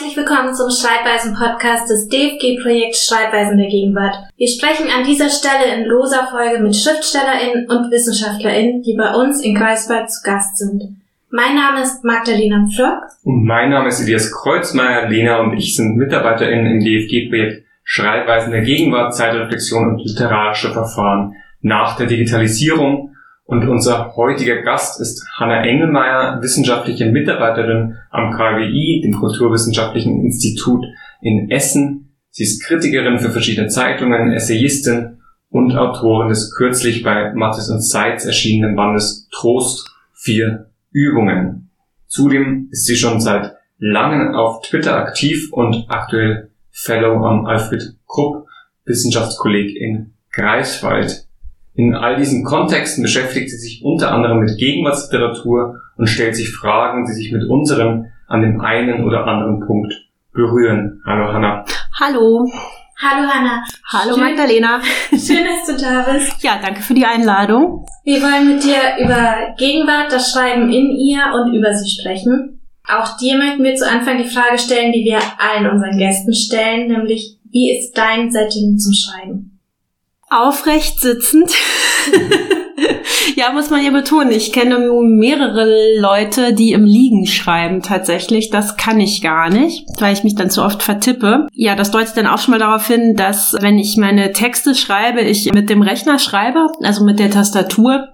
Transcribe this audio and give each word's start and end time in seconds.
Herzlich 0.00 0.16
willkommen 0.16 0.54
zum 0.54 0.70
Schreibweisen-Podcast 0.70 1.90
des 1.90 2.08
DFG-Projekts 2.08 3.04
Schreibweisen 3.04 3.58
der 3.58 3.68
Gegenwart. 3.68 4.16
Wir 4.38 4.48
sprechen 4.48 4.88
an 4.88 5.04
dieser 5.04 5.28
Stelle 5.28 5.76
in 5.76 5.84
loser 5.84 6.26
Folge 6.30 6.58
mit 6.62 6.74
SchriftstellerInnen 6.74 7.68
und 7.68 7.90
WissenschaftlerInnen, 7.90 8.80
die 8.80 8.96
bei 8.96 9.12
uns 9.12 9.44
in 9.44 9.54
Greifswald 9.54 10.10
zu 10.10 10.22
Gast 10.24 10.56
sind. 10.56 11.02
Mein 11.28 11.54
Name 11.54 11.82
ist 11.82 12.02
Magdalena 12.02 12.66
Pflock. 12.74 13.12
Und 13.24 13.44
mein 13.44 13.68
Name 13.68 13.88
ist 13.88 14.00
Elias 14.00 14.32
Kreuzmeier. 14.32 15.10
Lena 15.10 15.42
und 15.42 15.52
ich 15.58 15.76
sind 15.76 15.98
MitarbeiterInnen 15.98 16.66
im 16.66 16.80
DFG-Projekt 16.80 17.66
Schreibweisen 17.84 18.52
der 18.52 18.62
Gegenwart, 18.62 19.14
Zeitreflexion 19.14 19.86
und 19.86 20.02
literarische 20.02 20.72
Verfahren 20.72 21.34
nach 21.60 21.98
der 21.98 22.06
Digitalisierung 22.06 23.14
und 23.50 23.68
unser 23.68 24.14
heutiger 24.14 24.62
Gast 24.62 25.00
ist 25.00 25.26
Hanna 25.34 25.64
Engelmeier, 25.64 26.40
wissenschaftliche 26.40 27.06
Mitarbeiterin 27.06 27.96
am 28.10 28.30
KWI, 28.30 29.00
dem 29.02 29.18
Kulturwissenschaftlichen 29.18 30.24
Institut 30.24 30.86
in 31.20 31.50
Essen. 31.50 32.14
Sie 32.30 32.44
ist 32.44 32.62
Kritikerin 32.62 33.18
für 33.18 33.30
verschiedene 33.30 33.66
Zeitungen, 33.66 34.32
Essayistin 34.32 35.18
und 35.48 35.76
Autorin 35.76 36.28
des 36.28 36.54
kürzlich 36.56 37.02
bei 37.02 37.32
Mathis 37.34 37.68
und 37.70 37.82
Seitz 37.82 38.24
erschienenen 38.24 38.76
Bandes 38.76 39.28
Trost 39.32 39.90
vier 40.12 40.70
Übungen. 40.92 41.70
Zudem 42.06 42.68
ist 42.70 42.86
sie 42.86 42.94
schon 42.94 43.20
seit 43.20 43.56
langem 43.78 44.32
auf 44.36 44.62
Twitter 44.62 44.94
aktiv 44.94 45.52
und 45.52 45.86
aktuell 45.88 46.50
Fellow 46.70 47.24
am 47.24 47.46
Alfred 47.46 47.96
Krupp 48.06 48.46
Wissenschaftskolleg 48.84 49.74
in 49.74 50.12
Greifswald. 50.30 51.26
In 51.80 51.94
all 51.94 52.16
diesen 52.16 52.44
Kontexten 52.44 53.02
beschäftigt 53.02 53.48
sie 53.48 53.56
sich 53.56 53.82
unter 53.82 54.12
anderem 54.12 54.40
mit 54.40 54.58
Gegenwartsliteratur 54.58 55.80
und 55.96 56.08
stellt 56.08 56.36
sich 56.36 56.50
Fragen, 56.50 57.06
die 57.06 57.14
sich 57.14 57.32
mit 57.32 57.48
unserem 57.48 58.04
an 58.28 58.42
dem 58.42 58.60
einen 58.60 59.02
oder 59.02 59.26
anderen 59.26 59.66
Punkt 59.66 59.94
berühren. 60.34 61.00
Hallo 61.06 61.32
Hanna. 61.32 61.64
Hallo. 61.98 62.46
Hallo 63.00 63.26
Hanna. 63.26 63.64
Hallo 63.90 64.14
Schön, 64.14 64.24
Magdalena. 64.24 64.82
Schön, 65.10 65.46
dass 65.46 65.74
du 65.74 65.82
da 65.82 66.12
bist. 66.12 66.44
Ja, 66.44 66.60
danke 66.62 66.82
für 66.82 66.92
die 66.92 67.06
Einladung. 67.06 67.86
Wir 68.04 68.20
wollen 68.20 68.56
mit 68.56 68.62
dir 68.62 69.02
über 69.02 69.54
Gegenwart, 69.56 70.12
das 70.12 70.32
Schreiben 70.32 70.70
in 70.70 70.90
ihr 70.90 71.22
und 71.32 71.54
über 71.54 71.72
sie 71.72 71.88
sprechen. 71.88 72.60
Auch 72.86 73.16
dir 73.16 73.38
möchten 73.38 73.64
wir 73.64 73.74
zu 73.74 73.90
Anfang 73.90 74.18
die 74.18 74.28
Frage 74.28 74.58
stellen, 74.58 74.92
die 74.92 75.04
wir 75.06 75.20
allen 75.38 75.66
unseren 75.66 75.96
Gästen 75.96 76.34
stellen, 76.34 76.88
nämlich 76.88 77.38
wie 77.50 77.74
ist 77.74 77.96
dein 77.96 78.30
Setting 78.30 78.76
zum 78.76 78.92
Schreiben? 78.92 79.49
Aufrecht 80.30 81.00
sitzend. 81.00 81.52
ja, 83.36 83.52
muss 83.52 83.70
man 83.70 83.84
ja 83.84 83.90
betonen. 83.90 84.30
Ich 84.30 84.52
kenne 84.52 84.78
mehrere 84.78 85.98
Leute, 85.98 86.54
die 86.54 86.72
im 86.72 86.84
Liegen 86.84 87.26
schreiben 87.26 87.82
tatsächlich. 87.82 88.50
Das 88.50 88.76
kann 88.76 89.00
ich 89.00 89.22
gar 89.22 89.50
nicht, 89.50 89.86
weil 89.98 90.12
ich 90.12 90.24
mich 90.24 90.36
dann 90.36 90.50
zu 90.50 90.62
oft 90.62 90.82
vertippe. 90.82 91.48
Ja, 91.52 91.74
das 91.74 91.90
deutet 91.90 92.16
dann 92.16 92.26
auch 92.26 92.38
schon 92.38 92.52
mal 92.52 92.58
darauf 92.58 92.86
hin, 92.86 93.16
dass 93.16 93.56
wenn 93.60 93.78
ich 93.78 93.96
meine 93.96 94.32
Texte 94.32 94.74
schreibe, 94.74 95.20
ich 95.20 95.52
mit 95.52 95.68
dem 95.68 95.82
Rechner 95.82 96.18
schreibe, 96.18 96.68
also 96.82 97.04
mit 97.04 97.18
der 97.18 97.30
Tastatur. 97.30 98.08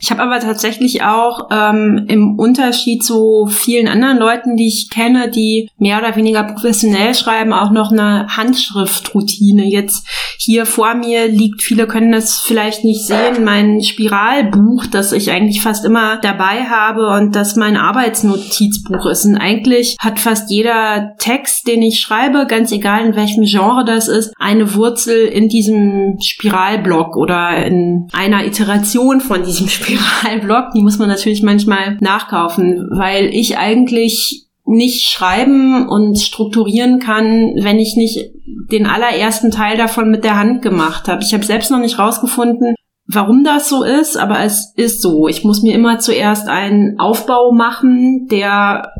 Ich 0.00 0.12
habe 0.12 0.22
aber 0.22 0.38
tatsächlich 0.38 1.02
auch 1.02 1.48
ähm, 1.50 2.04
im 2.06 2.38
Unterschied 2.38 3.02
zu 3.02 3.48
vielen 3.50 3.88
anderen 3.88 4.18
Leuten, 4.18 4.54
die 4.54 4.68
ich 4.68 4.90
kenne, 4.90 5.28
die 5.28 5.70
mehr 5.76 5.98
oder 5.98 6.14
weniger 6.14 6.44
professionell 6.44 7.16
schreiben, 7.16 7.52
auch 7.52 7.72
noch 7.72 7.90
eine 7.90 8.28
Handschriftroutine. 8.28 9.64
Jetzt 9.64 10.06
hier 10.38 10.66
vor 10.66 10.94
mir 10.94 11.26
liegt, 11.26 11.62
viele 11.62 11.88
können 11.88 12.12
das 12.12 12.38
vielleicht 12.38 12.84
nicht 12.84 13.04
sehen, 13.04 13.42
mein 13.42 13.82
Spiralbuch, 13.82 14.86
das 14.86 15.10
ich 15.10 15.32
eigentlich 15.32 15.62
fast 15.62 15.84
immer 15.84 16.18
dabei 16.18 16.66
habe 16.66 17.08
und 17.08 17.34
das 17.34 17.56
mein 17.56 17.76
Arbeitsnotizbuch 17.76 19.04
ist. 19.06 19.24
Und 19.24 19.36
eigentlich 19.36 19.96
hat 19.98 20.20
fast 20.20 20.48
jeder 20.48 21.16
Text, 21.18 21.66
den 21.66 21.82
ich 21.82 21.98
schreibe, 21.98 22.46
ganz 22.46 22.70
egal 22.70 23.04
in 23.04 23.16
welchem 23.16 23.42
Genre 23.46 23.84
das 23.84 24.06
ist, 24.06 24.32
eine 24.38 24.76
Wurzel 24.76 25.24
in 25.24 25.48
diesem 25.48 26.20
Spiralblock 26.20 27.16
oder 27.16 27.66
in 27.66 28.06
einer 28.12 28.46
Iteration 28.46 29.20
von 29.20 29.42
diesem 29.42 29.66
Spiralblock. 29.66 29.87
Spiralblock, 29.96 30.72
die 30.74 30.82
muss 30.82 30.98
man 30.98 31.08
natürlich 31.08 31.42
manchmal 31.42 31.96
nachkaufen, 32.00 32.88
weil 32.90 33.26
ich 33.26 33.58
eigentlich 33.58 34.44
nicht 34.64 35.08
schreiben 35.08 35.88
und 35.88 36.18
strukturieren 36.18 36.98
kann, 36.98 37.54
wenn 37.60 37.78
ich 37.78 37.96
nicht 37.96 38.32
den 38.70 38.86
allerersten 38.86 39.50
Teil 39.50 39.78
davon 39.78 40.10
mit 40.10 40.24
der 40.24 40.36
Hand 40.36 40.60
gemacht 40.60 41.08
habe. 41.08 41.22
Ich 41.22 41.32
habe 41.32 41.44
selbst 41.44 41.70
noch 41.70 41.78
nicht 41.78 41.98
rausgefunden, 41.98 42.74
warum 43.06 43.44
das 43.44 43.70
so 43.70 43.82
ist, 43.82 44.18
aber 44.18 44.40
es 44.40 44.74
ist 44.76 45.00
so. 45.00 45.26
Ich 45.26 45.42
muss 45.42 45.62
mir 45.62 45.74
immer 45.74 45.98
zuerst 45.98 46.48
einen 46.48 46.98
Aufbau 46.98 47.52
machen, 47.52 48.28
der 48.30 48.92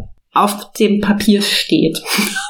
auf 0.43 0.72
dem 0.72 1.00
Papier 1.00 1.43
steht. 1.43 2.00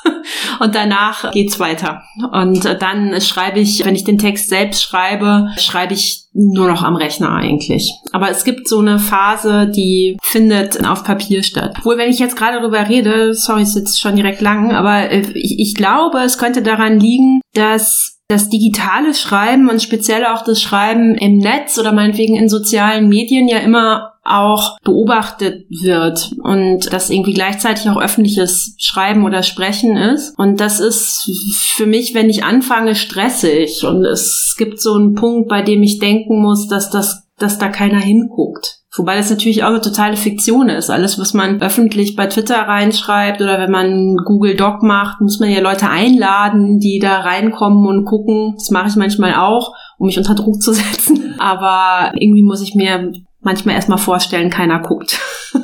und 0.61 0.75
danach 0.75 1.31
geht's 1.33 1.59
weiter. 1.59 2.03
Und 2.33 2.65
dann 2.65 3.21
schreibe 3.21 3.61
ich, 3.61 3.85
wenn 3.85 3.95
ich 3.95 4.05
den 4.05 4.19
Text 4.19 4.49
selbst 4.49 4.83
schreibe, 4.83 5.49
schreibe 5.57 5.95
ich 5.95 6.25
nur 6.33 6.69
noch 6.69 6.83
am 6.83 6.97
Rechner 6.97 7.31
eigentlich. 7.31 7.93
Aber 8.13 8.31
es 8.31 8.45
gibt 8.45 8.69
so 8.69 8.79
eine 8.79 8.99
Phase, 8.99 9.67
die 9.67 10.17
findet 10.23 10.87
auf 10.87 11.03
Papier 11.03 11.43
statt. 11.43 11.75
Obwohl, 11.79 11.99
wenn 11.99 12.11
ich 12.11 12.19
jetzt 12.19 12.37
gerade 12.37 12.59
darüber 12.59 12.89
rede, 12.89 13.35
sorry, 13.35 13.63
ist 13.63 13.75
jetzt 13.75 14.01
schon 14.01 14.17
direkt 14.17 14.41
lang, 14.41 14.73
aber 14.73 15.11
äh, 15.11 15.23
ich, 15.35 15.59
ich 15.59 15.75
glaube, 15.75 16.19
es 16.19 16.39
könnte 16.39 16.63
daran 16.63 17.01
liegen, 17.01 17.41
dass 17.55 18.19
das 18.29 18.51
digitale 18.51 19.15
Schreiben 19.15 19.71
und 19.71 19.83
speziell 19.83 20.27
auch 20.27 20.45
das 20.45 20.61
Schreiben 20.61 21.15
im 21.15 21.39
Netz 21.39 21.79
oder 21.79 21.93
meinetwegen 21.93 22.37
in 22.37 22.51
sozialen 22.51 23.09
Medien 23.09 23.49
ja 23.49 23.59
immer 23.59 24.18
auch 24.29 24.79
beobachtet 24.83 25.67
wird 25.71 26.33
und 26.43 26.93
das 26.93 27.11
irgendwie 27.11 27.35
gleichzeitig 27.35 27.89
auch 27.89 28.01
öffentliches 28.01 28.75
Schreiben 28.79 29.25
oder 29.25 29.43
Sprechen 29.43 29.97
ist. 29.97 30.39
Und 30.39 30.61
das 30.61 30.81
ist 30.81 31.31
für 31.75 31.87
mich, 31.87 32.15
wenn 32.15 32.31
ich 32.31 32.45
anfange, 32.45 32.95
stressig. 32.95 33.85
Und 33.85 34.05
es 34.05 34.55
gibt 34.59 34.81
so 34.81 34.95
einen 34.95 35.15
Punkt, 35.15 35.49
bei 35.49 35.63
dem 35.63 35.83
ich 35.83 35.99
denken 35.99 36.41
muss, 36.41 36.69
dass 36.69 36.91
das, 36.91 37.27
dass 37.39 37.59
da 37.59 37.69
keiner 37.69 38.01
hinguckt. 38.01 38.79
Wobei 38.97 39.17
das 39.17 39.31
natürlich 39.31 39.63
auch 39.63 39.69
eine 39.69 39.81
totale 39.81 40.17
Fiktion 40.17 40.69
ist. 40.69 40.91
Alles, 40.91 41.19
was 41.21 41.35
man 41.35 41.61
öffentlich 41.61 42.17
bei 42.17 42.27
Twitter 42.27 42.57
reinschreibt 42.57 43.41
oder 43.41 43.59
wenn 43.59 43.71
man 43.71 44.17
Google 44.25 44.57
Doc 44.57 44.83
macht, 44.83 45.21
muss 45.21 45.39
man 45.39 45.51
ja 45.51 45.61
Leute 45.61 45.89
einladen, 45.89 46.81
die 46.81 46.99
da 46.99 47.21
reinkommen 47.21 47.87
und 47.87 48.07
gucken. 48.07 48.55
Das 48.57 48.71
mache 48.71 48.89
ich 48.89 48.97
manchmal 48.97 49.35
auch, 49.35 49.75
um 49.99 50.07
mich 50.07 50.19
unter 50.19 50.35
Druck 50.35 50.61
zu 50.61 50.73
setzen. 50.73 51.37
Aber 51.39 52.13
irgendwie 52.19 52.43
muss 52.43 52.63
ich 52.63 52.75
mir 52.75 53.13
manchmal 53.49 53.77
erstmal 53.77 53.99
vorstellen, 53.99 54.51
keiner 54.51 54.81
guckt. 54.81 55.19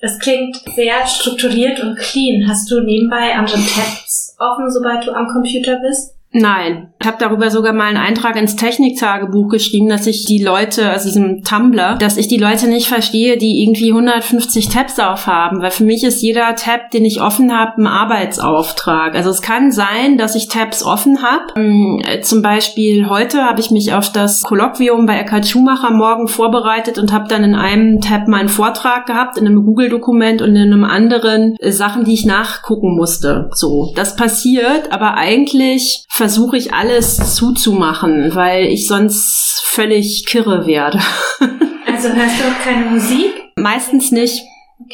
Das 0.00 0.20
klingt 0.20 0.56
sehr 0.76 1.04
strukturiert 1.08 1.80
und 1.80 1.98
clean. 1.98 2.48
Hast 2.48 2.70
du 2.70 2.78
nebenbei 2.78 3.34
andere 3.34 3.56
Tabs 3.56 4.36
offen, 4.38 4.70
sobald 4.70 5.04
du 5.04 5.10
am 5.10 5.26
Computer 5.26 5.80
bist? 5.80 6.14
Nein. 6.30 6.92
Ich 7.00 7.06
habe 7.06 7.16
darüber 7.20 7.50
sogar 7.50 7.72
mal 7.72 7.86
einen 7.86 7.96
Eintrag 7.96 8.36
ins 8.36 8.56
Techniktagebuch 8.56 9.48
geschrieben, 9.48 9.88
dass 9.88 10.06
ich 10.06 10.24
die 10.24 10.42
Leute, 10.42 10.90
also 10.90 11.08
diesem 11.08 11.42
Tumblr, 11.42 11.96
dass 11.98 12.16
ich 12.16 12.28
die 12.28 12.36
Leute 12.36 12.68
nicht 12.68 12.88
verstehe, 12.88 13.38
die 13.38 13.62
irgendwie 13.62 13.92
150 13.92 14.68
Tabs 14.68 14.98
aufhaben, 14.98 15.62
weil 15.62 15.70
für 15.70 15.84
mich 15.84 16.04
ist 16.04 16.20
jeder 16.20 16.54
Tab, 16.54 16.90
den 16.90 17.04
ich 17.04 17.22
offen 17.22 17.56
habe, 17.56 17.80
ein 17.80 17.86
Arbeitsauftrag. 17.86 19.14
Also 19.14 19.30
es 19.30 19.40
kann 19.40 19.70
sein, 19.70 20.18
dass 20.18 20.34
ich 20.34 20.48
Tabs 20.48 20.82
offen 20.82 21.22
habe. 21.22 21.54
Ähm, 21.56 22.02
zum 22.22 22.42
Beispiel 22.42 23.08
heute 23.08 23.44
habe 23.44 23.60
ich 23.60 23.70
mich 23.70 23.94
auf 23.94 24.12
das 24.12 24.42
Kolloquium 24.42 25.06
bei 25.06 25.18
Eckhard 25.18 25.46
Schumacher 25.46 25.92
morgen 25.92 26.28
vorbereitet 26.28 26.98
und 26.98 27.12
habe 27.12 27.28
dann 27.28 27.44
in 27.44 27.54
einem 27.54 28.00
Tab 28.00 28.28
meinen 28.28 28.48
Vortrag 28.48 29.06
gehabt, 29.06 29.38
in 29.38 29.46
einem 29.46 29.64
Google-Dokument 29.64 30.42
und 30.42 30.50
in 30.50 30.72
einem 30.72 30.84
anderen 30.84 31.56
äh, 31.60 31.72
Sachen, 31.72 32.04
die 32.04 32.14
ich 32.14 32.26
nachgucken 32.26 32.96
musste. 32.96 33.48
So, 33.54 33.92
das 33.94 34.16
passiert, 34.16 34.92
aber 34.92 35.14
eigentlich 35.14 36.04
versuche 36.18 36.56
ich 36.56 36.74
alles 36.74 37.36
zuzumachen, 37.36 38.34
weil 38.34 38.66
ich 38.66 38.88
sonst 38.88 39.62
völlig 39.64 40.26
kirre 40.26 40.66
werde. 40.66 41.00
Also 41.90 42.10
hörst 42.10 42.38
du 42.38 42.44
auch 42.44 42.64
keine 42.64 42.84
Musik? 42.90 43.32
Meistens 43.56 44.12
nicht. 44.12 44.42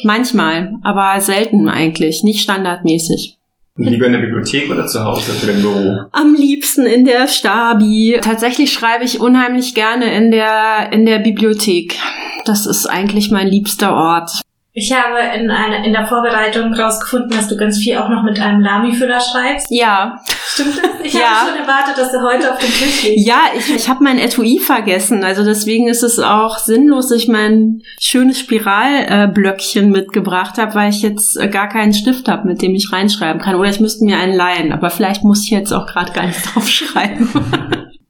Manchmal, 0.04 0.72
aber 0.82 1.20
selten 1.20 1.68
eigentlich, 1.68 2.22
nicht 2.22 2.40
standardmäßig. 2.40 3.36
Lieber 3.76 4.06
in 4.06 4.12
der 4.12 4.20
Bibliothek 4.20 4.71
oder 4.71 4.86
zu 4.86 5.04
Hause 5.04 5.32
oder 5.42 5.53
im 5.53 5.60
Büro? 5.60 6.00
Am 6.12 6.34
liebsten 6.34 6.86
in 6.86 7.04
der 7.04 7.27
Stabi. 7.27 8.18
Tatsächlich 8.22 8.72
schreibe 8.72 9.04
ich 9.04 9.20
unheimlich 9.20 9.74
gerne 9.74 10.16
in 10.16 10.30
der, 10.30 10.92
in 10.92 11.04
der 11.04 11.18
Bibliothek. 11.18 11.98
Das 12.47 12.65
ist 12.65 12.86
eigentlich 12.86 13.30
mein 13.30 13.48
liebster 13.48 13.94
Ort. 13.94 14.41
Ich 14.76 14.92
habe 14.92 15.18
in, 15.38 15.53
einer, 15.53 15.84
in 15.84 15.92
der 15.92 16.04
Vorbereitung 16.04 16.74
rausgefunden, 16.74 17.30
dass 17.30 17.47
du 17.47 17.56
ganz 17.56 17.78
viel 17.78 17.97
auch 17.97 18.09
noch 18.09 18.24
mit 18.24 18.41
einem 18.41 18.60
Lami-Füller 18.60 19.21
schreibst. 19.21 19.68
Ja. 19.71 20.18
Stimmt 20.26 20.78
das? 20.78 20.91
Ich 21.04 21.12
ja. 21.15 21.21
habe 21.21 21.50
schon 21.50 21.60
erwartet, 21.60 21.97
dass 21.97 22.12
er 22.12 22.22
heute 22.22 22.53
auf 22.53 22.59
dem 22.59 22.71
Tisch 22.71 23.04
liegt. 23.04 23.24
Ja, 23.24 23.38
ich, 23.56 23.72
ich 23.72 23.88
habe 23.88 24.03
mein 24.03 24.18
Etui 24.18 24.59
vergessen. 24.59 25.22
Also 25.22 25.44
deswegen 25.44 25.86
ist 25.86 26.03
es 26.03 26.18
auch 26.18 26.59
sinnlos, 26.59 27.10
dass 27.10 27.18
ich 27.18 27.28
mein 27.28 27.82
schönes 28.00 28.41
Spiralblöckchen 28.41 29.92
mitgebracht 29.92 30.59
habe, 30.59 30.74
weil 30.74 30.91
ich 30.91 31.03
jetzt 31.03 31.38
gar 31.53 31.68
keinen 31.68 31.94
Stift 31.94 32.27
habe, 32.27 32.48
mit 32.48 32.60
dem 32.60 32.74
ich 32.74 32.92
reinschreiben 32.92 33.41
kann. 33.41 33.54
Oder 33.54 33.70
ich 33.70 33.78
müsste 33.78 34.04
mir 34.04 34.18
einen 34.18 34.34
leihen. 34.34 34.72
Aber 34.72 34.91
vielleicht 34.91 35.22
muss 35.22 35.44
ich 35.44 35.50
jetzt 35.50 35.70
auch 35.70 35.86
gerade 35.86 36.12
gar 36.12 36.27
nicht 36.27 36.44
drauf 36.53 36.68
schreiben. 36.68 37.28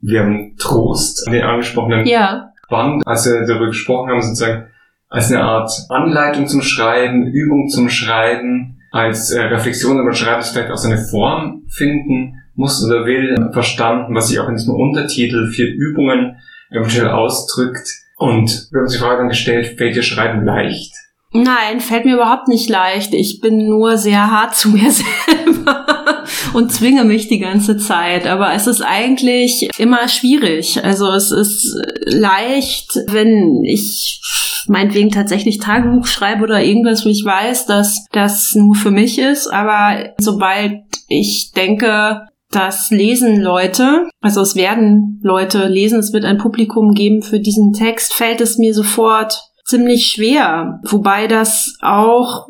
Wir 0.00 0.20
haben 0.20 0.56
Trost, 0.56 1.26
den 1.30 1.42
angesprochenen 1.42 2.06
ja. 2.06 2.52
Band, 2.70 3.06
als 3.06 3.26
wir 3.26 3.44
darüber 3.46 3.66
gesprochen 3.66 4.08
haben, 4.08 4.22
sozusagen 4.22 4.68
als 5.14 5.30
eine 5.30 5.42
Art 5.42 5.70
Anleitung 5.90 6.48
zum 6.48 6.60
Schreiben, 6.60 7.28
Übung 7.28 7.68
zum 7.68 7.88
Schreiben. 7.88 8.80
als 8.90 9.30
äh, 9.30 9.42
Reflexion 9.42 10.00
über 10.00 10.12
Schreiben 10.12 10.42
vielleicht 10.42 10.70
auch 10.70 10.76
seine 10.76 10.98
Form 10.98 11.62
finden 11.68 12.34
muss 12.54 12.84
oder 12.84 13.06
will, 13.06 13.50
verstanden, 13.52 14.14
was 14.14 14.28
sich 14.28 14.38
auch 14.38 14.48
in 14.48 14.56
diesem 14.56 14.74
Untertitel 14.74 15.48
vier 15.50 15.66
Übungen 15.66 16.36
eventuell 16.70 17.08
ausdrückt. 17.08 17.88
Und 18.16 18.68
wir 18.70 18.78
haben 18.78 18.84
uns 18.84 18.92
die 18.92 18.98
Frage 18.98 19.18
dann 19.18 19.28
gestellt, 19.28 19.76
fällt 19.78 19.96
dir 19.96 20.02
Schreiben 20.02 20.44
leicht? 20.44 20.92
Nein, 21.32 21.80
fällt 21.80 22.04
mir 22.04 22.14
überhaupt 22.14 22.46
nicht 22.46 22.68
leicht. 22.68 23.14
Ich 23.14 23.40
bin 23.40 23.68
nur 23.68 23.98
sehr 23.98 24.30
hart 24.30 24.54
zu 24.54 24.68
mir 24.68 24.90
selber 24.92 26.24
und 26.54 26.72
zwinge 26.72 27.04
mich 27.04 27.26
die 27.28 27.40
ganze 27.40 27.76
Zeit. 27.76 28.26
Aber 28.28 28.52
es 28.52 28.68
ist 28.68 28.82
eigentlich 28.82 29.68
immer 29.78 30.08
schwierig. 30.08 30.84
Also 30.84 31.10
es 31.10 31.32
ist 31.32 31.76
leicht, 32.06 32.90
wenn 33.08 33.64
ich 33.64 34.20
meinetwegen 34.68 35.10
tatsächlich 35.10 35.58
Tagebuch 35.58 36.06
schreibe 36.06 36.44
oder 36.44 36.62
irgendwas, 36.62 37.04
wo 37.04 37.08
ich 37.08 37.24
weiß, 37.24 37.66
dass 37.66 38.06
das 38.12 38.54
nur 38.54 38.74
für 38.74 38.90
mich 38.90 39.18
ist. 39.18 39.48
Aber 39.48 40.14
sobald 40.18 40.82
ich 41.08 41.52
denke, 41.54 42.26
das 42.50 42.90
lesen 42.90 43.40
Leute, 43.40 44.08
also 44.20 44.40
es 44.40 44.54
werden 44.54 45.20
Leute 45.22 45.66
lesen, 45.66 45.98
es 45.98 46.12
wird 46.12 46.24
ein 46.24 46.38
Publikum 46.38 46.94
geben 46.94 47.22
für 47.22 47.40
diesen 47.40 47.72
Text, 47.72 48.14
fällt 48.14 48.40
es 48.40 48.58
mir 48.58 48.74
sofort 48.74 49.50
ziemlich 49.64 50.06
schwer. 50.06 50.80
Wobei 50.84 51.26
das 51.26 51.76
auch 51.80 52.48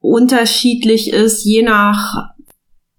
unterschiedlich 0.00 1.12
ist, 1.12 1.44
je 1.44 1.62
nach 1.62 2.30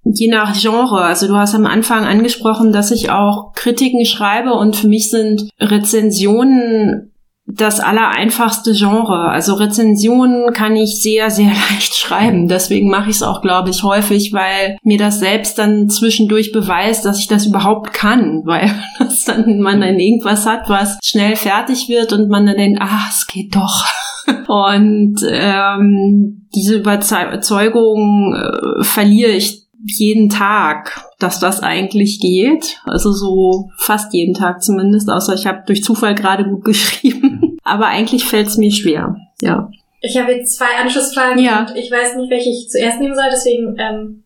je 0.03 0.29
nach 0.29 0.57
Genre. 0.57 1.01
Also 1.01 1.27
du 1.27 1.35
hast 1.35 1.53
am 1.53 1.65
Anfang 1.65 2.05
angesprochen, 2.05 2.71
dass 2.71 2.91
ich 2.91 3.09
auch 3.09 3.53
Kritiken 3.53 4.05
schreibe 4.05 4.53
und 4.53 4.75
für 4.75 4.87
mich 4.87 5.09
sind 5.09 5.49
Rezensionen 5.59 7.11
das 7.47 7.79
allereinfachste 7.79 8.73
Genre. 8.73 9.29
Also 9.29 9.53
Rezensionen 9.53 10.53
kann 10.53 10.75
ich 10.75 11.01
sehr, 11.01 11.31
sehr 11.31 11.47
leicht 11.71 11.95
schreiben. 11.95 12.47
Deswegen 12.47 12.89
mache 12.89 13.09
ich 13.09 13.17
es 13.17 13.23
auch, 13.23 13.41
glaube 13.41 13.69
ich, 13.69 13.83
häufig, 13.83 14.33
weil 14.33 14.77
mir 14.83 14.97
das 14.97 15.19
selbst 15.19 15.57
dann 15.57 15.89
zwischendurch 15.89 16.51
beweist, 16.51 17.05
dass 17.05 17.19
ich 17.19 17.27
das 17.27 17.45
überhaupt 17.45 17.93
kann, 17.93 18.41
weil 18.45 18.69
das 18.99 19.23
dann 19.23 19.59
man 19.59 19.81
dann 19.81 19.97
irgendwas 19.97 20.45
hat, 20.45 20.69
was 20.69 20.99
schnell 21.03 21.35
fertig 21.35 21.87
wird 21.87 22.11
und 22.11 22.29
man 22.29 22.45
dann 22.45 22.57
denkt, 22.57 22.81
ah, 22.81 23.05
es 23.09 23.25
geht 23.27 23.55
doch. 23.55 23.83
Und 24.47 25.21
ähm, 25.25 26.47
diese 26.53 26.75
Überzeugung 26.75 28.35
äh, 28.35 28.83
verliere 28.83 29.31
ich 29.31 29.66
jeden 29.85 30.29
Tag, 30.29 31.05
dass 31.19 31.39
das 31.39 31.61
eigentlich 31.61 32.19
geht. 32.19 32.81
Also 32.85 33.11
so 33.11 33.69
fast 33.77 34.13
jeden 34.13 34.33
Tag 34.33 34.63
zumindest, 34.63 35.09
außer 35.09 35.33
ich 35.33 35.47
habe 35.47 35.63
durch 35.65 35.83
Zufall 35.83 36.15
gerade 36.15 36.45
gut 36.45 36.63
geschrieben. 36.65 37.57
Aber 37.63 37.87
eigentlich 37.87 38.25
fällt 38.25 38.47
es 38.47 38.57
mir 38.57 38.71
schwer, 38.71 39.17
ja. 39.41 39.69
Ich 40.01 40.17
habe 40.17 40.31
jetzt 40.31 40.57
zwei 40.57 40.79
Anschlussfragen 40.79 41.43
ja. 41.43 41.61
und 41.61 41.75
ich 41.75 41.91
weiß 41.91 42.15
nicht, 42.15 42.29
welche 42.29 42.49
ich 42.49 42.69
zuerst 42.69 42.99
nehmen 42.99 43.15
soll, 43.15 43.25
deswegen 43.31 43.75
ähm, 43.79 44.23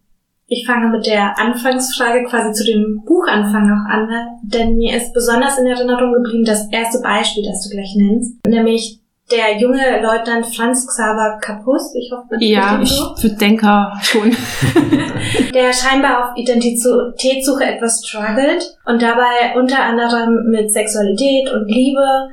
ich 0.54 0.66
fange 0.66 0.90
mit 0.90 1.06
der 1.06 1.40
Anfangsfrage 1.40 2.26
quasi 2.26 2.52
zu 2.52 2.66
dem 2.66 3.04
Buchanfang 3.06 3.72
auch 3.72 3.90
an, 3.90 4.10
denn 4.44 4.76
mir 4.76 4.98
ist 4.98 5.14
besonders 5.14 5.58
in 5.58 5.66
Erinnerung 5.66 6.12
geblieben 6.12 6.44
das 6.44 6.68
erste 6.72 7.02
Beispiel, 7.02 7.46
das 7.46 7.64
du 7.64 7.70
gleich 7.70 7.96
nennst, 7.96 8.46
nämlich 8.46 9.00
der 9.32 9.58
junge 9.60 10.02
Leutnant 10.02 10.46
Franz 10.46 10.86
Xaver 10.88 11.40
Kapus, 11.42 11.94
ich 11.96 12.12
hoffe, 12.12 12.28
man 12.32 12.40
Ja, 12.42 12.80
ich 12.82 12.90
so. 12.90 13.14
denke 13.30 13.68
schon. 14.02 14.32
der 15.54 15.74
scheinbar 15.74 16.20
auf 16.32 16.38
Identitätssuche 16.38 17.64
etwas 17.64 18.04
struggelt 18.06 18.78
und 18.86 19.02
dabei 19.02 19.56
unter 19.56 19.82
anderem 19.82 20.50
mit 20.50 20.72
Sexualität 20.72 21.52
und 21.52 21.68
Liebe, 21.68 22.30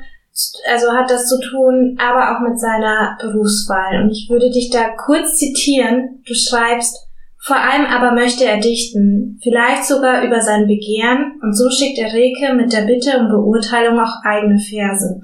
also 0.71 0.93
hat 0.93 1.11
das 1.11 1.27
zu 1.29 1.41
tun, 1.41 1.99
aber 1.99 2.37
auch 2.37 2.49
mit 2.49 2.59
seiner 2.59 3.17
Berufswahl. 3.21 4.03
Und 4.03 4.11
ich 4.11 4.29
würde 4.31 4.50
dich 4.50 4.71
da 4.71 4.91
kurz 4.91 5.37
zitieren. 5.37 6.23
Du 6.27 6.35
schreibst, 6.35 6.97
vor 7.41 7.56
allem 7.56 7.87
aber 7.87 8.12
möchte 8.12 8.45
er 8.45 8.59
dichten, 8.59 9.39
vielleicht 9.43 9.85
sogar 9.85 10.23
über 10.25 10.41
sein 10.41 10.67
Begehren, 10.67 11.41
und 11.43 11.56
so 11.56 11.71
schickt 11.71 11.99
er 11.99 12.12
Reke 12.12 12.55
mit 12.55 12.73
der 12.73 12.83
Bitte 12.83 13.19
um 13.19 13.29
Beurteilung 13.29 13.99
auch 13.99 14.23
eigene 14.25 14.59
Verse. 14.59 15.21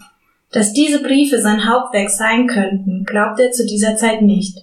Dass 0.54 0.72
diese 0.72 1.02
Briefe 1.02 1.40
sein 1.40 1.68
Hauptwerk 1.68 2.08
sein 2.10 2.46
könnten, 2.46 3.02
glaubt 3.04 3.40
er 3.40 3.50
zu 3.50 3.66
dieser 3.66 3.96
Zeit 3.96 4.22
nicht. 4.22 4.56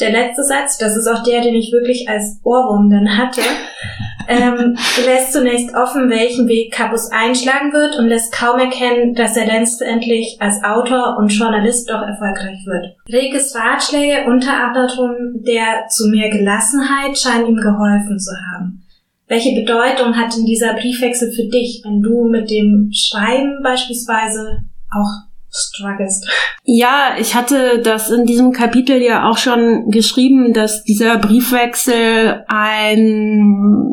Der 0.00 0.10
letzte 0.10 0.42
Satz, 0.42 0.76
das 0.76 0.96
ist 0.96 1.06
auch 1.06 1.22
der, 1.22 1.40
den 1.42 1.54
ich 1.54 1.70
wirklich 1.70 2.08
als 2.08 2.40
Ohrwurm 2.42 2.90
dann 2.90 3.16
hatte, 3.16 3.42
ähm, 4.28 4.76
lässt 5.06 5.32
zunächst 5.32 5.72
offen, 5.76 6.10
welchen 6.10 6.48
Weg 6.48 6.72
Capus 6.72 7.12
einschlagen 7.12 7.72
wird 7.72 7.96
und 7.96 8.08
lässt 8.08 8.32
kaum 8.32 8.58
erkennen, 8.58 9.14
dass 9.14 9.36
er 9.36 9.46
letztendlich 9.46 10.36
als 10.40 10.64
Autor 10.64 11.16
und 11.16 11.28
Journalist 11.28 11.88
doch 11.88 12.02
erfolgreich 12.02 12.66
wird. 12.66 12.96
Rekes 13.08 13.54
Ratschläge 13.54 14.24
unter 14.26 14.54
anderem 14.54 15.44
der 15.44 15.86
zu 15.90 16.08
mehr 16.08 16.30
Gelassenheit 16.30 17.16
scheinen 17.16 17.46
ihm 17.46 17.56
geholfen 17.56 18.18
zu 18.18 18.32
haben. 18.52 18.82
Welche 19.28 19.54
Bedeutung 19.54 20.16
hat 20.16 20.36
denn 20.36 20.44
dieser 20.44 20.74
Briefwechsel 20.74 21.30
für 21.30 21.44
dich, 21.44 21.82
wenn 21.84 22.02
du 22.02 22.24
mit 22.24 22.50
dem 22.50 22.90
Schreiben 22.92 23.62
beispielsweise 23.62 24.64
auch 24.90 25.30
struggles. 25.52 26.24
Ja, 26.64 27.14
ich 27.18 27.34
hatte 27.34 27.80
das 27.82 28.10
in 28.10 28.24
diesem 28.24 28.52
Kapitel 28.52 29.02
ja 29.02 29.28
auch 29.28 29.38
schon 29.38 29.90
geschrieben, 29.90 30.52
dass 30.52 30.84
dieser 30.84 31.18
Briefwechsel 31.18 32.44
ein 32.48 33.86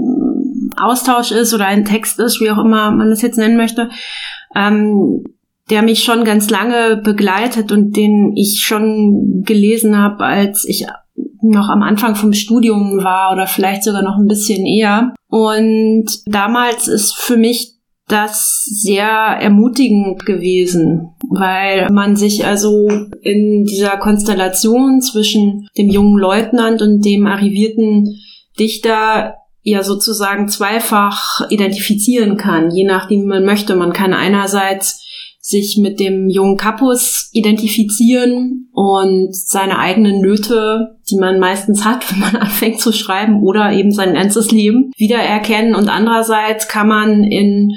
Austausch 0.80 1.32
ist 1.32 1.54
oder 1.54 1.66
ein 1.66 1.86
Text 1.86 2.20
ist, 2.20 2.40
wie 2.40 2.52
auch 2.52 2.60
immer 2.64 2.92
man 2.92 3.10
das 3.10 3.22
jetzt 3.22 3.38
nennen 3.38 3.58
möchte, 3.58 3.90
ähm, 4.56 5.24
der 5.70 5.82
mich 5.82 6.04
schon 6.04 6.24
ganz 6.24 6.50
lange 6.50 6.98
begleitet 6.98 7.72
und 7.72 7.98
den 7.98 8.36
ich 8.36 8.62
schon 8.64 9.44
gelesen 9.44 9.98
habe, 9.98 10.24
als 10.24 10.66
ich 10.66 10.86
noch 11.42 11.70
am 11.70 11.82
Anfang 11.82 12.16
vom 12.16 12.34
Studium 12.34 13.04
war 13.04 13.32
oder 13.32 13.48
vielleicht 13.48 13.84
sogar 13.84 14.04
noch 14.04 14.18
ein 14.18 14.28
bisschen 14.28 14.66
eher. 14.66 15.14
Und 15.30 16.06
damals 16.26 16.88
ist 16.88 17.16
für 17.16 17.38
mich 17.38 17.77
das 18.08 18.64
sehr 18.64 19.06
ermutigend 19.08 20.26
gewesen, 20.26 21.10
weil 21.30 21.90
man 21.92 22.16
sich 22.16 22.46
also 22.46 22.88
in 23.22 23.66
dieser 23.66 23.98
Konstellation 23.98 25.02
zwischen 25.02 25.68
dem 25.78 25.90
jungen 25.90 26.18
Leutnant 26.18 26.82
und 26.82 27.04
dem 27.04 27.28
arrivierten 27.28 28.18
Dichter 28.58 29.36
ja 29.62 29.84
sozusagen 29.84 30.48
zweifach 30.48 31.42
identifizieren 31.50 32.38
kann, 32.38 32.72
je 32.72 32.86
nachdem 32.86 33.26
man 33.26 33.44
möchte. 33.44 33.76
Man 33.76 33.92
kann 33.92 34.14
einerseits 34.14 35.04
sich 35.42 35.78
mit 35.78 36.00
dem 36.00 36.30
jungen 36.30 36.58
Kapus 36.58 37.30
identifizieren 37.34 38.70
und 38.74 39.34
seine 39.34 39.80
eigenen 39.80 40.22
Nöte, 40.22 40.98
die 41.10 41.18
man 41.18 41.40
meistens 41.40 41.84
hat, 41.84 42.10
wenn 42.12 42.20
man 42.20 42.36
anfängt 42.38 42.80
zu 42.80 42.94
schreiben 42.94 43.42
oder 43.44 43.74
eben 43.74 43.92
sein 43.92 44.14
ganzes 44.14 44.52
Leben 44.52 44.92
wiedererkennen 44.96 45.76
und 45.76 45.90
andererseits 45.90 46.70
kann 46.70 46.88
man 46.88 47.24
in 47.26 47.74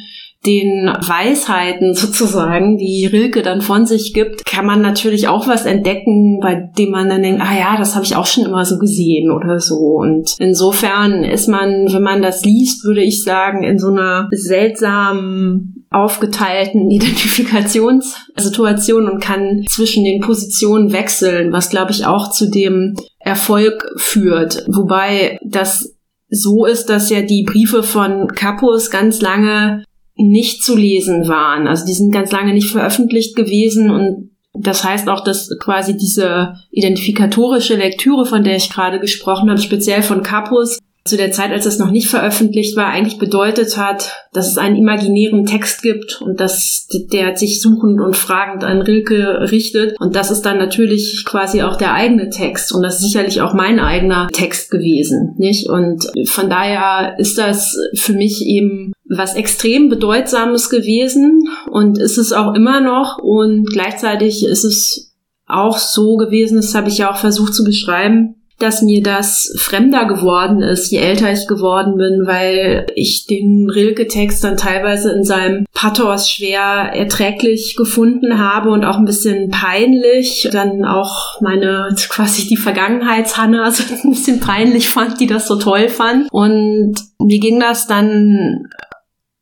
den 0.46 0.86
Weisheiten 0.86 1.94
sozusagen, 2.00 2.78
die 2.78 3.06
Rilke 3.06 3.42
dann 3.42 3.60
von 3.60 3.86
sich 3.86 4.14
gibt, 4.14 4.44
kann 4.44 4.66
man 4.66 4.82
natürlich 4.82 5.28
auch 5.28 5.46
was 5.46 5.66
entdecken, 5.66 6.40
bei 6.40 6.68
dem 6.78 6.90
man 6.90 7.08
dann 7.08 7.22
denkt, 7.22 7.40
ah 7.42 7.56
ja, 7.56 7.76
das 7.76 7.94
habe 7.94 8.04
ich 8.04 8.16
auch 8.16 8.26
schon 8.26 8.44
immer 8.44 8.64
so 8.64 8.78
gesehen 8.78 9.30
oder 9.30 9.60
so. 9.60 9.76
Und 9.76 10.34
insofern 10.38 11.22
ist 11.24 11.46
man, 11.48 11.92
wenn 11.92 12.02
man 12.02 12.22
das 12.22 12.44
liest, 12.44 12.84
würde 12.84 13.02
ich 13.02 13.22
sagen, 13.22 13.62
in 13.62 13.78
so 13.78 13.88
einer 13.88 14.28
seltsamen 14.30 15.86
aufgeteilten 15.90 16.90
Identifikationssituation 16.90 19.08
und 19.08 19.20
kann 19.20 19.64
zwischen 19.68 20.04
den 20.04 20.20
Positionen 20.20 20.92
wechseln, 20.92 21.52
was 21.52 21.70
glaube 21.70 21.90
ich 21.90 22.06
auch 22.06 22.30
zu 22.30 22.48
dem 22.50 22.96
Erfolg 23.18 23.90
führt. 23.96 24.64
Wobei 24.68 25.40
das 25.44 25.96
so 26.30 26.64
ist, 26.64 26.88
dass 26.88 27.10
ja 27.10 27.22
die 27.22 27.42
Briefe 27.42 27.82
von 27.82 28.28
Capus 28.28 28.90
ganz 28.90 29.20
lange 29.20 29.82
nicht 30.22 30.62
zu 30.62 30.76
lesen 30.76 31.28
waren. 31.28 31.66
Also 31.66 31.86
die 31.86 31.92
sind 31.92 32.12
ganz 32.12 32.30
lange 32.32 32.52
nicht 32.52 32.70
veröffentlicht 32.70 33.36
gewesen 33.36 33.90
und 33.90 34.30
das 34.52 34.84
heißt 34.84 35.08
auch, 35.08 35.22
dass 35.22 35.48
quasi 35.60 35.96
diese 35.96 36.54
identifikatorische 36.70 37.76
Lektüre, 37.76 38.26
von 38.26 38.42
der 38.42 38.56
ich 38.56 38.70
gerade 38.70 38.98
gesprochen 38.98 39.48
habe, 39.48 39.60
speziell 39.60 40.02
von 40.02 40.22
Capus, 40.22 40.78
zu 41.04 41.16
der 41.16 41.32
Zeit, 41.32 41.50
als 41.50 41.64
es 41.64 41.78
noch 41.78 41.90
nicht 41.90 42.08
veröffentlicht 42.08 42.76
war, 42.76 42.88
eigentlich 42.88 43.18
bedeutet 43.18 43.76
hat, 43.78 44.12
dass 44.32 44.48
es 44.48 44.58
einen 44.58 44.76
imaginären 44.76 45.46
Text 45.46 45.82
gibt 45.82 46.20
und 46.20 46.40
dass 46.40 46.86
der 47.10 47.36
sich 47.36 47.62
suchend 47.62 48.00
und 48.00 48.16
fragend 48.16 48.64
an 48.64 48.82
Rilke 48.82 49.50
richtet. 49.50 49.98
Und 49.98 50.14
das 50.14 50.30
ist 50.30 50.42
dann 50.42 50.58
natürlich 50.58 51.24
quasi 51.24 51.62
auch 51.62 51.76
der 51.76 51.94
eigene 51.94 52.28
Text 52.28 52.72
und 52.74 52.82
das 52.82 52.96
ist 52.96 53.10
sicherlich 53.10 53.40
auch 53.40 53.54
mein 53.54 53.80
eigener 53.80 54.28
Text 54.28 54.70
gewesen, 54.70 55.34
nicht? 55.38 55.68
Und 55.68 56.06
von 56.26 56.50
daher 56.50 57.14
ist 57.18 57.38
das 57.38 57.76
für 57.94 58.12
mich 58.12 58.44
eben 58.44 58.92
was 59.08 59.34
extrem 59.34 59.88
bedeutsames 59.88 60.70
gewesen 60.70 61.48
und 61.70 61.98
ist 61.98 62.18
es 62.18 62.32
auch 62.32 62.54
immer 62.54 62.80
noch 62.80 63.18
und 63.18 63.66
gleichzeitig 63.72 64.44
ist 64.44 64.64
es 64.64 65.14
auch 65.46 65.78
so 65.78 66.16
gewesen, 66.16 66.56
das 66.56 66.74
habe 66.74 66.88
ich 66.88 66.98
ja 66.98 67.10
auch 67.10 67.16
versucht 67.16 67.54
zu 67.54 67.64
beschreiben, 67.64 68.36
dass 68.62 68.82
mir 68.82 69.02
das 69.02 69.52
fremder 69.58 70.04
geworden 70.04 70.62
ist, 70.62 70.90
je 70.90 70.98
älter 70.98 71.32
ich 71.32 71.46
geworden 71.46 71.96
bin, 71.96 72.26
weil 72.26 72.86
ich 72.94 73.26
den 73.26 73.68
Rilke-Text 73.68 74.44
dann 74.44 74.56
teilweise 74.56 75.12
in 75.12 75.24
seinem 75.24 75.66
Pathos 75.74 76.30
schwer 76.30 76.92
erträglich 76.94 77.74
gefunden 77.76 78.38
habe 78.38 78.70
und 78.70 78.84
auch 78.84 78.98
ein 78.98 79.04
bisschen 79.04 79.50
peinlich. 79.50 80.48
Dann 80.52 80.84
auch 80.84 81.40
meine 81.40 81.88
quasi 82.08 82.46
die 82.46 82.56
Vergangenheitshanna 82.56 83.70
so 83.70 83.82
ein 84.04 84.10
bisschen 84.10 84.40
peinlich 84.40 84.88
fand, 84.88 85.20
die 85.20 85.26
das 85.26 85.48
so 85.48 85.56
toll 85.56 85.88
fand. 85.88 86.28
Und 86.30 86.94
mir 87.18 87.40
ging 87.40 87.60
das 87.60 87.86
dann 87.86 88.68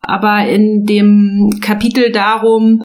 aber 0.00 0.46
in 0.48 0.86
dem 0.86 1.58
Kapitel 1.60 2.10
darum, 2.10 2.82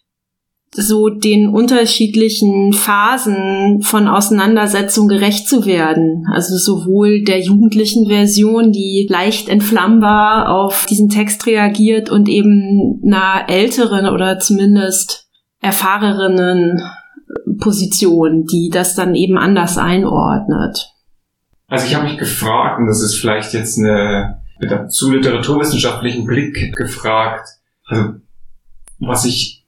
so 0.76 1.10
den 1.10 1.50
unterschiedlichen 1.50 2.74
Phasen 2.74 3.82
von 3.82 4.08
Auseinandersetzung 4.08 5.08
gerecht 5.08 5.48
zu 5.48 5.66
werden. 5.66 6.26
Also 6.32 6.58
sowohl 6.58 7.24
der 7.24 7.42
jugendlichen 7.42 8.08
Version, 8.08 8.72
die 8.72 9.08
leicht 9.10 9.50
entflammbar 9.50 10.50
auf 10.50 10.86
diesen 10.88 11.10
Text 11.10 11.46
reagiert 11.46 12.10
und 12.10 12.28
eben 12.28 13.02
einer 13.06 13.46
älteren 13.48 14.08
oder 14.08 14.40
zumindest 14.40 15.28
erfahrenen 15.62 16.82
Position, 17.60 18.46
die 18.46 18.70
das 18.72 18.96
dann 18.96 19.16
eben 19.16 19.38
anders 19.38 19.78
einordnet. 19.78 20.92
Also 21.68 21.88
ich 21.88 21.96
habe 21.96 22.06
mich 22.06 22.18
gefragt, 22.18 22.80
und 22.80 22.88
das 22.88 23.02
ist 23.02 23.16
vielleicht 23.16 23.54
jetzt 23.54 23.80
eine 23.80 24.42
zu 24.90 25.12
literaturwissenschaftlichen 25.12 26.26
Blick 26.26 26.76
gefragt, 26.76 27.48
also 27.86 28.14
was 29.00 29.26
ich 29.26 29.63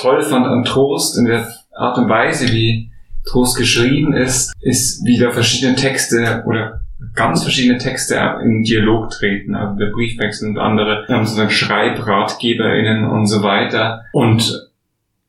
toll 0.00 0.22
fand 0.22 0.46
an 0.46 0.64
Trost 0.64 1.18
in 1.18 1.26
der 1.26 1.48
Art 1.74 1.98
und 1.98 2.08
Weise, 2.08 2.48
wie 2.52 2.90
Trost 3.26 3.56
geschrieben 3.56 4.14
ist, 4.14 4.52
ist 4.60 5.04
wieder 5.04 5.32
verschiedene 5.32 5.76
Texte 5.76 6.44
oder 6.46 6.80
ganz 7.14 7.42
verschiedene 7.42 7.78
Texte 7.78 8.16
in 8.42 8.62
Dialog 8.62 9.10
treten, 9.10 9.54
also 9.54 9.78
der 9.78 9.90
Briefwechsel 9.90 10.48
und 10.48 10.58
andere, 10.58 11.04
wir 11.06 11.16
haben 11.16 11.24
sozusagen 11.24 11.50
SchreibratgeberInnen 11.50 13.06
und 13.06 13.26
so 13.26 13.42
weiter. 13.42 14.04
Und 14.12 14.68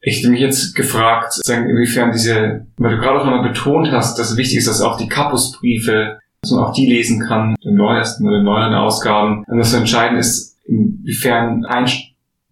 ich 0.02 0.24
habe 0.24 0.32
mich 0.32 0.42
jetzt 0.42 0.76
gefragt, 0.76 1.34
sagen, 1.34 1.70
inwiefern 1.70 2.12
diese, 2.12 2.66
weil 2.78 2.96
du 2.96 3.02
gerade 3.02 3.20
auch 3.20 3.26
nochmal 3.26 3.50
betont 3.50 3.92
hast, 3.92 4.18
dass 4.20 4.32
es 4.32 4.38
wichtig 4.38 4.60
ist, 4.60 4.68
dass 4.68 4.82
auch 4.82 4.98
die 4.98 5.10
Kapusbriefe, 5.10 6.20
dass 6.42 6.52
man 6.52 6.64
auch 6.64 6.74
die 6.74 6.86
lesen 6.86 7.26
kann, 7.28 7.56
den 7.64 7.76
neuesten 7.76 8.28
oder 8.28 8.38
den 8.38 8.46
neueren 8.46 8.74
Ausgaben, 8.74 9.44
und 9.48 9.58
das 9.58 9.72
so 9.72 9.78
entscheidend 9.78 10.20
ist, 10.20 10.58
inwiefern 10.66 11.66
ein 11.66 11.66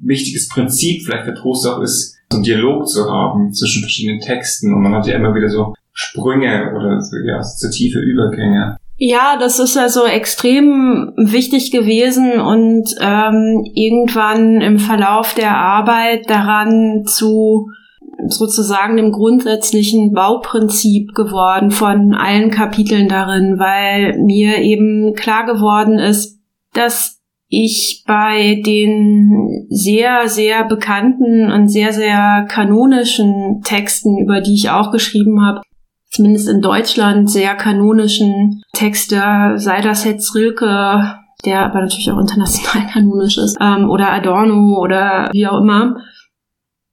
wichtiges 0.05 0.49
Prinzip 0.49 1.03
vielleicht 1.03 1.25
für 1.25 1.33
Trost 1.33 1.67
auch 1.67 1.81
ist, 1.81 2.15
so 2.31 2.37
einen 2.37 2.43
Dialog 2.43 2.87
zu 2.87 3.09
haben 3.09 3.53
zwischen 3.53 3.81
verschiedenen 3.81 4.19
Texten 4.19 4.73
und 4.73 4.81
man 4.81 4.93
hat 4.93 5.07
ja 5.07 5.15
immer 5.15 5.33
wieder 5.35 5.49
so 5.49 5.73
Sprünge 5.93 6.73
oder 6.75 7.01
so, 7.01 7.17
ja, 7.17 7.41
so 7.41 7.69
tiefe 7.69 7.99
Übergänge. 7.99 8.77
Ja, 8.97 9.37
das 9.37 9.59
ist 9.59 9.77
also 9.77 10.05
extrem 10.05 11.13
wichtig 11.17 11.71
gewesen 11.71 12.39
und 12.39 12.95
ähm, 13.01 13.65
irgendwann 13.73 14.61
im 14.61 14.79
Verlauf 14.79 15.33
der 15.33 15.57
Arbeit 15.57 16.29
daran 16.29 17.03
zu 17.05 17.69
sozusagen 18.27 18.95
dem 18.95 19.11
grundsätzlichen 19.11 20.13
Bauprinzip 20.13 21.13
geworden 21.13 21.71
von 21.71 22.13
allen 22.13 22.51
Kapiteln 22.51 23.09
darin, 23.09 23.59
weil 23.59 24.17
mir 24.17 24.59
eben 24.59 25.13
klar 25.13 25.45
geworden 25.45 25.99
ist, 25.99 26.39
dass 26.73 27.21
ich 27.47 28.03
bei 28.07 28.61
den 28.65 29.67
sehr, 29.69 30.27
sehr 30.27 30.65
bekannten 30.65 31.51
und 31.51 31.67
sehr, 31.69 31.93
sehr 31.93 32.45
kanonischen 32.49 33.61
Texten, 33.63 34.17
über 34.17 34.41
die 34.41 34.55
ich 34.55 34.69
auch 34.69 34.91
geschrieben 34.91 35.41
habe, 35.45 35.61
zumindest 36.09 36.49
in 36.49 36.61
Deutschland 36.61 37.29
sehr 37.29 37.55
kanonischen 37.55 38.63
Texte, 38.73 39.53
sei 39.55 39.81
das 39.81 40.05
jetzt 40.05 40.33
Rilke, 40.33 41.19
der 41.45 41.65
aber 41.65 41.81
natürlich 41.81 42.11
auch 42.11 42.19
international 42.19 42.87
kanonisch 42.91 43.37
ist, 43.37 43.57
ähm, 43.61 43.89
oder 43.89 44.11
Adorno 44.11 44.79
oder 44.79 45.29
wie 45.31 45.45
auch 45.45 45.61
immer, 45.61 45.97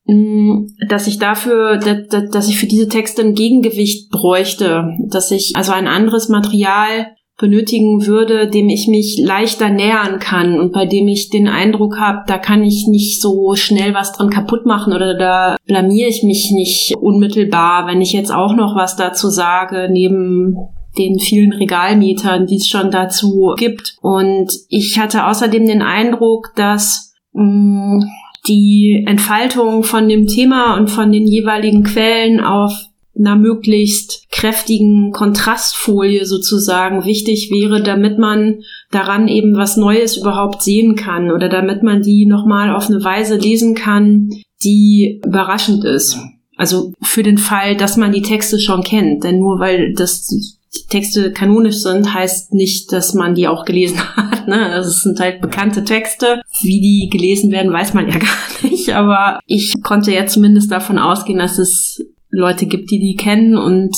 mm, 0.04 0.66
dass 0.88 1.06
ich 1.06 1.18
dafür, 1.18 1.78
dass 1.78 2.48
ich 2.48 2.58
für 2.58 2.66
diese 2.66 2.88
Texte 2.88 3.22
ein 3.22 3.34
Gegengewicht 3.34 4.10
bräuchte, 4.10 4.96
dass 5.08 5.30
ich 5.30 5.52
also 5.56 5.72
ein 5.72 5.88
anderes 5.88 6.28
Material 6.28 7.14
benötigen 7.42 8.06
würde, 8.06 8.48
dem 8.48 8.68
ich 8.68 8.86
mich 8.86 9.18
leichter 9.18 9.68
nähern 9.68 10.20
kann 10.20 10.60
und 10.60 10.72
bei 10.72 10.86
dem 10.86 11.08
ich 11.08 11.28
den 11.28 11.48
Eindruck 11.48 11.98
habe, 11.98 12.20
da 12.28 12.38
kann 12.38 12.62
ich 12.62 12.86
nicht 12.86 13.20
so 13.20 13.56
schnell 13.56 13.94
was 13.94 14.12
dran 14.12 14.30
kaputt 14.30 14.64
machen 14.64 14.92
oder 14.92 15.18
da 15.18 15.56
blamier 15.66 16.06
ich 16.06 16.22
mich 16.22 16.52
nicht 16.52 16.94
unmittelbar, 16.96 17.88
wenn 17.88 18.00
ich 18.00 18.12
jetzt 18.12 18.32
auch 18.32 18.54
noch 18.54 18.76
was 18.76 18.94
dazu 18.94 19.28
sage, 19.28 19.88
neben 19.90 20.56
den 20.96 21.18
vielen 21.18 21.52
Regalmietern, 21.52 22.46
die 22.46 22.56
es 22.56 22.68
schon 22.68 22.92
dazu 22.92 23.54
gibt. 23.56 23.96
Und 24.02 24.52
ich 24.68 25.00
hatte 25.00 25.26
außerdem 25.26 25.66
den 25.66 25.82
Eindruck, 25.82 26.52
dass 26.54 27.12
mh, 27.32 27.42
mm, 27.42 28.04
die 28.46 29.04
Entfaltung 29.06 29.82
von 29.82 30.08
dem 30.08 30.26
Thema 30.26 30.76
und 30.76 30.90
von 30.90 31.10
den 31.10 31.26
jeweiligen 31.26 31.82
Quellen 31.82 32.40
auf 32.40 32.72
einer 33.18 33.36
möglichst 33.36 34.30
kräftigen 34.30 35.12
Kontrastfolie 35.12 36.24
sozusagen 36.24 37.04
wichtig 37.04 37.50
wäre, 37.50 37.82
damit 37.82 38.18
man 38.18 38.60
daran 38.90 39.28
eben 39.28 39.56
was 39.56 39.76
Neues 39.76 40.16
überhaupt 40.16 40.62
sehen 40.62 40.96
kann 40.96 41.30
oder 41.30 41.48
damit 41.48 41.82
man 41.82 42.02
die 42.02 42.26
nochmal 42.26 42.74
auf 42.74 42.88
eine 42.88 43.04
Weise 43.04 43.36
lesen 43.36 43.74
kann, 43.74 44.30
die 44.64 45.20
überraschend 45.24 45.84
ist. 45.84 46.18
Also 46.56 46.92
für 47.02 47.22
den 47.22 47.38
Fall, 47.38 47.76
dass 47.76 47.96
man 47.96 48.12
die 48.12 48.22
Texte 48.22 48.58
schon 48.58 48.82
kennt. 48.82 49.24
Denn 49.24 49.38
nur 49.38 49.58
weil 49.58 49.94
das 49.94 50.26
die 50.26 50.86
Texte 50.88 51.32
kanonisch 51.32 51.76
sind, 51.76 52.14
heißt 52.14 52.54
nicht, 52.54 52.92
dass 52.92 53.14
man 53.14 53.34
die 53.34 53.46
auch 53.46 53.64
gelesen 53.64 53.98
hat. 54.16 54.48
Ne? 54.48 54.66
Also 54.66 54.88
es 54.88 55.02
sind 55.02 55.20
halt 55.20 55.40
bekannte 55.40 55.84
Texte. 55.84 56.40
Wie 56.62 56.80
die 56.80 57.08
gelesen 57.10 57.50
werden, 57.50 57.72
weiß 57.72 57.94
man 57.94 58.08
ja 58.08 58.18
gar 58.18 58.70
nicht. 58.70 58.90
Aber 58.90 59.40
ich 59.46 59.74
konnte 59.82 60.12
ja 60.12 60.26
zumindest 60.26 60.70
davon 60.70 60.98
ausgehen, 60.98 61.38
dass 61.38 61.58
es 61.58 62.02
Leute 62.32 62.66
gibt, 62.66 62.90
die 62.90 62.98
die 62.98 63.14
kennen 63.14 63.56
und 63.56 63.94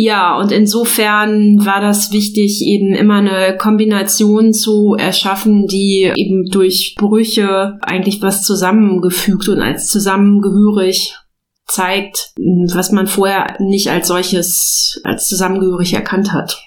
ja, 0.00 0.38
und 0.38 0.52
insofern 0.52 1.66
war 1.66 1.80
das 1.80 2.12
wichtig, 2.12 2.62
eben 2.64 2.94
immer 2.94 3.16
eine 3.16 3.56
Kombination 3.56 4.52
zu 4.52 4.94
erschaffen, 4.94 5.66
die 5.66 6.12
eben 6.14 6.48
durch 6.52 6.94
Brüche 6.96 7.78
eigentlich 7.82 8.22
was 8.22 8.44
zusammengefügt 8.44 9.48
und 9.48 9.60
als 9.60 9.88
zusammengehörig 9.88 11.16
zeigt, 11.66 12.32
was 12.36 12.92
man 12.92 13.08
vorher 13.08 13.56
nicht 13.58 13.90
als 13.90 14.06
solches, 14.06 15.00
als 15.02 15.26
zusammengehörig 15.26 15.94
erkannt 15.94 16.32
hat. 16.32 16.62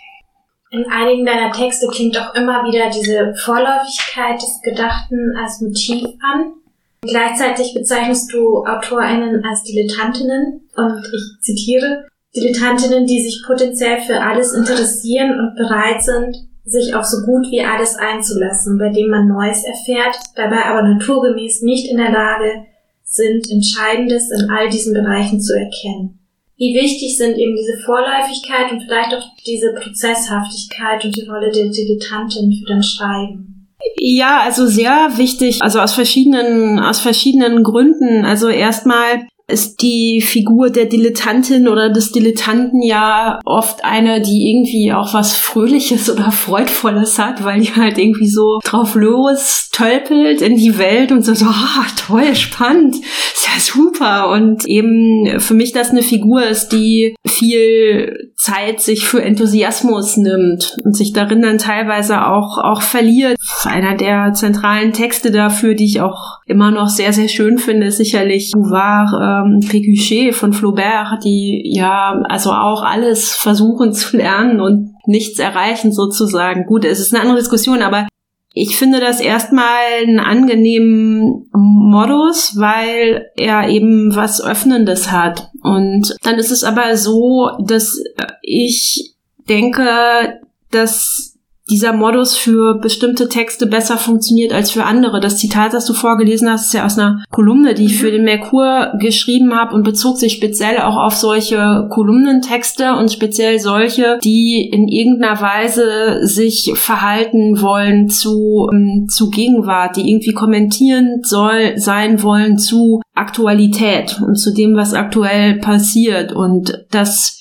In 0.72 0.86
einigen 0.92 1.26
deiner 1.26 1.54
Texte 1.54 1.88
klingt 1.88 2.18
auch 2.18 2.36
immer 2.36 2.64
wieder 2.64 2.90
diese 2.90 3.34
Vorläufigkeit 3.44 4.42
des 4.42 4.60
Gedachten 4.62 5.36
als 5.42 5.62
Motiv 5.62 6.04
an. 6.22 6.54
Gleichzeitig 7.02 7.74
bezeichnest 7.74 8.32
du 8.32 8.64
AutorInnen 8.64 9.44
als 9.44 9.64
Dilettantinnen 9.64 10.70
und 10.76 11.04
ich 11.14 11.42
zitiere, 11.42 12.08
Dilettantinnen, 12.36 13.08
die 13.08 13.22
sich 13.22 13.44
potenziell 13.46 14.02
für 14.02 14.22
alles 14.22 14.54
interessieren 14.54 15.38
und 15.40 15.56
bereit 15.56 16.02
sind, 16.04 16.38
sich 16.64 16.94
auf 16.94 17.04
so 17.04 17.26
gut 17.26 17.50
wie 17.50 17.62
alles 17.62 17.96
einzulassen, 17.96 18.78
bei 18.78 18.90
dem 18.90 19.10
man 19.10 19.28
Neues 19.28 19.64
erfährt, 19.64 20.16
dabei 20.36 20.64
aber 20.66 20.84
naturgemäß 20.84 21.64
nicht 21.64 21.90
in 21.90 21.98
der 21.98 22.12
Lage 22.12 22.68
sind, 23.04 23.50
Entscheidendes 23.50 24.32
in 24.32 24.50
all 24.50 24.70
diesen 24.70 24.94
Bereichen 24.94 25.42
zu 25.42 25.54
erkennen. 25.54 26.20
Wie 26.56 26.76
wichtig 26.76 27.18
sind 27.18 27.38
eben 27.38 27.56
diese 27.56 27.84
Vorläufigkeit 27.84 28.72
und 28.72 28.84
vielleicht 28.84 29.16
auch 29.16 29.26
diese 29.46 29.74
Prozesshaftigkeit 29.74 31.04
und 31.04 31.16
die 31.16 31.28
Rolle 31.28 31.52
der 31.52 31.70
Dilettantin 31.70 32.54
für 32.54 32.72
dein 32.72 32.84
Schreiben? 32.84 33.51
Ja, 33.98 34.42
also 34.42 34.68
sehr 34.68 35.12
wichtig, 35.16 35.62
also 35.62 35.80
aus 35.80 35.94
verschiedenen, 35.94 36.80
aus 36.80 37.00
verschiedenen 37.00 37.64
Gründen. 37.64 38.26
Also 38.26 38.50
erstmal 38.50 39.28
ist 39.52 39.82
die 39.82 40.22
Figur 40.22 40.70
der 40.70 40.86
Dilettantin 40.86 41.68
oder 41.68 41.90
des 41.90 42.12
Dilettanten 42.12 42.82
ja 42.82 43.40
oft 43.46 43.84
eine, 43.84 44.22
die 44.22 44.50
irgendwie 44.50 44.94
auch 44.94 45.14
was 45.14 45.36
Fröhliches 45.36 46.10
oder 46.10 46.32
Freudvolles 46.32 47.20
hat, 47.20 47.44
weil 47.44 47.62
die 47.62 47.76
halt 47.76 47.98
irgendwie 47.98 48.30
so 48.30 48.60
drauf 48.64 48.96
los 48.96 49.70
tölpelt 49.72 50.42
in 50.42 50.56
die 50.56 50.78
Welt 50.78 51.12
und 51.12 51.24
so, 51.24 51.34
so 51.34 51.46
ah, 51.46 51.86
toll, 51.96 52.36
spannend, 52.36 52.96
ist 52.96 53.48
ja 53.48 53.60
super. 53.60 54.30
Und 54.30 54.66
eben 54.66 55.40
für 55.40 55.54
mich 55.54 55.72
das 55.72 55.92
eine 55.92 56.04
Figur 56.04 56.44
ist, 56.44 56.70
die 56.70 57.16
viel 57.26 58.32
Zeit 58.36 58.82
sich 58.82 59.06
für 59.06 59.22
Enthusiasmus 59.22 60.18
nimmt 60.18 60.78
und 60.84 60.96
sich 60.96 61.14
darin 61.14 61.42
dann 61.42 61.58
teilweise 61.58 62.26
auch, 62.28 62.58
auch 62.58 62.82
verliert. 62.82 63.38
Einer 63.64 63.96
der 63.96 64.34
zentralen 64.34 64.94
Texte 64.94 65.32
dafür, 65.32 65.76
die 65.76 65.86
ich 65.86 66.02
auch 66.02 66.40
immer 66.46 66.72
noch 66.72 66.90
sehr, 66.90 67.14
sehr 67.14 67.28
schön 67.28 67.58
finde, 67.58 67.88
ist 67.88 67.98
sicherlich 67.98 68.52
Bouvard, 68.52 69.10
ähm, 69.44 69.60
Pécuchet 69.62 70.34
von 70.34 70.54
Flaubert, 70.54 71.24
die 71.24 71.62
ja 71.66 72.22
also 72.30 72.52
auch 72.52 72.84
alles 72.84 73.32
versuchen 73.32 73.94
zu 73.94 74.18
lernen 74.18 74.60
und 74.60 74.94
nichts 75.06 75.40
erreichen 75.40 75.92
sozusagen. 75.92 76.66
Gut, 76.66 76.86
es 76.86 77.00
ist 77.00 77.14
eine 77.14 77.22
andere 77.22 77.40
Diskussion, 77.40 77.82
aber 77.82 78.08
ich 78.54 78.76
finde 78.78 79.00
das 79.00 79.22
erstmal 79.22 80.02
einen 80.02 80.20
angenehmen 80.20 81.50
Modus, 81.54 82.58
weil 82.58 83.30
er 83.38 83.70
eben 83.70 84.16
was 84.16 84.44
Öffnendes 84.44 85.12
hat. 85.12 85.50
Und 85.64 86.16
dann 86.24 86.36
ist 86.36 86.52
es 86.52 86.64
aber 86.64 86.98
so, 86.98 87.52
dass 87.66 88.04
ich 88.42 89.16
denke, 89.48 90.40
dass 90.70 91.31
dieser 91.72 91.94
Modus 91.94 92.36
für 92.36 92.76
bestimmte 92.80 93.30
Texte 93.30 93.66
besser 93.66 93.98
funktioniert 93.98 94.52
als 94.52 94.72
für 94.72 94.84
andere. 94.84 95.22
Das 95.22 95.38
Zitat, 95.38 95.74
das 95.74 95.86
du 95.86 95.94
vorgelesen 95.94 96.50
hast, 96.50 96.66
ist 96.66 96.74
ja 96.74 96.86
aus 96.86 97.00
einer 97.00 97.24
Kolumne, 97.32 97.74
die 97.74 97.86
ich 97.86 97.98
für 97.98 98.12
den 98.12 98.26
Merkur 98.26 98.92
geschrieben 99.00 99.56
habe 99.56 99.74
und 99.74 99.84
bezog 99.84 100.18
sich 100.18 100.34
speziell 100.34 100.80
auch 100.80 100.98
auf 100.98 101.16
solche 101.16 101.88
Kolumnentexte 101.90 102.96
und 102.96 103.12
speziell 103.12 103.60
solche, 103.60 104.20
die 104.22 104.70
in 104.70 104.90
irgendeiner 104.90 105.40
Weise 105.40 106.28
sich 106.28 106.74
verhalten 106.76 107.62
wollen 107.62 108.10
zu, 108.10 108.70
ähm, 108.74 109.08
zu 109.10 109.30
Gegenwart, 109.30 109.96
die 109.96 110.10
irgendwie 110.10 110.34
kommentieren 110.34 111.22
soll, 111.24 111.78
sein 111.78 112.22
wollen 112.22 112.58
zu 112.58 113.02
Aktualität 113.16 114.22
und 114.26 114.36
zu 114.36 114.54
dem, 114.54 114.76
was 114.76 114.94
aktuell 114.94 115.60
passiert. 115.60 116.34
Und 116.34 116.86
das 116.92 117.41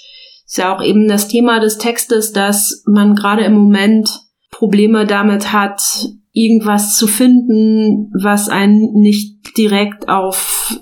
ist 0.50 0.58
ja 0.58 0.74
auch 0.74 0.82
eben 0.82 1.06
das 1.06 1.28
Thema 1.28 1.60
des 1.60 1.78
Textes, 1.78 2.32
dass 2.32 2.82
man 2.84 3.14
gerade 3.14 3.44
im 3.44 3.54
Moment 3.54 4.10
Probleme 4.50 5.06
damit 5.06 5.52
hat, 5.52 5.80
irgendwas 6.32 6.96
zu 6.96 7.06
finden, 7.06 8.10
was 8.20 8.48
einen 8.48 8.94
nicht 8.94 9.56
direkt 9.56 10.08
auf 10.08 10.74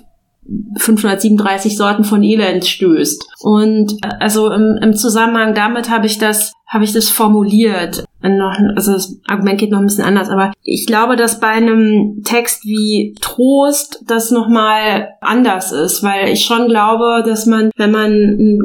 537 0.77 1.77
Sorten 1.77 2.03
von 2.03 2.23
Elend 2.23 2.65
stößt. 2.65 3.25
Und 3.41 3.93
äh, 4.03 4.09
also 4.19 4.51
im, 4.51 4.79
im 4.81 4.93
Zusammenhang 4.93 5.53
damit 5.53 5.89
habe 5.89 6.07
ich 6.07 6.17
das 6.17 6.53
habe 6.69 6.83
ich 6.83 6.93
das 6.93 7.09
formuliert. 7.09 8.05
Noch, 8.21 8.55
also 8.75 8.93
das 8.93 9.17
Argument 9.27 9.59
geht 9.59 9.71
noch 9.71 9.79
ein 9.79 9.87
bisschen 9.87 10.03
anders, 10.03 10.29
aber 10.29 10.51
ich 10.61 10.85
glaube, 10.85 11.15
dass 11.15 11.39
bei 11.39 11.47
einem 11.47 12.21
Text 12.23 12.63
wie 12.63 13.15
Trost 13.21 14.03
das 14.05 14.29
nochmal 14.29 15.09
anders 15.19 15.71
ist, 15.71 16.03
weil 16.03 16.29
ich 16.29 16.45
schon 16.45 16.67
glaube, 16.67 17.23
dass 17.25 17.47
man, 17.47 17.71
wenn 17.75 17.91
man 17.91 18.11
ein, 18.11 18.59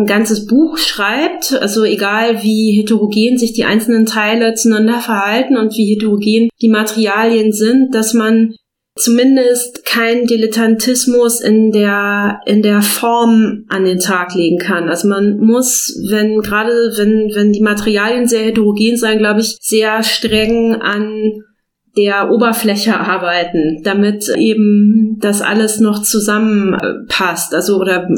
ein 0.00 0.06
ganzes 0.06 0.46
Buch 0.46 0.78
schreibt, 0.78 1.56
also 1.60 1.84
egal 1.84 2.42
wie 2.42 2.72
heterogen 2.72 3.38
sich 3.38 3.52
die 3.52 3.64
einzelnen 3.64 4.06
Teile 4.06 4.54
zueinander 4.54 4.98
verhalten 4.98 5.56
und 5.56 5.76
wie 5.76 5.94
heterogen 5.94 6.48
die 6.60 6.70
Materialien 6.70 7.52
sind, 7.52 7.94
dass 7.94 8.14
man 8.14 8.54
zumindest 8.96 9.84
kein 9.84 10.24
Dilettantismus 10.26 11.40
in 11.40 11.72
der 11.72 12.40
in 12.46 12.62
der 12.62 12.80
Form 12.80 13.64
an 13.68 13.84
den 13.84 13.98
Tag 13.98 14.34
legen 14.34 14.58
kann. 14.58 14.88
Also 14.88 15.08
man 15.08 15.38
muss, 15.38 16.00
wenn 16.08 16.40
gerade 16.40 16.92
wenn 16.96 17.34
wenn 17.34 17.52
die 17.52 17.62
Materialien 17.62 18.28
sehr 18.28 18.44
heterogen 18.44 18.96
sein, 18.96 19.18
glaube 19.18 19.40
ich, 19.40 19.56
sehr 19.60 20.02
streng 20.02 20.74
an 20.74 21.42
der 21.96 22.30
Oberfläche 22.30 22.98
arbeiten, 22.98 23.80
damit 23.84 24.28
eben 24.36 25.16
das 25.20 25.42
alles 25.42 25.78
noch 25.78 26.02
zusammenpasst. 26.02 27.54
Also, 27.54 27.76
oder 27.76 28.08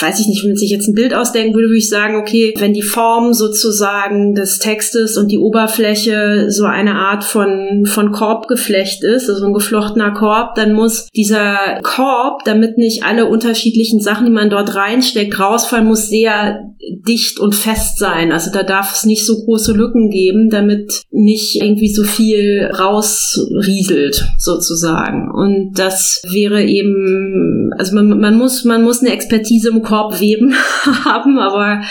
weiß 0.00 0.20
ich 0.20 0.28
nicht, 0.28 0.44
wenn 0.44 0.56
sich 0.56 0.70
jetzt 0.70 0.86
ein 0.86 0.94
Bild 0.94 1.14
ausdenken 1.14 1.54
würde, 1.54 1.68
würde 1.68 1.78
ich 1.78 1.88
sagen, 1.88 2.16
okay, 2.16 2.54
wenn 2.58 2.72
die 2.72 2.82
Form 2.82 3.32
sozusagen 3.32 4.34
des 4.34 4.60
Textes 4.60 5.16
und 5.16 5.32
die 5.32 5.38
Oberfläche 5.38 6.46
so 6.50 6.64
eine 6.64 6.94
Art 6.94 7.24
von, 7.24 7.86
von 7.86 8.12
Korbgeflecht 8.12 9.02
ist, 9.02 9.28
also 9.28 9.46
ein 9.46 9.54
geflochtener 9.54 10.12
Korb, 10.12 10.54
dann 10.54 10.72
muss 10.72 11.08
dieser 11.14 11.80
Korb, 11.82 12.44
damit 12.44 12.78
nicht 12.78 13.04
alle 13.04 13.26
unterschiedlichen 13.26 14.00
Sachen, 14.00 14.26
die 14.26 14.32
man 14.32 14.50
dort 14.50 14.76
reinsteckt, 14.76 15.40
rausfallen, 15.40 15.86
muss 15.86 16.08
sehr 16.08 16.60
dicht 17.06 17.40
und 17.40 17.54
fest 17.54 17.98
sein. 17.98 18.30
Also 18.30 18.50
da 18.52 18.62
darf 18.62 18.94
es 18.94 19.04
nicht 19.04 19.24
so 19.26 19.44
große 19.44 19.72
Lücken 19.72 20.10
geben, 20.10 20.50
damit 20.50 21.02
nicht 21.10 21.56
irgendwie 21.56 21.92
so 21.92 22.04
viel 22.04 22.70
raus 22.78 23.23
rausrieselt 23.24 24.28
sozusagen. 24.38 25.30
Und 25.30 25.78
das 25.78 26.22
wäre 26.28 26.62
eben, 26.62 27.70
also 27.78 27.94
man, 27.94 28.18
man 28.18 28.36
muss, 28.36 28.64
man 28.64 28.82
muss 28.82 29.00
eine 29.00 29.12
Expertise 29.12 29.70
im 29.70 29.82
Korb 29.82 30.20
weben 30.20 30.54
haben, 31.04 31.38
aber, 31.38 31.82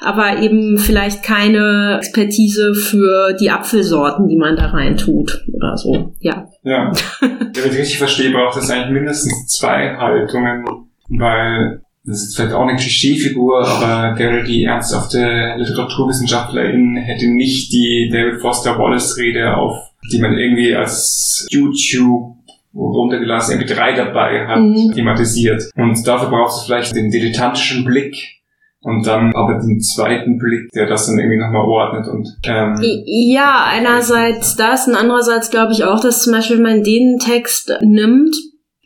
aber 0.00 0.42
eben 0.42 0.78
vielleicht 0.78 1.22
keine 1.22 1.98
Expertise 1.98 2.74
für 2.74 3.34
die 3.34 3.50
Apfelsorten, 3.50 4.28
die 4.28 4.36
man 4.36 4.56
da 4.56 4.66
rein 4.66 4.96
tut 4.96 5.44
oder 5.52 5.76
so. 5.76 6.12
Ja. 6.20 6.46
Ja. 6.62 6.92
Wenn 7.20 7.72
ich 7.72 7.78
richtig 7.78 7.98
verstehe, 7.98 8.32
braucht 8.32 8.56
es 8.56 8.70
eigentlich 8.70 8.92
mindestens 8.92 9.46
zwei 9.48 9.96
Haltungen, 9.96 10.64
weil 11.08 11.82
das 12.04 12.22
ist 12.22 12.36
vielleicht 12.36 12.54
auch 12.54 12.62
eine 12.62 12.76
Klischeefigur, 12.76 13.66
aber 13.66 14.14
Gary, 14.16 14.42
die 14.44 14.64
ernsthafte 14.64 15.54
Literaturwissenschaftlerin, 15.58 16.96
hätte 16.96 17.28
nicht 17.28 17.72
die 17.72 18.08
David 18.10 18.40
Foster 18.40 18.78
Wallace 18.78 19.18
Rede 19.18 19.54
auf 19.54 19.89
die 20.12 20.20
man 20.20 20.36
irgendwie 20.36 20.74
als 20.74 21.46
YouTube 21.50 22.36
runtergelassen 22.74 23.60
MP3 23.60 23.96
dabei 23.96 24.46
hat, 24.46 24.60
mhm. 24.60 24.92
thematisiert. 24.94 25.70
Und 25.74 26.06
dafür 26.06 26.28
brauchst 26.28 26.62
du 26.62 26.66
vielleicht 26.66 26.94
den 26.94 27.10
dilettantischen 27.10 27.84
Blick 27.84 28.40
und 28.82 29.06
dann 29.06 29.34
aber 29.34 29.54
den 29.54 29.80
zweiten 29.80 30.38
Blick, 30.38 30.70
der 30.74 30.86
das 30.86 31.06
dann 31.06 31.18
irgendwie 31.18 31.38
nochmal 31.38 31.66
ordnet 31.66 32.08
und 32.08 32.28
ähm, 32.44 32.78
ja, 33.04 33.66
einerseits 33.66 34.56
das 34.56 34.88
und 34.88 34.94
andererseits 34.94 35.50
glaube 35.50 35.72
ich 35.72 35.84
auch, 35.84 36.00
dass 36.00 36.22
zum 36.22 36.32
Beispiel 36.32 36.56
wenn 36.56 36.62
man 36.62 36.82
den 36.82 37.18
Text 37.18 37.72
nimmt, 37.82 38.34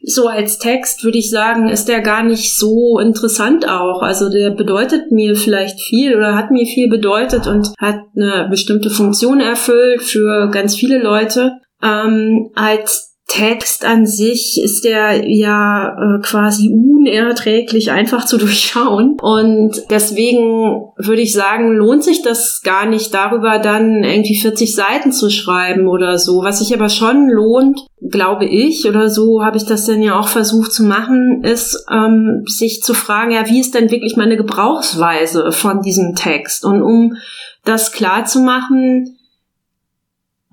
so 0.06 0.28
als 0.28 0.58
Text 0.58 1.02
würde 1.04 1.18
ich 1.18 1.30
sagen, 1.30 1.68
ist 1.68 1.88
der 1.88 2.00
gar 2.00 2.22
nicht 2.22 2.56
so 2.56 2.98
interessant 2.98 3.68
auch. 3.68 4.02
Also 4.02 4.28
der 4.28 4.50
bedeutet 4.50 5.10
mir 5.10 5.34
vielleicht 5.34 5.80
viel 5.80 6.16
oder 6.16 6.36
hat 6.36 6.50
mir 6.50 6.66
viel 6.66 6.88
bedeutet 6.88 7.46
und 7.46 7.72
hat 7.78 8.00
eine 8.14 8.48
bestimmte 8.50 8.90
Funktion 8.90 9.40
erfüllt 9.40 10.02
für 10.02 10.50
ganz 10.50 10.76
viele 10.76 11.02
Leute. 11.02 11.52
Ähm, 11.82 12.50
als 12.54 13.13
Text 13.34 13.84
an 13.84 14.06
sich 14.06 14.60
ist 14.62 14.84
der 14.84 15.28
ja 15.28 15.88
äh, 15.88 16.22
quasi 16.22 16.70
unerträglich 16.70 17.90
einfach 17.90 18.26
zu 18.26 18.38
durchschauen. 18.38 19.16
Und 19.20 19.82
deswegen 19.90 20.92
würde 20.96 21.20
ich 21.20 21.32
sagen, 21.32 21.72
lohnt 21.72 22.04
sich 22.04 22.22
das 22.22 22.62
gar 22.62 22.86
nicht 22.86 23.12
darüber 23.12 23.58
dann 23.58 24.04
irgendwie 24.04 24.38
40 24.38 24.72
Seiten 24.72 25.10
zu 25.10 25.30
schreiben 25.30 25.88
oder 25.88 26.16
so. 26.18 26.44
Was 26.44 26.60
sich 26.60 26.72
aber 26.74 26.88
schon 26.88 27.28
lohnt, 27.28 27.80
glaube 28.00 28.44
ich, 28.44 28.88
oder 28.88 29.10
so 29.10 29.42
habe 29.42 29.56
ich 29.56 29.64
das 29.64 29.84
dann 29.86 30.00
ja 30.00 30.16
auch 30.16 30.28
versucht 30.28 30.72
zu 30.72 30.84
machen, 30.84 31.42
ist 31.42 31.86
ähm, 31.90 32.44
sich 32.46 32.82
zu 32.82 32.94
fragen, 32.94 33.32
ja, 33.32 33.48
wie 33.48 33.58
ist 33.58 33.74
denn 33.74 33.90
wirklich 33.90 34.16
meine 34.16 34.36
Gebrauchsweise 34.36 35.50
von 35.50 35.80
diesem 35.80 36.14
Text? 36.14 36.64
Und 36.64 36.82
um 36.82 37.16
das 37.64 37.90
klar 37.90 38.26
zu 38.26 38.40
machen, 38.40 39.16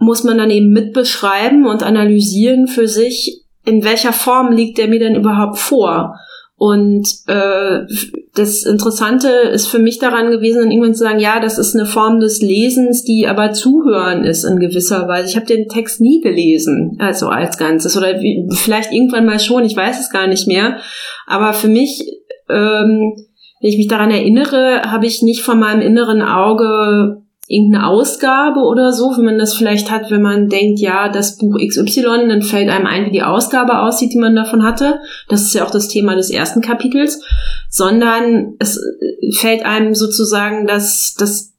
muss 0.01 0.23
man 0.23 0.39
dann 0.39 0.49
eben 0.49 0.71
mitbeschreiben 0.71 1.67
und 1.67 1.83
analysieren 1.83 2.67
für 2.67 2.87
sich, 2.87 3.43
in 3.63 3.83
welcher 3.83 4.13
Form 4.13 4.51
liegt 4.51 4.79
der 4.79 4.87
mir 4.87 4.99
denn 4.99 5.15
überhaupt 5.15 5.59
vor. 5.59 6.15
Und 6.57 7.07
äh, 7.27 7.81
das 8.33 8.63
Interessante 8.63 9.29
ist 9.29 9.67
für 9.67 9.77
mich 9.77 9.99
daran 9.99 10.31
gewesen, 10.31 10.61
dann 10.61 10.71
irgendwann 10.71 10.95
zu 10.95 11.03
sagen, 11.03 11.19
ja, 11.19 11.39
das 11.39 11.59
ist 11.59 11.75
eine 11.75 11.85
Form 11.85 12.19
des 12.19 12.41
Lesens, 12.41 13.03
die 13.03 13.27
aber 13.27 13.53
Zuhören 13.53 14.23
ist 14.23 14.43
in 14.43 14.59
gewisser 14.59 15.07
Weise. 15.07 15.29
Ich 15.29 15.35
habe 15.35 15.45
den 15.45 15.67
Text 15.67 16.01
nie 16.01 16.19
gelesen, 16.21 16.97
also 16.99 17.27
als 17.27 17.59
Ganzes. 17.59 17.95
Oder 17.95 18.21
wie, 18.21 18.47
vielleicht 18.53 18.91
irgendwann 18.91 19.25
mal 19.25 19.39
schon, 19.39 19.65
ich 19.65 19.75
weiß 19.75 19.99
es 19.99 20.09
gar 20.09 20.25
nicht 20.25 20.47
mehr. 20.47 20.77
Aber 21.27 21.53
für 21.53 21.67
mich, 21.67 22.03
ähm, 22.49 23.13
wenn 23.61 23.69
ich 23.69 23.77
mich 23.77 23.87
daran 23.87 24.09
erinnere, 24.09 24.81
habe 24.83 25.05
ich 25.05 25.21
nicht 25.21 25.41
von 25.41 25.59
meinem 25.59 25.81
inneren 25.81 26.23
Auge 26.23 27.20
irgendeine 27.51 27.87
Ausgabe 27.87 28.61
oder 28.61 28.93
so, 28.93 29.11
wie 29.17 29.23
man 29.23 29.37
das 29.37 29.53
vielleicht 29.53 29.91
hat, 29.91 30.09
wenn 30.09 30.21
man 30.21 30.47
denkt, 30.47 30.79
ja, 30.79 31.09
das 31.09 31.37
Buch 31.37 31.57
XY, 31.59 32.27
dann 32.29 32.41
fällt 32.41 32.69
einem 32.69 32.85
ein, 32.85 33.05
wie 33.05 33.11
die 33.11 33.23
Ausgabe 33.23 33.79
aussieht, 33.79 34.13
die 34.13 34.19
man 34.19 34.35
davon 34.35 34.63
hatte. 34.63 34.99
Das 35.27 35.41
ist 35.41 35.53
ja 35.53 35.65
auch 35.65 35.71
das 35.71 35.89
Thema 35.89 36.15
des 36.15 36.29
ersten 36.29 36.61
Kapitels, 36.61 37.21
sondern 37.69 38.53
es 38.59 38.79
fällt 39.35 39.65
einem 39.65 39.95
sozusagen 39.95 40.65
das, 40.65 41.15
das 41.19 41.53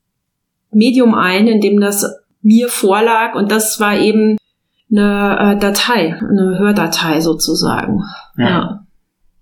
Medium 0.71 1.15
ein, 1.15 1.47
in 1.47 1.61
dem 1.61 1.79
das 1.79 2.07
mir 2.41 2.69
vorlag 2.69 3.35
und 3.35 3.53
das 3.53 3.79
war 3.79 3.99
eben 3.99 4.39
eine 4.91 5.57
äh, 5.57 5.59
Datei, 5.59 6.19
eine 6.19 6.59
Hördatei 6.59 7.21
sozusagen. 7.21 8.03
ja. 8.39 8.49
ja. 8.49 8.79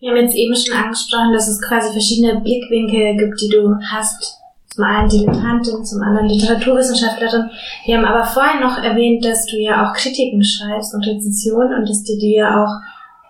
Wir 0.01 0.13
haben 0.13 0.17
jetzt 0.17 0.35
eben 0.35 0.55
schon 0.57 0.75
angesprochen, 0.75 1.35
dass 1.35 1.47
es 1.47 1.61
quasi 1.61 1.93
verschiedene 1.93 2.41
Blickwinkel 2.41 3.19
gibt, 3.19 3.39
die 3.43 3.51
du 3.51 3.77
hast 3.93 4.40
zum 4.81 4.89
einen 4.89 5.09
Dilettantin, 5.09 5.85
zum 5.85 6.03
anderen 6.03 6.29
Literaturwissenschaftlerin. 6.29 7.51
Wir 7.85 7.99
haben 7.99 8.05
aber 8.07 8.25
vorhin 8.25 8.61
noch 8.61 8.79
erwähnt, 8.79 9.25
dass 9.25 9.45
du 9.47 9.57
ja 9.57 9.85
auch 9.85 9.95
Kritiken 9.95 10.43
schreibst 10.43 10.95
und 10.95 11.07
Rezensionen 11.07 11.75
und 11.75 11.89
dass 11.89 12.03
die 12.03 12.19
dir 12.19 12.39
ja 12.39 12.65
auch 12.65 12.81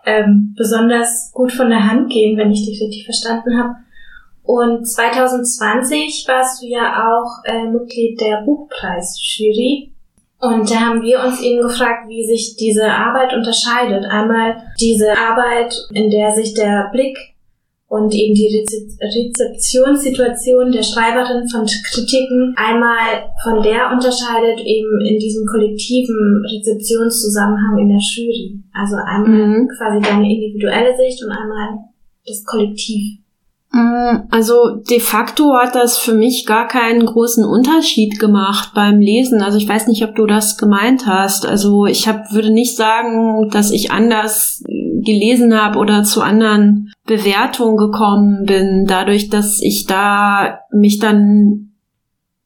ähm, 0.06 0.54
besonders 0.56 1.30
gut 1.32 1.52
von 1.52 1.68
der 1.68 1.90
Hand 1.90 2.10
gehen, 2.10 2.38
wenn 2.38 2.52
ich 2.52 2.64
dich 2.64 2.80
richtig 2.80 3.04
verstanden 3.04 3.58
habe. 3.58 3.74
Und 4.44 4.86
2020 4.86 6.24
warst 6.28 6.62
du 6.62 6.66
ja 6.66 7.08
auch 7.08 7.44
äh, 7.44 7.66
Mitglied 7.66 8.20
der 8.20 8.42
Buchpreisjury. 8.44 9.92
Und 10.40 10.70
da 10.70 10.76
haben 10.76 11.02
wir 11.02 11.22
uns 11.22 11.42
eben 11.42 11.62
gefragt, 11.62 12.08
wie 12.08 12.24
sich 12.24 12.56
diese 12.56 12.90
Arbeit 12.90 13.34
unterscheidet. 13.34 14.06
Einmal 14.06 14.62
diese 14.80 15.18
Arbeit, 15.18 15.76
in 15.92 16.10
der 16.10 16.32
sich 16.32 16.54
der 16.54 16.88
Blick 16.92 17.18
und 17.90 18.14
eben 18.14 18.34
die 18.34 18.46
Rezeptionssituation 19.02 20.70
der 20.70 20.84
Schreiberin 20.84 21.48
von 21.48 21.66
Kritiken 21.66 22.54
einmal 22.56 23.26
von 23.42 23.60
der 23.64 23.90
unterscheidet 23.90 24.60
eben 24.64 25.00
in 25.04 25.18
diesem 25.18 25.44
kollektiven 25.44 26.40
Rezeptionszusammenhang 26.46 27.78
in 27.80 27.88
der 27.88 27.98
Jury. 27.98 28.62
Also 28.72 28.94
einmal 28.94 29.48
mhm. 29.48 29.68
quasi 29.76 30.00
deine 30.06 30.32
individuelle 30.32 30.96
Sicht 30.96 31.20
und 31.24 31.32
einmal 31.32 31.80
das 32.24 32.44
Kollektiv. 32.44 33.18
Mm, 33.72 34.26
also 34.30 34.76
de 34.88 34.98
facto 34.98 35.54
hat 35.54 35.74
das 35.74 35.96
für 35.96 36.14
mich 36.14 36.44
gar 36.44 36.66
keinen 36.66 37.06
großen 37.06 37.44
Unterschied 37.44 38.18
gemacht 38.18 38.70
beim 38.74 38.98
Lesen. 39.00 39.42
Also 39.42 39.58
ich 39.58 39.68
weiß 39.68 39.86
nicht, 39.86 40.02
ob 40.02 40.16
du 40.16 40.26
das 40.26 40.56
gemeint 40.56 41.06
hast. 41.06 41.46
Also 41.46 41.86
ich 41.86 42.08
hab, 42.08 42.32
würde 42.32 42.50
nicht 42.50 42.76
sagen, 42.76 43.48
dass 43.50 43.70
ich 43.70 43.92
anders 43.92 44.64
gelesen 44.66 45.58
habe 45.58 45.78
oder 45.78 46.02
zu 46.02 46.20
anderen 46.20 46.92
Bewertungen 47.06 47.76
gekommen 47.76 48.44
bin, 48.44 48.86
dadurch, 48.86 49.30
dass 49.30 49.60
ich 49.62 49.86
da 49.86 50.60
mich 50.72 50.98
dann 50.98 51.70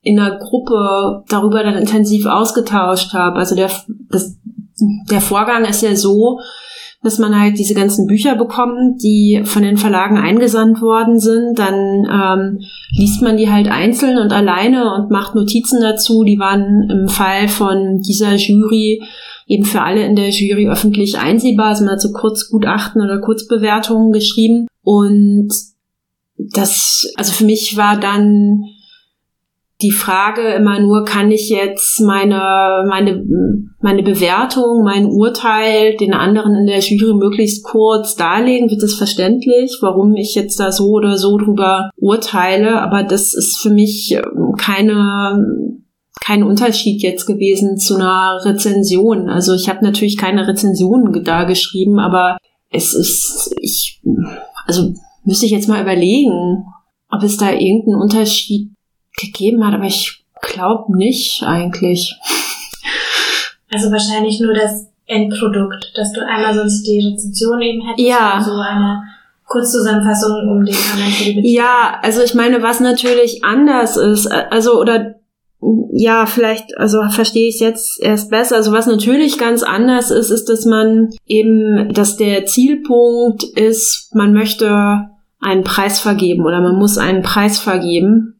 in 0.02 0.20
einer 0.20 0.36
Gruppe 0.38 1.24
darüber 1.28 1.62
dann 1.64 1.76
intensiv 1.76 2.26
ausgetauscht 2.26 3.14
habe. 3.14 3.38
Also 3.38 3.56
der, 3.56 3.70
das, 4.10 4.36
der 5.10 5.22
Vorgang 5.22 5.64
ist 5.64 5.82
ja 5.82 5.96
so, 5.96 6.40
dass 7.04 7.18
man 7.18 7.38
halt 7.38 7.58
diese 7.58 7.74
ganzen 7.74 8.06
Bücher 8.06 8.34
bekommt, 8.34 9.02
die 9.02 9.42
von 9.44 9.62
den 9.62 9.76
Verlagen 9.76 10.16
eingesandt 10.16 10.80
worden 10.80 11.20
sind. 11.20 11.58
Dann 11.58 12.06
ähm, 12.10 12.60
liest 12.92 13.20
man 13.20 13.36
die 13.36 13.50
halt 13.50 13.68
einzeln 13.68 14.16
und 14.16 14.32
alleine 14.32 14.94
und 14.94 15.10
macht 15.10 15.34
Notizen 15.34 15.82
dazu. 15.82 16.24
Die 16.24 16.38
waren 16.38 16.88
im 16.90 17.08
Fall 17.08 17.48
von 17.48 18.00
dieser 18.00 18.36
Jury 18.36 19.02
eben 19.46 19.66
für 19.66 19.82
alle 19.82 20.02
in 20.02 20.16
der 20.16 20.30
Jury 20.30 20.66
öffentlich 20.66 21.18
einsehbar. 21.18 21.66
Also 21.66 21.84
man 21.84 21.92
hat 21.92 22.00
so 22.00 22.10
Kurzgutachten 22.10 23.02
oder 23.02 23.20
Kurzbewertungen 23.20 24.10
geschrieben. 24.10 24.66
Und 24.82 25.50
das, 26.38 27.12
also 27.16 27.32
für 27.32 27.44
mich 27.44 27.76
war 27.76 28.00
dann 28.00 28.64
die 29.84 29.90
Frage 29.90 30.54
immer 30.54 30.80
nur, 30.80 31.04
kann 31.04 31.30
ich 31.30 31.50
jetzt 31.50 32.00
meine, 32.00 32.84
meine, 32.88 33.22
meine 33.80 34.02
Bewertung, 34.02 34.82
mein 34.82 35.04
Urteil 35.04 35.96
den 35.96 36.14
anderen 36.14 36.54
in 36.54 36.66
der 36.66 36.80
Jury 36.80 37.14
möglichst 37.14 37.64
kurz 37.64 38.16
darlegen? 38.16 38.70
Wird 38.70 38.82
das 38.82 38.94
verständlich, 38.94 39.78
warum 39.82 40.16
ich 40.16 40.34
jetzt 40.34 40.58
da 40.58 40.72
so 40.72 40.86
oder 40.86 41.18
so 41.18 41.36
drüber 41.36 41.90
urteile? 41.98 42.80
Aber 42.80 43.02
das 43.02 43.34
ist 43.34 43.58
für 43.58 43.70
mich 43.70 44.12
ähm, 44.12 44.54
keine, 44.58 45.44
kein 46.24 46.42
Unterschied 46.42 47.02
jetzt 47.02 47.26
gewesen 47.26 47.76
zu 47.76 47.96
einer 47.96 48.40
Rezension. 48.44 49.28
Also 49.28 49.52
ich 49.52 49.68
habe 49.68 49.84
natürlich 49.84 50.16
keine 50.16 50.48
Rezensionen 50.48 51.22
da 51.22 51.44
geschrieben, 51.44 51.98
aber 51.98 52.38
es 52.70 52.94
ist, 52.94 53.54
ich, 53.60 54.00
also 54.66 54.94
müsste 55.24 55.44
ich 55.44 55.52
jetzt 55.52 55.68
mal 55.68 55.82
überlegen, 55.82 56.64
ob 57.10 57.22
es 57.22 57.36
da 57.36 57.52
irgendeinen 57.52 58.00
Unterschied 58.00 58.73
gegeben 59.18 59.66
hat, 59.66 59.74
aber 59.74 59.84
ich 59.84 60.24
glaube 60.42 60.96
nicht 60.96 61.42
eigentlich. 61.42 62.14
Also 63.72 63.90
wahrscheinlich 63.90 64.40
nur 64.40 64.54
das 64.54 64.86
Endprodukt, 65.06 65.92
dass 65.96 66.12
du 66.12 66.20
einmal 66.26 66.54
sonst 66.54 66.82
die 66.84 66.98
Rezension 66.98 67.60
eben 67.60 67.86
hättest 67.86 68.08
ja. 68.08 68.42
so 68.42 68.52
eine 68.52 69.02
Kurzzusammenfassung 69.46 70.48
um 70.48 70.64
den 70.64 70.74
anderen 70.92 71.12
für 71.12 71.24
die 71.24 71.32
Beziehung. 71.34 71.54
Ja, 71.54 71.98
also 72.02 72.22
ich 72.22 72.34
meine, 72.34 72.62
was 72.62 72.80
natürlich 72.80 73.44
anders 73.44 73.96
ist, 73.96 74.26
also 74.26 74.80
oder 74.80 75.16
ja, 75.92 76.26
vielleicht, 76.26 76.76
also 76.76 77.02
verstehe 77.10 77.48
ich 77.48 77.54
es 77.54 77.60
jetzt 77.60 78.02
erst 78.02 78.30
besser. 78.30 78.56
Also 78.56 78.72
was 78.72 78.86
natürlich 78.86 79.38
ganz 79.38 79.62
anders 79.62 80.10
ist, 80.10 80.30
ist, 80.30 80.48
dass 80.48 80.66
man 80.66 81.10
eben, 81.26 81.92
dass 81.92 82.16
der 82.16 82.46
Zielpunkt 82.46 83.44
ist, 83.44 84.10
man 84.12 84.32
möchte 84.32 85.08
einen 85.40 85.62
Preis 85.62 86.00
vergeben 86.00 86.44
oder 86.44 86.60
man 86.60 86.76
muss 86.76 86.98
einen 86.98 87.22
Preis 87.22 87.58
vergeben. 87.58 88.33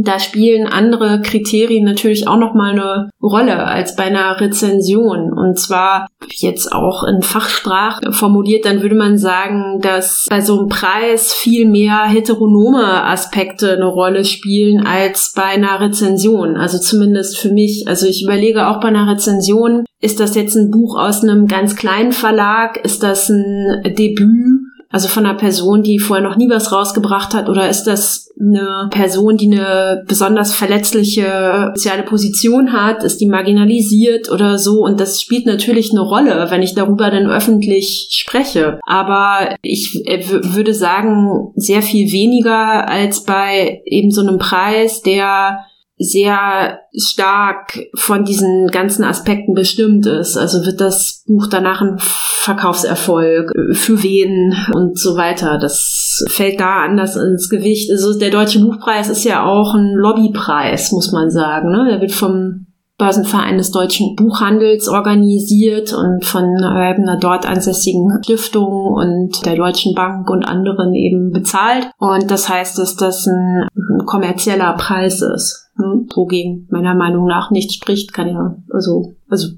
Da 0.00 0.20
spielen 0.20 0.68
andere 0.68 1.22
Kriterien 1.22 1.84
natürlich 1.84 2.28
auch 2.28 2.38
nochmal 2.38 2.70
eine 2.70 3.10
Rolle 3.20 3.64
als 3.64 3.96
bei 3.96 4.04
einer 4.04 4.40
Rezension. 4.40 5.32
Und 5.32 5.58
zwar 5.58 6.06
jetzt 6.28 6.72
auch 6.72 7.02
in 7.02 7.20
Fachsprache 7.20 8.12
formuliert, 8.12 8.64
dann 8.64 8.80
würde 8.80 8.94
man 8.94 9.18
sagen, 9.18 9.80
dass 9.80 10.26
bei 10.30 10.40
so 10.40 10.56
einem 10.56 10.68
Preis 10.68 11.34
viel 11.34 11.68
mehr 11.68 12.04
heteronome 12.04 13.04
Aspekte 13.04 13.72
eine 13.72 13.86
Rolle 13.86 14.24
spielen 14.24 14.86
als 14.86 15.32
bei 15.34 15.42
einer 15.42 15.80
Rezension. 15.80 16.56
Also 16.56 16.78
zumindest 16.78 17.36
für 17.36 17.50
mich. 17.50 17.88
Also 17.88 18.06
ich 18.06 18.22
überlege 18.22 18.68
auch 18.68 18.78
bei 18.78 18.88
einer 18.88 19.10
Rezension, 19.10 19.84
ist 20.00 20.20
das 20.20 20.36
jetzt 20.36 20.54
ein 20.54 20.70
Buch 20.70 20.96
aus 20.96 21.24
einem 21.24 21.48
ganz 21.48 21.74
kleinen 21.74 22.12
Verlag? 22.12 22.76
Ist 22.84 23.02
das 23.02 23.30
ein 23.30 23.82
Debüt? 23.82 24.67
Also 24.90 25.08
von 25.08 25.26
einer 25.26 25.36
Person, 25.36 25.82
die 25.82 25.98
vorher 25.98 26.26
noch 26.26 26.36
nie 26.36 26.48
was 26.48 26.72
rausgebracht 26.72 27.34
hat? 27.34 27.48
Oder 27.48 27.68
ist 27.68 27.84
das 27.84 28.32
eine 28.40 28.88
Person, 28.90 29.36
die 29.36 29.52
eine 29.52 30.04
besonders 30.06 30.54
verletzliche 30.54 31.72
soziale 31.74 32.04
Position 32.04 32.72
hat? 32.72 33.04
Ist 33.04 33.20
die 33.20 33.28
marginalisiert 33.28 34.30
oder 34.30 34.58
so? 34.58 34.84
Und 34.84 34.98
das 34.98 35.20
spielt 35.20 35.44
natürlich 35.44 35.90
eine 35.90 36.00
Rolle, 36.00 36.46
wenn 36.50 36.62
ich 36.62 36.74
darüber 36.74 37.10
dann 37.10 37.30
öffentlich 37.30 38.08
spreche. 38.12 38.80
Aber 38.86 39.56
ich 39.62 40.02
äh, 40.06 40.24
würde 40.26 40.72
sagen, 40.72 41.52
sehr 41.54 41.82
viel 41.82 42.10
weniger 42.10 42.88
als 42.88 43.24
bei 43.24 43.82
eben 43.84 44.10
so 44.10 44.22
einem 44.22 44.38
Preis, 44.38 45.02
der 45.02 45.66
sehr 45.98 46.78
stark 46.96 47.78
von 47.94 48.24
diesen 48.24 48.68
ganzen 48.68 49.04
Aspekten 49.04 49.54
bestimmt 49.54 50.06
ist. 50.06 50.36
Also 50.36 50.64
wird 50.64 50.80
das 50.80 51.24
Buch 51.26 51.48
danach 51.48 51.80
ein 51.80 51.98
Verkaufserfolg, 51.98 53.50
für 53.72 54.02
wen 54.02 54.54
und 54.74 54.98
so 54.98 55.16
weiter. 55.16 55.58
Das 55.58 56.24
fällt 56.28 56.60
da 56.60 56.84
anders 56.84 57.16
ins 57.16 57.48
Gewicht. 57.48 57.90
Also 57.90 58.18
der 58.18 58.30
Deutsche 58.30 58.60
Buchpreis 58.60 59.08
ist 59.08 59.24
ja 59.24 59.44
auch 59.44 59.74
ein 59.74 59.94
Lobbypreis, 59.94 60.92
muss 60.92 61.10
man 61.10 61.30
sagen. 61.30 61.70
Ne? 61.70 61.86
Der 61.90 62.00
wird 62.00 62.12
vom 62.12 62.67
Börsenverein 62.98 63.58
des 63.58 63.70
deutschen 63.70 64.16
Buchhandels 64.16 64.88
organisiert 64.88 65.92
und 65.92 66.24
von 66.24 66.44
einer 66.64 67.16
dort 67.16 67.48
ansässigen 67.48 68.10
Stiftung 68.24 68.92
und 68.92 69.46
der 69.46 69.54
Deutschen 69.54 69.94
Bank 69.94 70.28
und 70.28 70.44
anderen 70.44 70.92
eben 70.94 71.30
bezahlt. 71.30 71.90
Und 71.98 72.28
das 72.28 72.48
heißt, 72.48 72.76
dass 72.76 72.96
das 72.96 73.26
ein 73.28 73.68
kommerzieller 74.04 74.72
Preis 74.72 75.22
ist, 75.22 75.70
ne? 75.78 76.06
wogegen 76.14 76.66
meiner 76.70 76.96
Meinung 76.96 77.26
nach 77.26 77.52
nicht 77.52 77.72
spricht, 77.72 78.12
kann 78.12 78.28
ja, 78.28 78.56
also, 78.72 79.14
also 79.28 79.48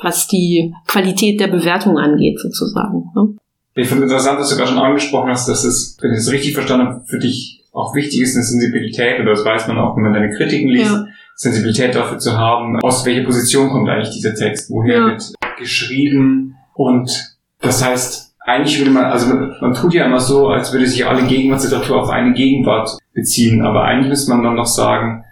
was 0.00 0.26
die 0.26 0.74
Qualität 0.86 1.40
der 1.40 1.48
Bewertung 1.48 1.98
angeht, 1.98 2.40
sozusagen. 2.40 3.10
Ne? 3.14 3.36
Ich 3.74 3.88
finde 3.88 4.04
interessant, 4.04 4.40
dass 4.40 4.48
du 4.48 4.56
gerade 4.56 4.70
schon 4.70 4.78
angesprochen 4.78 5.28
hast, 5.28 5.46
dass 5.46 5.64
es, 5.64 5.98
wenn 6.00 6.12
ich 6.12 6.18
es 6.18 6.32
richtig 6.32 6.54
verstanden 6.54 6.86
habe, 6.86 7.04
für 7.06 7.18
dich 7.18 7.64
auch 7.72 7.94
wichtig 7.94 8.20
ist, 8.20 8.34
eine 8.34 8.44
Sensibilität, 8.44 9.20
oder 9.20 9.30
das 9.30 9.44
weiß 9.44 9.68
man 9.68 9.78
auch, 9.78 9.96
wenn 9.96 10.04
man 10.04 10.12
deine 10.12 10.30
Kritiken 10.30 10.68
liest, 10.68 10.92
ja. 10.92 11.06
Sensibilität 11.42 11.92
dafür 11.96 12.18
zu 12.18 12.38
haben, 12.38 12.78
aus 12.82 13.04
welcher 13.04 13.24
Position 13.24 13.68
kommt 13.68 13.88
eigentlich 13.88 14.14
dieser 14.14 14.32
Text, 14.32 14.70
woher 14.70 14.98
ja. 14.98 15.06
wird 15.06 15.32
geschrieben 15.58 16.54
und 16.74 17.36
das 17.60 17.84
heißt, 17.84 18.34
eigentlich 18.44 18.78
würde 18.78 18.92
man, 18.92 19.06
also 19.06 19.34
man, 19.60 19.74
tut 19.74 19.92
ja 19.92 20.06
immer 20.06 20.20
so, 20.20 20.48
als 20.48 20.72
würde 20.72 20.86
sich 20.86 21.04
alle 21.04 21.26
Gegenwartsliteratur 21.26 22.00
auf 22.00 22.10
eine 22.10 22.32
Gegenwart 22.32 22.96
beziehen, 23.12 23.62
aber 23.62 23.82
eigentlich 23.82 24.08
müsste 24.08 24.30
man 24.30 24.44
dann 24.44 24.54
noch 24.54 24.66
sagen, 24.66 25.24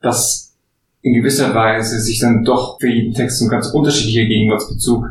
dass 0.00 0.56
in 1.02 1.14
gewisser 1.14 1.54
Weise 1.54 2.00
sich 2.00 2.18
dann 2.18 2.44
doch 2.44 2.80
für 2.80 2.88
jeden 2.88 3.14
Text 3.14 3.40
ein 3.42 3.48
ganz 3.48 3.68
unterschiedlicher 3.68 4.26
Gegenwartsbezug 4.26 5.06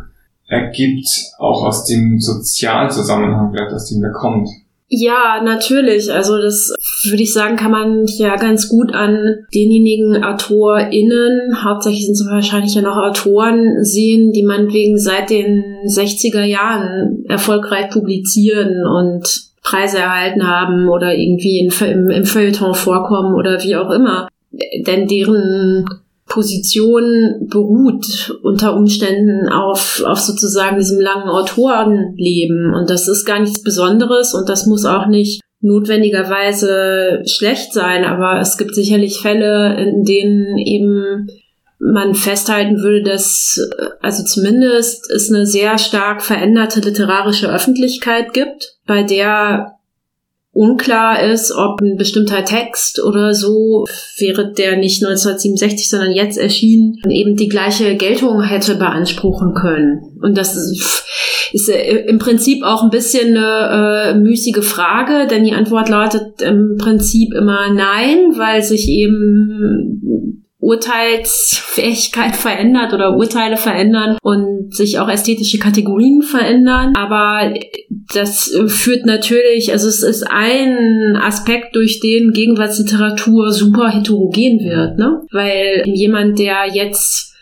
ergibt, 0.47 1.07
auch 1.39 1.63
aus 1.63 1.85
dem 1.85 2.19
sozialen 2.19 2.89
Zusammenhang, 2.89 3.57
aus 3.73 3.87
dem 3.87 4.01
der 4.01 4.11
kommt. 4.11 4.49
Ja, 4.93 5.41
natürlich. 5.41 6.11
Also 6.11 6.37
das 6.37 6.73
würde 7.05 7.23
ich 7.23 7.31
sagen, 7.31 7.55
kann 7.55 7.71
man 7.71 8.05
ja 8.07 8.35
ganz 8.35 8.67
gut 8.67 8.93
an 8.93 9.45
denjenigen 9.55 10.21
AutorInnen, 10.21 11.63
hauptsächlich 11.63 12.07
sind 12.07 12.15
es 12.15 12.27
wahrscheinlich 12.29 12.75
ja 12.75 12.81
noch 12.81 12.97
Autoren, 12.97 13.85
sehen, 13.85 14.33
die 14.33 14.43
man 14.43 14.73
wegen 14.73 14.99
seit 14.99 15.29
den 15.29 15.63
60er 15.87 16.43
Jahren 16.43 17.23
erfolgreich 17.29 17.89
publizieren 17.89 18.85
und 18.85 19.23
Preise 19.63 19.99
erhalten 19.99 20.45
haben 20.45 20.89
oder 20.89 21.15
irgendwie 21.15 21.59
in, 21.59 21.71
im, 21.87 22.09
im 22.09 22.25
Feuilleton 22.25 22.75
vorkommen 22.75 23.33
oder 23.33 23.63
wie 23.63 23.77
auch 23.77 23.91
immer. 23.91 24.27
Denn 24.85 25.07
deren 25.07 25.85
Position 26.31 27.47
beruht 27.49 28.39
unter 28.41 28.75
Umständen 28.75 29.49
auf, 29.49 30.01
auf 30.05 30.19
sozusagen 30.19 30.77
diesem 30.77 31.01
langen 31.01 31.27
Autorenleben. 31.27 32.73
Und 32.73 32.89
das 32.89 33.09
ist 33.09 33.25
gar 33.25 33.39
nichts 33.39 33.61
Besonderes 33.61 34.33
und 34.33 34.47
das 34.47 34.65
muss 34.65 34.85
auch 34.85 35.07
nicht 35.07 35.41
notwendigerweise 35.59 37.21
schlecht 37.25 37.73
sein, 37.73 38.05
aber 38.05 38.39
es 38.39 38.57
gibt 38.57 38.73
sicherlich 38.73 39.19
Fälle, 39.19 39.75
in 39.77 40.03
denen 40.05 40.57
eben 40.57 41.27
man 41.79 42.15
festhalten 42.15 42.81
würde, 42.81 43.03
dass 43.03 43.59
also 44.01 44.23
zumindest 44.23 45.11
es 45.11 45.31
eine 45.31 45.45
sehr 45.45 45.77
stark 45.77 46.21
veränderte 46.21 46.79
literarische 46.79 47.53
Öffentlichkeit 47.53 48.33
gibt, 48.33 48.77
bei 48.87 49.03
der 49.03 49.73
unklar 50.53 51.23
ist, 51.23 51.53
ob 51.53 51.81
ein 51.81 51.95
bestimmter 51.95 52.43
Text 52.43 53.01
oder 53.01 53.33
so, 53.33 53.85
wäre 54.17 54.51
der 54.51 54.77
nicht 54.77 55.03
1967, 55.03 55.89
sondern 55.89 56.11
jetzt 56.11 56.37
erschienen, 56.37 56.95
eben 57.09 57.37
die 57.37 57.47
gleiche 57.47 57.95
Geltung 57.95 58.41
hätte 58.41 58.75
beanspruchen 58.75 59.53
können. 59.53 60.17
Und 60.21 60.37
das 60.37 60.55
ist, 60.55 61.05
ist 61.53 61.69
im 61.69 62.19
Prinzip 62.19 62.63
auch 62.63 62.83
ein 62.83 62.89
bisschen 62.89 63.37
eine 63.37 64.13
äh, 64.13 64.15
müßige 64.15 64.63
Frage, 64.63 65.27
denn 65.27 65.45
die 65.45 65.53
Antwort 65.53 65.87
lautet 65.87 66.41
im 66.41 66.75
Prinzip 66.77 67.33
immer 67.33 67.73
nein, 67.73 68.33
weil 68.35 68.61
sich 68.61 68.89
eben 68.89 70.41
Urteilsfähigkeit 70.61 72.35
verändert 72.35 72.93
oder 72.93 73.17
Urteile 73.17 73.57
verändern 73.57 74.17
und 74.21 74.73
sich 74.73 74.99
auch 74.99 75.09
ästhetische 75.09 75.57
Kategorien 75.57 76.21
verändern. 76.21 76.93
Aber 76.95 77.51
das 78.13 78.55
führt 78.67 79.07
natürlich, 79.07 79.71
also 79.71 79.87
es 79.87 80.03
ist 80.03 80.23
ein 80.23 81.17
Aspekt, 81.19 81.75
durch 81.75 81.99
den 81.99 82.31
Gegenwartsliteratur 82.31 83.51
super 83.51 83.89
heterogen 83.89 84.59
wird, 84.59 84.99
ne? 84.99 85.21
Weil 85.31 85.83
jemand, 85.87 86.37
der 86.37 86.67
jetzt 86.71 87.33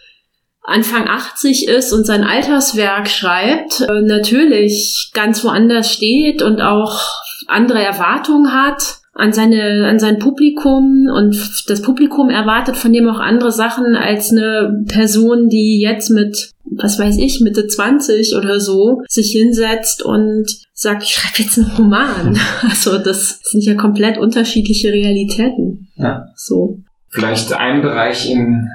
Anfang 0.64 1.08
80 1.08 1.68
ist 1.68 1.92
und 1.92 2.06
sein 2.06 2.24
Alterswerk 2.24 3.10
schreibt, 3.10 3.82
äh, 3.82 4.02
natürlich 4.02 5.10
ganz 5.14 5.44
woanders 5.44 5.92
steht 5.92 6.42
und 6.42 6.62
auch 6.62 7.02
andere 7.48 7.84
Erwartungen 7.84 8.54
hat 8.54 8.99
an 9.20 9.34
seine 9.34 9.88
an 9.88 10.00
sein 10.00 10.18
Publikum 10.20 11.08
und 11.14 11.36
das 11.68 11.82
Publikum 11.82 12.30
erwartet 12.30 12.78
von 12.78 12.94
dem 12.94 13.08
auch 13.08 13.20
andere 13.20 13.52
Sachen 13.52 13.96
als 13.96 14.32
eine 14.32 14.84
Person, 14.88 15.50
die 15.50 15.80
jetzt 15.80 16.10
mit 16.10 16.52
was 16.72 17.00
weiß 17.00 17.18
ich 17.18 17.42
Mitte 17.42 17.68
20 17.68 18.36
oder 18.36 18.60
so 18.60 19.02
sich 19.08 19.32
hinsetzt 19.32 20.04
und 20.04 20.46
sagt, 20.74 21.04
ich 21.04 21.10
schreibe 21.10 21.44
jetzt 21.44 21.58
einen 21.58 21.72
Roman. 21.72 22.40
Also 22.62 22.98
das 22.98 23.40
sind 23.44 23.64
ja 23.64 23.76
komplett 23.76 24.18
unterschiedliche 24.18 24.94
Realitäten. 24.94 25.88
Ja. 25.96 26.28
So. 26.36 26.80
Vielleicht 27.10 27.54
ein 27.54 27.82
Bereich, 27.82 28.30
in 28.30 28.70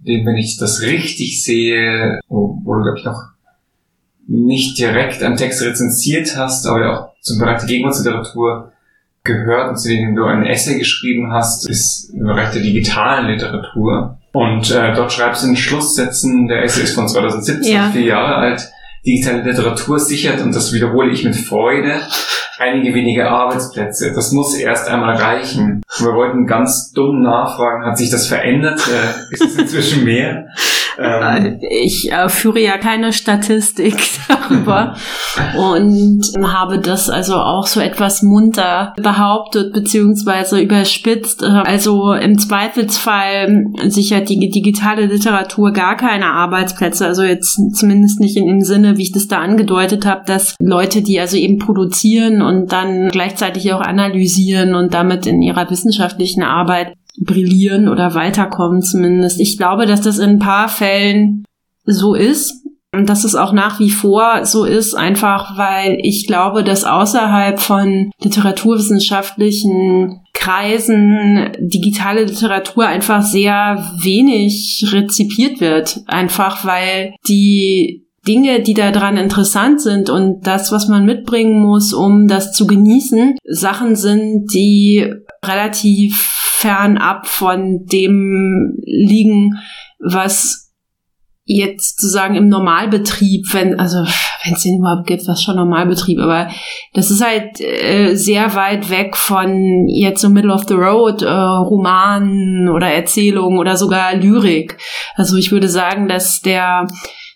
dem, 0.00 0.26
wenn 0.26 0.36
ich 0.36 0.56
das 0.58 0.82
richtig 0.82 1.42
sehe, 1.42 2.20
wo, 2.28 2.60
wo 2.62 2.74
du, 2.74 2.82
glaube 2.82 2.98
ich, 2.98 3.04
noch 3.04 3.22
nicht 4.28 4.78
direkt 4.78 5.22
einen 5.22 5.36
Text 5.36 5.62
rezensiert 5.62 6.36
hast, 6.36 6.66
aber 6.66 6.92
auch 6.92 7.08
zum 7.20 7.38
Bereich 7.38 7.58
der 7.60 7.68
Gegenwartsliteratur 7.68 8.72
gehört 9.26 9.70
und 9.70 9.76
zu 9.76 9.88
dem 9.88 10.14
du 10.14 10.24
ein 10.24 10.44
Essay 10.46 10.78
geschrieben 10.78 11.32
hast, 11.32 11.68
ist 11.68 12.10
im 12.14 12.24
Bereich 12.26 12.50
der 12.50 12.62
digitalen 12.62 13.26
Literatur. 13.26 14.18
Und 14.32 14.70
äh, 14.70 14.94
dort 14.94 15.12
schreibst 15.12 15.42
du 15.44 15.48
in 15.48 15.56
Schlusssätzen, 15.56 16.46
der 16.48 16.62
Essay 16.62 16.82
ist 16.84 16.94
von 16.94 17.08
2017, 17.08 17.72
Ja. 17.72 17.90
vier 17.90 18.02
Jahre 18.04 18.34
alt, 18.36 18.70
digitale 19.04 19.42
Literatur 19.42 19.98
sichert, 19.98 20.40
und 20.42 20.54
das 20.54 20.72
wiederhole 20.72 21.10
ich 21.10 21.24
mit 21.24 21.36
Freude, 21.36 22.00
einige 22.58 22.94
wenige 22.94 23.28
Arbeitsplätze. 23.28 24.12
Das 24.14 24.32
muss 24.32 24.54
erst 24.56 24.88
einmal 24.88 25.14
reichen. 25.16 25.82
Wir 25.98 26.12
wollten 26.14 26.46
ganz 26.46 26.92
dumm 26.92 27.22
nachfragen, 27.22 27.84
hat 27.84 27.96
sich 27.98 28.10
das 28.10 28.26
verändert? 28.26 28.80
Äh, 28.88 29.32
ist 29.34 29.42
es 29.42 29.56
inzwischen 29.56 30.04
mehr? 30.04 30.46
Ähm, 30.98 31.58
Ich 31.70 32.10
äh, 32.10 32.28
führe 32.28 32.60
ja 32.60 32.78
keine 32.78 33.12
Statistik 33.12 33.96
darüber 34.28 34.96
und 35.56 36.22
habe 36.42 36.78
das 36.78 37.08
also 37.10 37.34
auch 37.36 37.66
so 37.66 37.80
etwas 37.80 38.22
munter 38.22 38.94
behauptet 38.96 39.72
beziehungsweise 39.72 40.60
überspitzt. 40.60 41.42
Äh, 41.42 41.46
Also 41.46 42.12
im 42.12 42.38
Zweifelsfall 42.38 43.66
sichert 43.86 44.28
die 44.28 44.50
digitale 44.50 45.06
Literatur 45.06 45.72
gar 45.72 45.96
keine 45.96 46.26
Arbeitsplätze. 46.26 47.06
Also 47.06 47.22
jetzt 47.22 47.58
zumindest 47.74 48.20
nicht 48.20 48.36
in 48.36 48.46
dem 48.46 48.60
Sinne, 48.62 48.96
wie 48.96 49.02
ich 49.02 49.12
das 49.12 49.28
da 49.28 49.38
angedeutet 49.38 50.06
habe, 50.06 50.22
dass 50.26 50.54
Leute, 50.60 51.02
die 51.02 51.20
also 51.20 51.36
eben 51.36 51.58
produzieren 51.58 52.42
und 52.42 52.72
dann 52.72 53.08
gleichzeitig 53.08 53.72
auch 53.72 53.80
analysieren 53.80 54.74
und 54.74 54.94
damit 54.94 55.26
in 55.26 55.42
ihrer 55.42 55.68
wissenschaftlichen 55.70 56.42
Arbeit 56.42 56.94
brillieren 57.20 57.88
oder 57.88 58.14
weiterkommen 58.14 58.82
zumindest. 58.82 59.40
Ich 59.40 59.56
glaube, 59.56 59.86
dass 59.86 60.00
das 60.00 60.18
in 60.18 60.30
ein 60.30 60.38
paar 60.38 60.68
Fällen 60.68 61.44
so 61.84 62.14
ist 62.14 62.66
und 62.92 63.08
dass 63.08 63.24
es 63.24 63.34
auch 63.34 63.52
nach 63.52 63.78
wie 63.78 63.90
vor 63.90 64.44
so 64.44 64.64
ist, 64.64 64.94
einfach 64.94 65.58
weil 65.58 65.98
ich 66.02 66.26
glaube, 66.26 66.64
dass 66.64 66.84
außerhalb 66.84 67.60
von 67.60 68.10
literaturwissenschaftlichen 68.22 70.20
Kreisen 70.32 71.50
digitale 71.58 72.24
Literatur 72.24 72.86
einfach 72.86 73.22
sehr 73.22 73.92
wenig 74.00 74.86
rezipiert 74.92 75.60
wird. 75.60 76.00
Einfach 76.06 76.64
weil 76.64 77.14
die 77.28 78.06
Dinge, 78.26 78.60
die 78.60 78.74
da 78.74 78.90
dran 78.90 79.16
interessant 79.16 79.80
sind 79.80 80.10
und 80.10 80.46
das, 80.46 80.72
was 80.72 80.88
man 80.88 81.04
mitbringen 81.04 81.62
muss, 81.62 81.92
um 81.92 82.26
das 82.28 82.52
zu 82.52 82.66
genießen, 82.66 83.36
Sachen 83.44 83.94
sind, 83.94 84.52
die 84.52 85.12
relativ 85.44 86.45
fernab 86.56 87.26
von 87.26 87.84
dem 87.84 88.76
liegen, 88.82 89.58
was 89.98 90.72
jetzt 91.44 92.00
sozusagen 92.00 92.34
im 92.34 92.48
Normalbetrieb, 92.48 93.46
wenn, 93.52 93.78
also 93.78 93.98
wenn 93.98 94.54
es 94.54 94.62
den 94.62 94.78
überhaupt 94.78 95.06
gibt, 95.06 95.28
was 95.28 95.42
schon 95.42 95.56
Normalbetrieb, 95.56 96.18
aber 96.18 96.48
das 96.94 97.10
ist 97.10 97.24
halt 97.24 97.60
äh, 97.60 98.14
sehr 98.14 98.54
weit 98.54 98.90
weg 98.90 99.16
von 99.16 99.86
jetzt 99.86 100.22
so 100.22 100.28
Middle 100.28 100.52
of 100.52 100.64
the 100.66 100.74
Road 100.74 101.22
äh, 101.22 101.28
Romanen 101.30 102.68
oder 102.68 102.88
Erzählungen 102.88 103.58
oder 103.58 103.76
sogar 103.76 104.14
Lyrik. 104.14 104.78
Also 105.14 105.36
ich 105.36 105.52
würde 105.52 105.68
sagen, 105.68 106.08
dass 106.08 106.40
der 106.40 106.88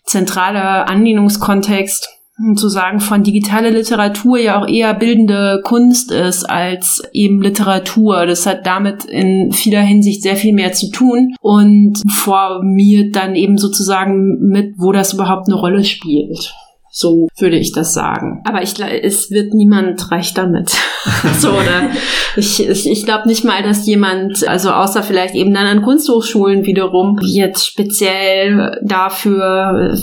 zentrale 0.06 0.88
Anlehnungskontext 0.88 2.09
zu 2.57 2.68
sagen, 2.68 3.00
von 3.00 3.22
digitaler 3.22 3.70
Literatur 3.70 4.38
ja 4.38 4.61
auch 4.61 4.66
eher 4.66 4.94
bildende 4.94 5.61
Kunst 5.64 6.11
ist 6.11 6.44
als 6.44 7.03
eben 7.12 7.42
Literatur. 7.42 8.26
Das 8.26 8.46
hat 8.46 8.66
damit 8.66 9.05
in 9.05 9.53
vieler 9.53 9.83
Hinsicht 9.83 10.22
sehr 10.22 10.37
viel 10.37 10.55
mehr 10.55 10.72
zu 10.72 10.90
tun 10.90 11.35
und 11.40 12.00
formiert 12.11 13.16
dann 13.16 13.35
eben 13.35 13.59
sozusagen 13.59 14.38
mit, 14.40 14.74
wo 14.79 14.92
das 14.92 15.12
überhaupt 15.12 15.48
eine 15.48 15.57
Rolle 15.57 15.85
spielt. 15.85 16.55
So 16.92 17.29
würde 17.38 17.57
ich 17.57 17.72
das 17.72 17.94
sagen. 17.94 18.42
Aber 18.44 18.62
ich, 18.62 18.70
gl- 18.72 18.88
es 18.88 19.31
wird 19.31 19.55
niemand 19.55 20.11
reich 20.11 20.35
damit. 20.35 20.70
so, 21.38 21.50
oder 21.50 21.90
ich, 22.37 22.68
ich, 22.68 22.90
ich 22.90 23.05
glaube 23.05 23.29
nicht 23.29 23.44
mal, 23.44 23.62
dass 23.62 23.87
jemand, 23.87 24.46
also 24.48 24.70
außer 24.72 25.03
vielleicht 25.05 25.35
eben 25.37 25.55
dann 25.55 25.66
an 25.66 25.83
Kunsthochschulen 25.83 26.66
wiederum, 26.66 27.18
jetzt 27.22 27.64
speziell 27.66 28.81
dafür 28.83 29.94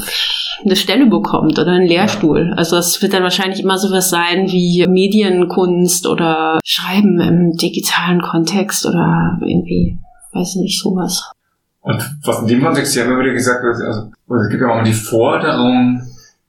eine 0.66 0.76
Stelle 0.76 1.06
bekommt 1.08 1.60
oder 1.60 1.72
einen 1.72 1.86
Lehrstuhl. 1.88 2.54
Also 2.56 2.78
es 2.78 3.02
wird 3.02 3.14
dann 3.14 3.24
wahrscheinlich 3.24 3.60
immer 3.60 3.78
sowas 3.78 4.10
sein 4.10 4.48
wie 4.50 4.86
Medienkunst 4.88 6.08
oder 6.08 6.58
Schreiben 6.64 7.20
im 7.20 7.52
digitalen 7.58 8.22
Kontext 8.22 8.86
oder 8.86 9.38
irgendwie, 9.42 10.00
weiß 10.34 10.56
nicht, 10.56 10.82
sowas. 10.82 11.32
Und 11.82 12.02
was 12.24 12.40
in 12.42 12.48
dem 12.48 12.64
Kontext 12.64 12.96
ja 12.96 13.04
immer 13.06 13.20
wieder 13.20 13.34
gesagt 13.34 13.62
wird, 13.64 13.76
also 13.86 14.10
es 14.44 14.50
gibt 14.50 14.62
ja 14.62 14.70
auch 14.70 14.76
mal 14.76 14.84
die 14.84 14.94
Forderung 14.94 16.02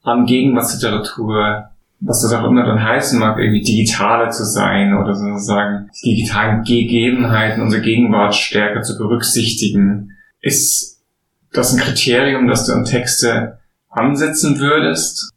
an 0.03 0.25
Gegenwartsliteratur, 0.25 1.69
was 1.99 2.21
das 2.21 2.33
auch 2.33 2.45
immer 2.45 2.65
dann 2.65 2.81
heißen 2.81 3.19
mag, 3.19 3.37
irgendwie 3.37 3.61
digitaler 3.61 4.29
zu 4.29 4.45
sein 4.45 4.97
oder 4.97 5.13
sozusagen 5.13 5.89
die 6.03 6.15
digitalen 6.15 6.63
Gegebenheiten 6.63 7.61
unserer 7.61 7.81
Gegenwart 7.81 8.35
stärker 8.35 8.81
zu 8.81 8.97
berücksichtigen. 8.97 10.15
Ist 10.41 11.01
das 11.51 11.73
ein 11.73 11.79
Kriterium, 11.79 12.47
dass 12.47 12.65
du 12.65 12.73
an 12.73 12.85
Texte 12.85 13.59
ansetzen 13.89 14.59
würdest? 14.59 15.31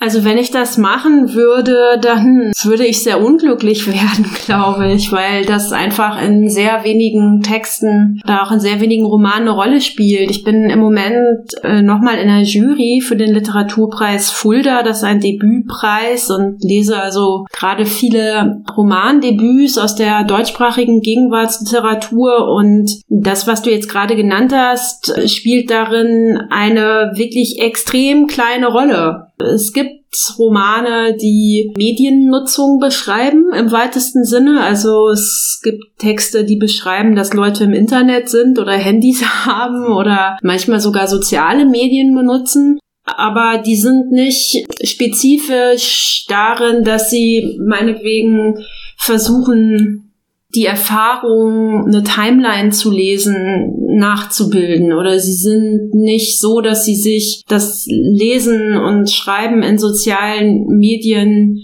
Also 0.00 0.24
wenn 0.24 0.38
ich 0.38 0.52
das 0.52 0.78
machen 0.78 1.34
würde, 1.34 1.98
dann 2.00 2.52
würde 2.62 2.86
ich 2.86 3.02
sehr 3.02 3.20
unglücklich 3.20 3.86
werden, 3.92 4.30
glaube 4.44 4.92
ich, 4.92 5.10
weil 5.10 5.44
das 5.44 5.72
einfach 5.72 6.22
in 6.22 6.48
sehr 6.48 6.84
wenigen 6.84 7.42
Texten 7.42 8.20
oder 8.24 8.44
auch 8.44 8.52
in 8.52 8.60
sehr 8.60 8.80
wenigen 8.80 9.04
Romanen 9.04 9.48
eine 9.48 9.50
Rolle 9.50 9.80
spielt. 9.80 10.30
Ich 10.30 10.44
bin 10.44 10.70
im 10.70 10.78
Moment 10.78 11.52
äh, 11.62 11.82
nochmal 11.82 12.18
in 12.18 12.28
der 12.28 12.42
Jury 12.42 13.00
für 13.00 13.16
den 13.16 13.34
Literaturpreis 13.34 14.30
Fulda, 14.30 14.82
das 14.82 14.98
ist 14.98 15.04
ein 15.04 15.20
Debütpreis 15.20 16.30
und 16.30 16.62
lese 16.62 17.00
also 17.00 17.46
gerade 17.52 17.84
viele 17.84 18.62
Romandebüts 18.76 19.78
aus 19.78 19.96
der 19.96 20.24
deutschsprachigen 20.24 21.00
Gegenwartsliteratur 21.00 22.48
und 22.48 23.00
das, 23.08 23.46
was 23.46 23.62
du 23.62 23.70
jetzt 23.70 23.88
gerade 23.88 24.14
genannt 24.14 24.52
hast, 24.54 25.28
spielt 25.28 25.70
darin 25.70 26.40
eine 26.50 27.12
wirklich 27.14 27.60
extrem 27.60 28.26
kleine 28.26 28.68
Rolle. 28.68 29.27
Es 29.40 29.72
gibt 29.72 29.98
Romane, 30.38 31.16
die 31.16 31.72
Mediennutzung 31.76 32.78
beschreiben 32.80 33.52
im 33.54 33.70
weitesten 33.70 34.24
Sinne. 34.24 34.62
Also 34.62 35.08
es 35.08 35.60
gibt 35.62 35.84
Texte, 35.98 36.44
die 36.44 36.56
beschreiben, 36.56 37.14
dass 37.14 37.34
Leute 37.34 37.64
im 37.64 37.72
Internet 37.72 38.28
sind 38.28 38.58
oder 38.58 38.72
Handys 38.72 39.22
haben 39.46 39.92
oder 39.92 40.38
manchmal 40.42 40.80
sogar 40.80 41.06
soziale 41.08 41.64
Medien 41.64 42.14
benutzen. 42.14 42.78
Aber 43.04 43.62
die 43.64 43.76
sind 43.76 44.10
nicht 44.10 44.66
spezifisch 44.82 46.26
darin, 46.28 46.84
dass 46.84 47.10
sie 47.10 47.58
meinetwegen 47.64 48.64
versuchen, 48.96 50.07
die 50.54 50.64
Erfahrung, 50.64 51.86
eine 51.86 52.02
Timeline 52.02 52.70
zu 52.70 52.90
lesen, 52.90 53.74
nachzubilden. 53.98 54.92
Oder 54.92 55.18
sie 55.18 55.34
sind 55.34 55.90
nicht 55.92 56.40
so, 56.40 56.60
dass 56.60 56.84
sie 56.84 56.96
sich 56.96 57.42
das 57.46 57.84
Lesen 57.86 58.76
und 58.76 59.10
Schreiben 59.10 59.62
in 59.62 59.78
sozialen 59.78 60.66
Medien 60.68 61.58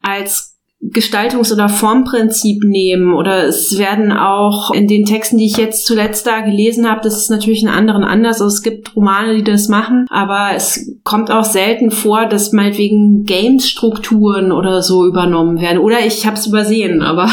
als 0.00 0.53
Gestaltungs- 0.92 1.52
oder 1.52 1.68
Formprinzip 1.68 2.62
nehmen. 2.64 3.14
Oder 3.14 3.44
es 3.44 3.78
werden 3.78 4.12
auch 4.12 4.70
in 4.72 4.86
den 4.86 5.04
Texten, 5.04 5.38
die 5.38 5.46
ich 5.46 5.56
jetzt 5.56 5.86
zuletzt 5.86 6.26
da 6.26 6.40
gelesen 6.40 6.88
habe, 6.88 7.00
das 7.02 7.16
ist 7.16 7.30
natürlich 7.30 7.62
in 7.62 7.68
anderen 7.68 8.04
anders. 8.04 8.40
Also 8.40 8.54
es 8.54 8.62
gibt 8.62 8.94
Romane, 8.94 9.34
die 9.36 9.44
das 9.44 9.68
machen, 9.68 10.06
aber 10.10 10.50
es 10.54 10.92
kommt 11.04 11.30
auch 11.30 11.44
selten 11.44 11.90
vor, 11.90 12.26
dass 12.26 12.52
meinetwegen 12.52 13.24
Games-Strukturen 13.24 14.52
oder 14.52 14.82
so 14.82 15.06
übernommen 15.06 15.60
werden. 15.60 15.78
Oder 15.78 16.04
ich 16.04 16.26
habe 16.26 16.36
es 16.36 16.46
übersehen, 16.46 17.02
aber 17.02 17.28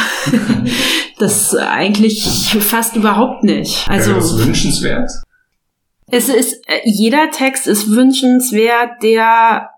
das 1.19 1.55
eigentlich 1.55 2.23
fast 2.59 2.95
überhaupt 2.95 3.43
nicht. 3.43 3.85
Also 3.89 4.11
Wäre 4.11 4.19
das 4.19 4.45
wünschenswert? 4.45 5.11
es 6.11 6.29
ist, 6.29 6.53
äh, 6.67 6.81
jeder 6.83 7.31
Text 7.31 7.67
ist 7.67 7.89
wünschenswert, 7.89 9.01
der 9.01 9.69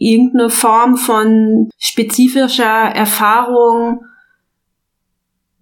irgendeine 0.00 0.48
Form 0.48 0.96
von 0.96 1.70
spezifischer 1.78 2.64
Erfahrung 2.64 4.00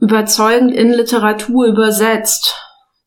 überzeugend 0.00 0.72
in 0.72 0.92
Literatur 0.92 1.66
übersetzt. 1.66 2.54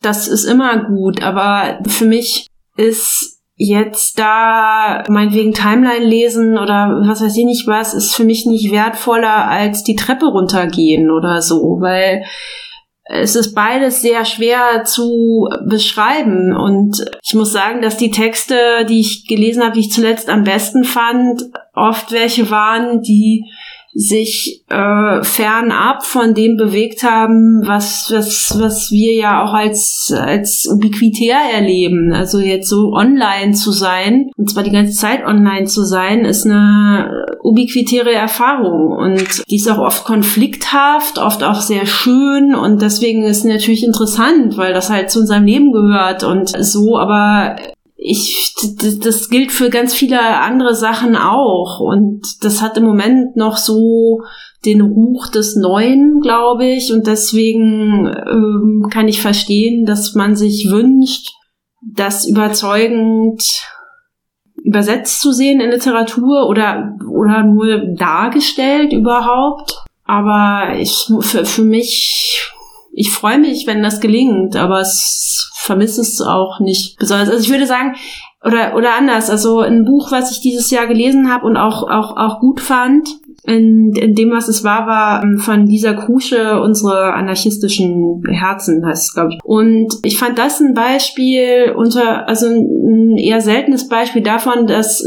Das 0.01 0.27
ist 0.27 0.43
immer 0.43 0.83
gut, 0.83 1.23
aber 1.23 1.79
für 1.87 2.05
mich 2.05 2.47
ist 2.75 3.39
jetzt 3.55 4.19
da 4.19 5.03
meinetwegen 5.07 5.53
Timeline 5.53 6.05
lesen 6.05 6.57
oder 6.57 7.01
was 7.05 7.21
weiß 7.21 7.37
ich 7.37 7.45
nicht 7.45 7.67
was, 7.67 7.93
ist 7.93 8.13
für 8.13 8.25
mich 8.25 8.45
nicht 8.45 8.71
wertvoller 8.71 9.47
als 9.47 9.83
die 9.83 9.95
Treppe 9.95 10.25
runtergehen 10.25 11.11
oder 11.11 11.41
so, 11.41 11.77
weil 11.79 12.25
es 13.13 13.35
ist 13.35 13.53
beides 13.53 14.01
sehr 14.01 14.23
schwer 14.23 14.83
zu 14.85 15.49
beschreiben. 15.65 16.55
Und 16.55 17.03
ich 17.21 17.33
muss 17.33 17.51
sagen, 17.51 17.81
dass 17.81 17.97
die 17.97 18.11
Texte, 18.11 18.85
die 18.87 19.01
ich 19.01 19.27
gelesen 19.27 19.63
habe, 19.63 19.73
die 19.73 19.81
ich 19.81 19.91
zuletzt 19.91 20.29
am 20.29 20.43
besten 20.43 20.85
fand, 20.85 21.43
oft 21.73 22.11
welche 22.11 22.49
waren, 22.49 23.01
die 23.01 23.45
sich 23.93 24.63
äh, 24.69 25.23
fernab 25.23 26.05
von 26.05 26.33
dem 26.33 26.55
bewegt 26.55 27.03
haben, 27.03 27.61
was, 27.65 28.09
was, 28.13 28.57
was 28.57 28.91
wir 28.91 29.13
ja 29.13 29.43
auch 29.43 29.53
als, 29.53 30.13
als 30.15 30.65
ubiquitär 30.71 31.37
erleben. 31.53 32.13
Also 32.13 32.39
jetzt 32.39 32.69
so 32.69 32.93
online 32.93 33.53
zu 33.53 33.71
sein, 33.71 34.29
und 34.37 34.49
zwar 34.49 34.63
die 34.63 34.71
ganze 34.71 34.97
Zeit 34.97 35.25
online 35.25 35.65
zu 35.65 35.83
sein, 35.83 36.23
ist 36.23 36.45
eine 36.45 37.25
ubiquitäre 37.43 38.13
Erfahrung. 38.13 38.91
Und 38.91 39.43
die 39.49 39.57
ist 39.57 39.69
auch 39.69 39.79
oft 39.79 40.05
konflikthaft, 40.05 41.17
oft 41.17 41.43
auch 41.43 41.61
sehr 41.61 41.85
schön. 41.85 42.55
Und 42.55 42.81
deswegen 42.81 43.23
ist 43.23 43.43
natürlich 43.43 43.83
interessant, 43.83 44.57
weil 44.57 44.73
das 44.73 44.89
halt 44.89 45.11
zu 45.11 45.19
unserem 45.19 45.45
Leben 45.45 45.71
gehört. 45.73 46.23
Und 46.23 46.49
so, 46.63 46.97
aber 46.97 47.57
ich, 48.03 48.55
das 48.99 49.29
gilt 49.29 49.51
für 49.51 49.69
ganz 49.69 49.93
viele 49.93 50.19
andere 50.39 50.73
Sachen 50.73 51.15
auch. 51.15 51.79
Und 51.79 52.43
das 52.43 52.59
hat 52.59 52.75
im 52.77 52.83
Moment 52.83 53.35
noch 53.35 53.57
so 53.57 54.21
den 54.65 54.81
Ruch 54.81 55.27
des 55.27 55.55
Neuen, 55.55 56.19
glaube 56.19 56.65
ich. 56.65 56.91
Und 56.91 57.05
deswegen 57.05 58.07
ähm, 58.07 58.87
kann 58.91 59.07
ich 59.07 59.21
verstehen, 59.21 59.85
dass 59.85 60.15
man 60.15 60.35
sich 60.35 60.71
wünscht, 60.71 61.29
das 61.95 62.27
überzeugend 62.27 63.43
übersetzt 64.63 65.21
zu 65.21 65.31
sehen 65.31 65.61
in 65.61 65.69
Literatur 65.69 66.47
oder, 66.47 66.95
oder 67.07 67.43
nur 67.43 67.93
dargestellt 67.95 68.93
überhaupt. 68.93 69.77
Aber 70.05 70.75
ich, 70.75 71.07
für, 71.19 71.45
für 71.45 71.63
mich 71.63 72.51
ich 72.91 73.11
freue 73.11 73.39
mich, 73.39 73.67
wenn 73.67 73.83
das 73.83 73.99
gelingt, 73.99 74.55
aber 74.55 74.81
es 74.81 75.51
vermisse 75.55 76.01
es 76.01 76.21
auch 76.21 76.59
nicht 76.59 76.97
besonders. 76.97 77.29
Also 77.29 77.43
ich 77.43 77.51
würde 77.51 77.67
sagen, 77.67 77.95
oder, 78.43 78.75
oder 78.75 78.95
anders, 78.95 79.29
also 79.29 79.59
ein 79.59 79.85
Buch, 79.85 80.11
was 80.11 80.31
ich 80.31 80.41
dieses 80.41 80.71
Jahr 80.71 80.87
gelesen 80.87 81.31
habe 81.31 81.45
und 81.45 81.57
auch, 81.57 81.83
auch, 81.83 82.17
auch 82.17 82.39
gut 82.39 82.59
fand, 82.59 83.07
in, 83.43 83.93
in 83.93 84.15
dem, 84.15 84.31
was 84.31 84.47
es 84.47 84.63
war, 84.63 84.87
war 84.87 85.23
ähm, 85.23 85.37
von 85.37 85.65
Lisa 85.65 85.93
Kusche, 85.93 86.61
unsere 86.61 87.13
anarchistischen 87.13 88.21
Herzen, 88.29 88.85
heißt 88.85 89.09
es, 89.09 89.13
glaube 89.13 89.31
ich. 89.33 89.39
Und 89.43 89.97
ich 90.03 90.17
fand 90.17 90.37
das 90.37 90.59
ein 90.59 90.73
Beispiel 90.73 91.73
unter, 91.75 92.27
also 92.27 92.47
ein 92.47 93.17
eher 93.17 93.41
seltenes 93.41 93.87
Beispiel 93.87 94.21
davon, 94.21 94.67
dass 94.67 95.03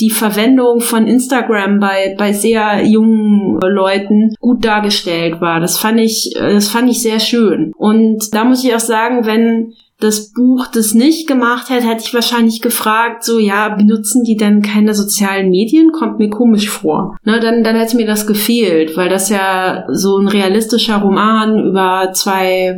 die 0.00 0.10
Verwendung 0.10 0.80
von 0.80 1.06
Instagram 1.06 1.78
bei, 1.78 2.14
bei 2.18 2.32
sehr 2.32 2.84
jungen 2.86 3.58
Leuten 3.60 4.34
gut 4.38 4.64
dargestellt 4.64 5.40
war. 5.40 5.60
Das 5.60 5.78
fand 5.78 6.00
ich, 6.00 6.34
das 6.38 6.68
fand 6.68 6.90
ich 6.90 7.02
sehr 7.02 7.20
schön. 7.20 7.72
Und 7.76 8.34
da 8.34 8.44
muss 8.44 8.64
ich 8.64 8.74
auch 8.74 8.80
sagen, 8.80 9.26
wenn 9.26 9.72
das 10.00 10.32
Buch 10.32 10.66
das 10.72 10.94
nicht 10.94 11.28
gemacht 11.28 11.70
hätte, 11.70 11.86
hätte 11.86 12.04
ich 12.04 12.14
wahrscheinlich 12.14 12.60
gefragt, 12.60 13.24
so, 13.24 13.38
ja, 13.38 13.68
benutzen 13.68 14.24
die 14.24 14.36
denn 14.36 14.62
keine 14.62 14.94
sozialen 14.94 15.50
Medien? 15.50 15.92
Kommt 15.92 16.18
mir 16.18 16.30
komisch 16.30 16.68
vor. 16.68 17.16
Ne, 17.24 17.38
dann, 17.40 17.62
dann 17.62 17.76
hätte 17.76 17.96
mir 17.96 18.06
das 18.06 18.26
gefehlt, 18.26 18.96
weil 18.96 19.08
das 19.08 19.28
ja 19.28 19.84
so 19.92 20.18
ein 20.18 20.28
realistischer 20.28 20.96
Roman 20.96 21.58
über 21.58 22.10
zwei 22.14 22.76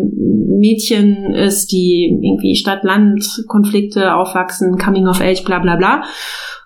Mädchen 0.62 1.34
ist, 1.34 1.72
die 1.72 2.18
irgendwie 2.22 2.56
Stadt-Land-Konflikte 2.56 4.14
aufwachsen, 4.14 4.78
Coming 4.78 5.06
of 5.08 5.20
Age, 5.20 5.44
bla 5.44 5.60
bla 5.60 5.76
bla. 5.76 6.02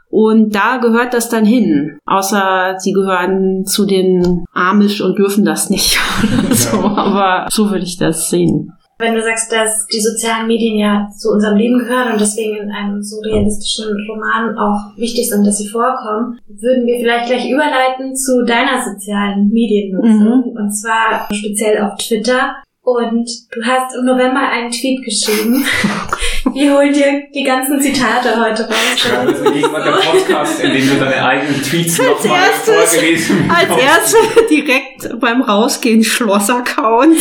Und 0.09 0.55
da 0.55 0.79
gehört 0.79 1.15
das 1.15 1.29
dann 1.29 1.45
hin. 1.45 1.99
Außer 2.07 2.77
sie 2.79 2.93
gehören 2.93 3.65
zu 3.67 3.85
den 3.85 4.45
Amish 4.55 5.01
und 5.01 5.19
dürfen 5.19 5.45
das 5.45 5.69
nicht. 5.69 5.99
so, 6.53 6.79
aber 6.79 7.49
so 7.51 7.71
würde 7.71 7.85
ich 7.85 7.99
das 7.99 8.31
sehen. 8.31 8.73
Wenn 8.99 9.15
du 9.15 9.23
sagst, 9.23 9.53
dass 9.53 9.87
die 9.89 10.01
sozialen 10.01 10.47
Medien 10.47 10.79
ja 10.79 11.09
zu 11.15 11.31
unserem 11.31 11.59
Leben 11.59 11.79
gehören 11.79 12.13
und 12.13 12.21
deswegen 12.21 12.57
in 12.57 12.71
einem 12.71 13.03
so 13.03 13.21
realistischen 13.21 13.95
Roman 14.09 14.57
auch 14.57 14.97
wichtig 14.97 15.29
sind, 15.29 15.47
dass 15.47 15.59
sie 15.59 15.69
vorkommen, 15.69 16.39
würden 16.49 16.87
wir 16.87 16.99
vielleicht 16.99 17.27
gleich 17.27 17.51
überleiten 17.51 18.17
zu 18.17 18.43
deiner 18.47 18.83
sozialen 18.83 19.49
Mediennutzung. 19.49 20.53
Mhm. 20.53 20.57
Und 20.57 20.73
zwar 20.73 21.29
speziell 21.31 21.83
auf 21.83 21.99
Twitter. 21.99 22.57
Und 22.81 23.29
du 23.53 23.63
hast 23.65 23.95
im 23.97 24.07
November 24.07 24.49
einen 24.49 24.71
Tweet 24.71 25.05
geschrieben. 25.05 25.63
Wir 26.55 26.73
holen 26.75 26.93
dir 26.93 27.23
die 27.35 27.43
ganzen 27.43 27.81
Zitate 27.81 28.41
heute 28.41 28.65
raus. 28.65 29.11
Also 29.19 29.45
irgendwann 29.45 29.85
der 29.85 29.93
Podcast, 29.93 30.61
in 30.61 30.73
dem 30.73 30.89
du 30.89 30.97
deine 30.97 31.25
eigenen 31.25 31.63
Tweets 31.63 31.99
nochmal 31.99 32.51
vorgelesen 32.53 33.51
Als 33.51 33.83
erstes 33.83 34.47
direkt 34.49 35.21
beim 35.21 35.43
Rausgehen 35.43 36.05
Schloss-Account. 36.05 37.17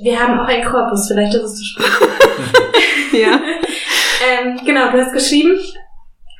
Wir 0.00 0.20
haben 0.20 0.40
auch 0.40 0.48
einen 0.48 0.64
Korpus, 0.64 1.08
vielleicht 1.08 1.34
ist 1.34 1.42
es 1.42 1.54
zu 1.56 1.64
spät. 1.64 1.86
ja. 3.12 3.40
ähm, 4.42 4.60
genau, 4.64 4.90
du 4.90 4.98
hast 4.98 5.12
geschrieben, 5.12 5.58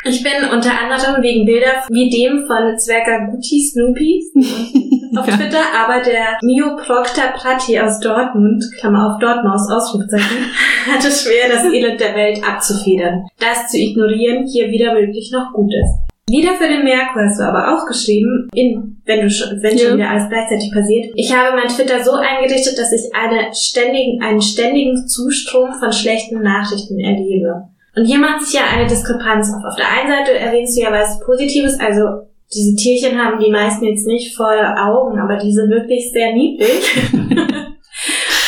ich 0.05 0.23
bin 0.23 0.49
unter 0.53 0.71
anderem 0.79 1.23
wegen 1.23 1.47
Bilder 1.47 1.83
wie 1.88 2.11
dem 2.11 2.47
von 2.47 2.79
Zwerger 2.79 3.27
Guti 3.31 3.61
Snoopy 3.61 4.23
auf 5.19 5.27
ja. 5.27 5.37
Twitter, 5.37 5.62
aber 5.75 6.03
der 6.03 6.38
Mio 6.43 6.77
Proctor 6.77 7.33
Prati 7.35 7.79
aus 7.81 8.01
Dortmund, 8.01 8.62
Klammer 8.79 9.12
auf 9.12 9.19
Dortmaus, 9.19 9.71
Ausrufzeichen, 9.71 10.51
hatte 10.93 11.11
schwer, 11.11 11.49
das 11.51 11.64
Elend 11.64 12.01
der 12.01 12.14
Welt 12.14 12.40
abzufedern. 12.47 13.27
Das 13.38 13.69
zu 13.69 13.79
ignorieren 13.79 14.47
hier 14.47 14.69
wieder 14.71 14.93
möglich 14.95 15.31
noch 15.33 15.53
gut 15.53 15.73
ist. 15.73 16.05
Wieder 16.29 16.55
für 16.55 16.69
den 16.69 16.85
Merkur 16.85 17.23
hast 17.23 17.38
du 17.38 17.45
aber 17.45 17.75
auch 17.75 17.87
geschrieben, 17.87 18.49
in, 18.55 18.97
wenn 19.05 19.21
du 19.21 19.31
schon, 19.31 19.62
wenn 19.62 19.77
ja. 19.77 19.85
schon 19.85 19.99
wieder 19.99 20.11
alles 20.11 20.29
gleichzeitig 20.31 20.73
passiert. 20.73 21.12
Ich 21.17 21.35
habe 21.35 21.55
mein 21.55 21.69
Twitter 21.69 22.03
so 22.03 22.12
eingerichtet, 22.12 22.79
dass 22.79 22.93
ich 22.93 23.14
eine 23.14 23.53
ständigen, 23.55 24.23
einen 24.23 24.40
ständigen 24.40 25.07
Zustrom 25.07 25.75
von 25.75 25.93
schlechten 25.93 26.40
Nachrichten 26.40 26.99
erlebe. 26.99 27.69
Und 27.96 28.04
hier 28.04 28.18
macht 28.18 28.44
sich 28.44 28.54
ja 28.54 28.62
eine 28.72 28.88
Diskrepanz 28.88 29.52
auf. 29.54 29.64
Auf 29.64 29.76
der 29.76 29.90
einen 29.90 30.11
Seite 30.11 30.38
erwähnst 30.38 30.76
du 30.76 30.83
ja 30.83 30.92
was 30.92 31.20
Positives, 31.20 31.78
also 31.78 32.26
diese 32.52 32.76
Tierchen 32.76 33.18
haben 33.18 33.40
die 33.40 33.50
meisten 33.50 33.85
jetzt 33.85 34.07
nicht 34.07 34.37
voll 34.37 34.59
Augen, 34.59 35.18
aber 35.18 35.37
die 35.38 35.52
sind 35.52 35.70
wirklich 35.70 36.11
sehr 36.12 36.33
niedlich. 36.33 36.96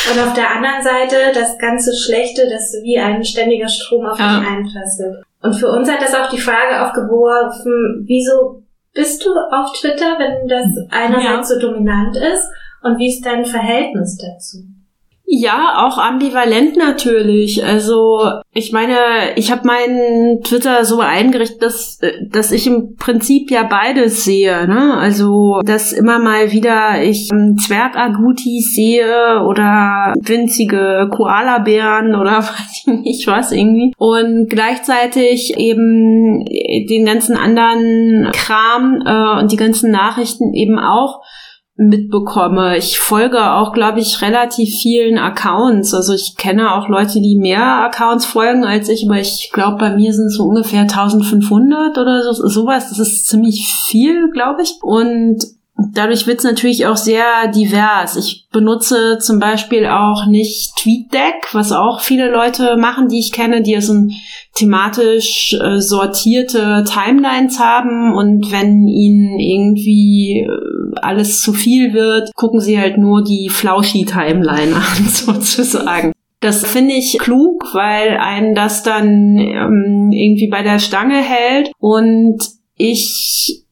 Und 0.09 0.19
auf 0.25 0.33
der 0.33 0.55
anderen 0.55 0.81
Seite 0.81 1.15
das 1.33 1.57
ganze 1.57 1.91
Schlechte, 1.93 2.47
das 2.49 2.73
wie 2.83 2.97
ein 2.97 3.23
ständiger 3.25 3.67
Strom 3.67 4.05
auf 4.05 4.17
ja. 4.17 4.39
dich 4.39 4.47
einprasselt. 4.47 5.23
Und 5.41 5.53
für 5.53 5.69
uns 5.69 5.91
hat 5.91 6.01
das 6.01 6.15
auch 6.15 6.29
die 6.29 6.39
Frage 6.39 6.85
aufgeworfen, 6.85 8.05
wieso 8.07 8.63
bist 8.93 9.25
du 9.25 9.31
auf 9.31 9.73
Twitter, 9.73 10.17
wenn 10.17 10.47
das 10.47 10.67
einerseits 10.89 11.49
ja. 11.49 11.55
so 11.55 11.59
dominant 11.59 12.15
ist? 12.15 12.47
Und 12.83 12.97
wie 12.97 13.09
ist 13.09 13.25
dein 13.25 13.45
Verhältnis 13.45 14.17
dazu? 14.17 14.59
Ja, 15.29 15.85
auch 15.85 15.97
ambivalent 15.97 16.77
natürlich. 16.77 17.65
Also 17.65 18.21
ich 18.53 18.71
meine, 18.71 18.95
ich 19.35 19.51
habe 19.51 19.67
meinen 19.67 20.41
Twitter 20.41 20.85
so 20.85 21.01
eingerichtet, 21.01 21.61
dass, 21.61 21.99
dass 22.29 22.53
ich 22.53 22.65
im 22.65 22.95
Prinzip 22.95 23.51
ja 23.51 23.63
beides 23.63 24.23
sehe. 24.23 24.65
Ne? 24.69 24.93
Also 24.93 25.59
dass 25.65 25.91
immer 25.91 26.19
mal 26.19 26.53
wieder 26.53 27.03
ich 27.03 27.27
Zwergagutis 27.27 28.73
sehe 28.73 29.43
oder 29.45 30.13
winzige 30.17 31.09
Koalabären 31.13 32.15
oder 32.15 32.37
weiß 32.37 32.85
ich 32.85 32.87
nicht 32.87 33.27
was 33.27 33.51
irgendwie. 33.51 33.93
Und 33.97 34.49
gleichzeitig 34.49 35.57
eben 35.57 36.45
den 36.89 37.05
ganzen 37.05 37.35
anderen 37.35 38.31
Kram 38.31 39.03
äh, 39.05 39.41
und 39.41 39.51
die 39.51 39.57
ganzen 39.57 39.91
Nachrichten 39.91 40.53
eben 40.53 40.79
auch 40.79 41.19
mitbekomme. 41.77 42.75
Ich 42.77 42.99
folge 42.99 43.51
auch, 43.53 43.71
glaube 43.71 43.99
ich, 43.99 44.21
relativ 44.21 44.77
vielen 44.79 45.17
Accounts. 45.17 45.93
Also 45.93 46.13
ich 46.13 46.35
kenne 46.35 46.73
auch 46.73 46.89
Leute, 46.89 47.21
die 47.21 47.37
mehr 47.37 47.85
Accounts 47.85 48.25
folgen 48.25 48.65
als 48.65 48.89
ich, 48.89 49.05
aber 49.05 49.19
ich 49.19 49.51
glaube, 49.53 49.77
bei 49.77 49.95
mir 49.95 50.11
sind 50.13 50.25
es 50.25 50.37
so 50.37 50.45
ungefähr 50.45 50.81
1500 50.81 51.97
oder 51.97 52.23
so, 52.23 52.47
sowas. 52.47 52.89
Das 52.89 52.99
ist 52.99 53.27
ziemlich 53.27 53.67
viel, 53.67 54.31
glaube 54.31 54.63
ich. 54.63 54.79
Und 54.81 55.56
dadurch 55.77 56.25
wird 56.25 56.39
es 56.39 56.43
natürlich 56.43 56.85
auch 56.87 56.97
sehr 56.97 57.47
divers. 57.53 58.15
Ich 58.15 58.47
benutze 58.51 59.19
zum 59.19 59.39
Beispiel 59.39 59.85
auch 59.85 60.25
nicht 60.25 60.75
TweetDeck, 60.77 61.53
was 61.53 61.71
auch 61.71 62.01
viele 62.01 62.31
Leute 62.31 62.77
machen, 62.77 63.09
die 63.09 63.19
ich 63.19 63.31
kenne, 63.31 63.61
die 63.61 63.79
so 63.81 63.93
thematisch 64.55 65.53
äh, 65.53 65.79
sortierte 65.79 66.83
Timelines 66.87 67.59
haben 67.59 68.15
und 68.15 68.51
wenn 68.51 68.87
ihnen 68.87 69.39
irgendwie 69.39 70.41
äh, 70.41 70.99
alles 71.01 71.41
zu 71.41 71.53
viel 71.53 71.93
wird, 71.93 72.33
gucken 72.35 72.59
sie 72.59 72.79
halt 72.79 72.97
nur 72.97 73.23
die 73.23 73.49
Flauschi-Timeline 73.49 74.75
an, 74.75 75.07
sozusagen. 75.07 76.11
Das 76.39 76.65
finde 76.65 76.93
ich 76.93 77.17
klug, 77.19 77.73
weil 77.73 78.17
einen 78.17 78.53
das 78.53 78.83
dann 78.83 79.37
ähm, 79.37 80.11
irgendwie 80.11 80.47
bei 80.47 80.61
der 80.61 80.79
Stange 80.79 81.21
hält 81.21 81.71
und 81.79 82.37
ich 82.75 83.63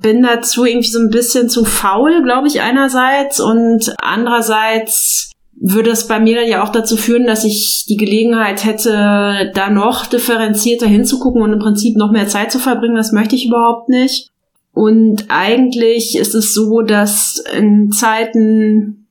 bin 0.00 0.22
dazu 0.22 0.64
irgendwie 0.64 0.88
so 0.88 0.98
ein 0.98 1.10
bisschen 1.10 1.48
zu 1.48 1.64
faul, 1.64 2.22
glaube 2.22 2.48
ich, 2.48 2.60
einerseits 2.60 3.40
und 3.40 3.94
andererseits 3.98 5.32
würde 5.58 5.90
es 5.90 6.06
bei 6.06 6.20
mir 6.20 6.36
dann 6.40 6.48
ja 6.48 6.62
auch 6.62 6.68
dazu 6.68 6.96
führen, 6.96 7.26
dass 7.26 7.44
ich 7.44 7.86
die 7.88 7.96
Gelegenheit 7.96 8.64
hätte, 8.64 9.50
da 9.54 9.70
noch 9.70 10.06
differenzierter 10.06 10.86
hinzugucken 10.86 11.40
und 11.40 11.52
im 11.52 11.58
Prinzip 11.58 11.96
noch 11.96 12.12
mehr 12.12 12.28
Zeit 12.28 12.52
zu 12.52 12.58
verbringen. 12.58 12.96
Das 12.96 13.12
möchte 13.12 13.36
ich 13.36 13.46
überhaupt 13.46 13.88
nicht. 13.88 14.30
Und 14.72 15.24
eigentlich 15.28 16.16
ist 16.16 16.34
es 16.34 16.52
so, 16.52 16.82
dass 16.82 17.42
in 17.56 17.90
Zeiten 17.90 19.06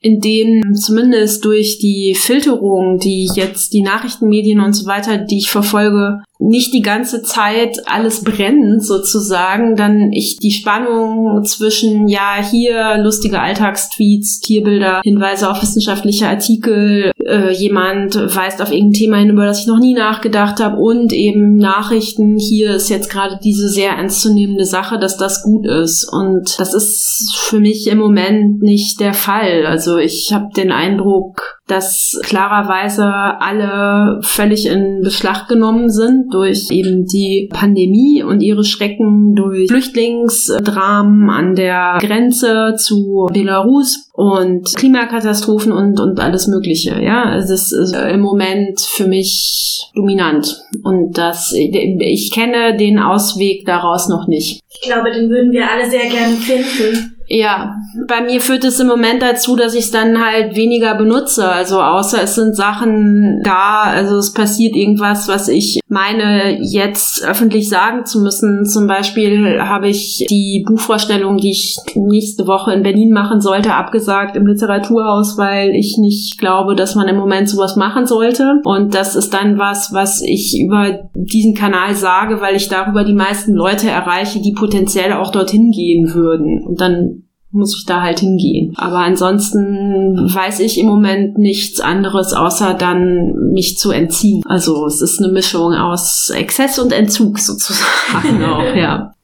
in 0.00 0.20
denen 0.20 0.74
zumindest 0.74 1.44
durch 1.44 1.78
die 1.78 2.14
Filterung, 2.14 2.98
die 2.98 3.28
jetzt 3.34 3.72
die 3.72 3.82
Nachrichtenmedien 3.82 4.60
und 4.60 4.72
so 4.72 4.86
weiter, 4.86 5.18
die 5.18 5.38
ich 5.38 5.50
verfolge, 5.50 6.22
nicht 6.38 6.72
die 6.72 6.82
ganze 6.82 7.22
Zeit 7.22 7.78
alles 7.86 8.22
brennt 8.22 8.84
sozusagen, 8.84 9.74
dann 9.76 10.12
ich 10.12 10.38
die 10.38 10.52
Spannung 10.52 11.44
zwischen, 11.44 12.08
ja, 12.08 12.36
hier 12.40 12.98
lustige 12.98 13.40
Alltagstweets, 13.40 14.40
Tierbilder, 14.40 15.00
Hinweise 15.02 15.50
auf 15.50 15.60
wissenschaftliche 15.60 16.28
Artikel, 16.28 17.12
äh, 17.24 17.52
jemand 17.52 18.14
weist 18.14 18.62
auf 18.62 18.70
irgendein 18.70 18.92
Thema 18.92 19.16
hin, 19.18 19.30
über 19.30 19.46
das 19.46 19.60
ich 19.60 19.66
noch 19.66 19.80
nie 19.80 19.94
nachgedacht 19.94 20.60
habe 20.60 20.76
und 20.76 21.12
eben 21.12 21.56
Nachrichten, 21.56 22.38
hier 22.38 22.74
ist 22.74 22.88
jetzt 22.88 23.10
gerade 23.10 23.38
diese 23.42 23.68
sehr 23.68 23.92
ernstzunehmende 23.92 24.64
Sache, 24.64 24.98
dass 24.98 25.16
das 25.16 25.42
gut 25.42 25.66
ist. 25.66 26.08
Und 26.10 26.58
das 26.58 26.72
ist 26.72 27.34
für 27.36 27.60
mich 27.60 27.88
im 27.88 27.98
Moment 27.98 28.62
nicht 28.62 29.00
der 29.00 29.14
Fall. 29.14 29.66
Also 29.66 29.96
ich 29.98 30.30
habe 30.32 30.48
den 30.56 30.70
Eindruck, 30.70 31.57
dass 31.68 32.18
klarerweise 32.24 33.04
alle 33.04 34.20
völlig 34.22 34.66
in 34.66 35.02
Beschlag 35.02 35.48
genommen 35.48 35.90
sind 35.90 36.32
durch 36.32 36.70
eben 36.70 37.04
die 37.06 37.48
Pandemie 37.52 38.22
und 38.22 38.40
ihre 38.40 38.64
Schrecken 38.64 39.34
durch 39.34 39.68
Flüchtlingsdramen 39.68 41.30
an 41.30 41.54
der 41.54 41.98
Grenze 42.00 42.74
zu 42.76 43.28
Belarus 43.32 44.10
und 44.14 44.74
Klimakatastrophen 44.74 45.70
und, 45.72 46.00
und 46.00 46.18
alles 46.20 46.48
Mögliche. 46.48 47.00
Ja, 47.02 47.36
das 47.36 47.50
ist 47.50 47.94
im 47.94 48.20
Moment 48.20 48.80
für 48.80 49.06
mich 49.06 49.90
dominant. 49.94 50.62
Und 50.82 51.18
das, 51.18 51.52
ich 51.54 52.32
kenne 52.32 52.76
den 52.76 52.98
Ausweg 52.98 53.66
daraus 53.66 54.08
noch 54.08 54.26
nicht. 54.26 54.60
Ich 54.68 54.80
glaube, 54.88 55.10
den 55.10 55.28
würden 55.28 55.52
wir 55.52 55.70
alle 55.70 55.88
sehr 55.88 56.08
gerne 56.08 56.34
finden. 56.34 57.17
Ja, 57.30 57.74
bei 58.06 58.22
mir 58.22 58.40
führt 58.40 58.64
es 58.64 58.80
im 58.80 58.86
Moment 58.86 59.20
dazu, 59.20 59.54
dass 59.54 59.74
ich 59.74 59.84
es 59.84 59.90
dann 59.90 60.24
halt 60.24 60.56
weniger 60.56 60.94
benutze. 60.94 61.46
Also 61.46 61.80
außer 61.80 62.22
es 62.22 62.34
sind 62.34 62.56
Sachen 62.56 63.42
da, 63.44 63.82
also 63.82 64.16
es 64.16 64.32
passiert 64.32 64.74
irgendwas, 64.74 65.28
was 65.28 65.48
ich 65.48 65.80
meine 65.88 66.58
jetzt 66.62 67.22
öffentlich 67.22 67.68
sagen 67.68 68.06
zu 68.06 68.20
müssen. 68.20 68.64
Zum 68.64 68.86
Beispiel 68.86 69.60
habe 69.60 69.88
ich 69.88 70.24
die 70.30 70.64
Buchvorstellung, 70.66 71.36
die 71.36 71.50
ich 71.50 71.76
nächste 71.94 72.46
Woche 72.46 72.72
in 72.72 72.82
Berlin 72.82 73.10
machen 73.10 73.42
sollte, 73.42 73.74
abgesagt 73.74 74.34
im 74.34 74.46
Literaturhaus, 74.46 75.36
weil 75.36 75.74
ich 75.74 75.98
nicht 75.98 76.38
glaube, 76.38 76.76
dass 76.76 76.94
man 76.94 77.08
im 77.08 77.16
Moment 77.16 77.50
sowas 77.50 77.76
machen 77.76 78.06
sollte. 78.06 78.60
Und 78.64 78.94
das 78.94 79.16
ist 79.16 79.34
dann 79.34 79.58
was, 79.58 79.92
was 79.92 80.22
ich 80.22 80.58
über 80.58 81.10
diesen 81.14 81.54
Kanal 81.54 81.94
sage, 81.94 82.40
weil 82.40 82.56
ich 82.56 82.68
darüber 82.68 83.04
die 83.04 83.12
meisten 83.12 83.52
Leute 83.52 83.90
erreiche, 83.90 84.40
die 84.40 84.52
potenziell 84.52 85.12
auch 85.12 85.30
dorthin 85.30 85.70
gehen 85.72 86.14
würden. 86.14 86.64
Und 86.66 86.80
dann 86.80 87.17
muss 87.50 87.76
ich 87.78 87.86
da 87.86 88.02
halt 88.02 88.20
hingehen. 88.20 88.74
Aber 88.76 88.98
ansonsten 88.98 90.30
weiß 90.32 90.60
ich 90.60 90.78
im 90.78 90.86
Moment 90.86 91.38
nichts 91.38 91.80
anderes, 91.80 92.32
außer 92.32 92.74
dann 92.74 93.52
mich 93.52 93.78
zu 93.78 93.90
entziehen. 93.90 94.42
Also 94.46 94.86
es 94.86 95.00
ist 95.00 95.22
eine 95.22 95.32
Mischung 95.32 95.74
aus 95.74 96.30
Exzess 96.30 96.78
und 96.78 96.92
Entzug 96.92 97.38
sozusagen 97.38 98.44
auch, 98.44 98.74
ja. 98.74 99.14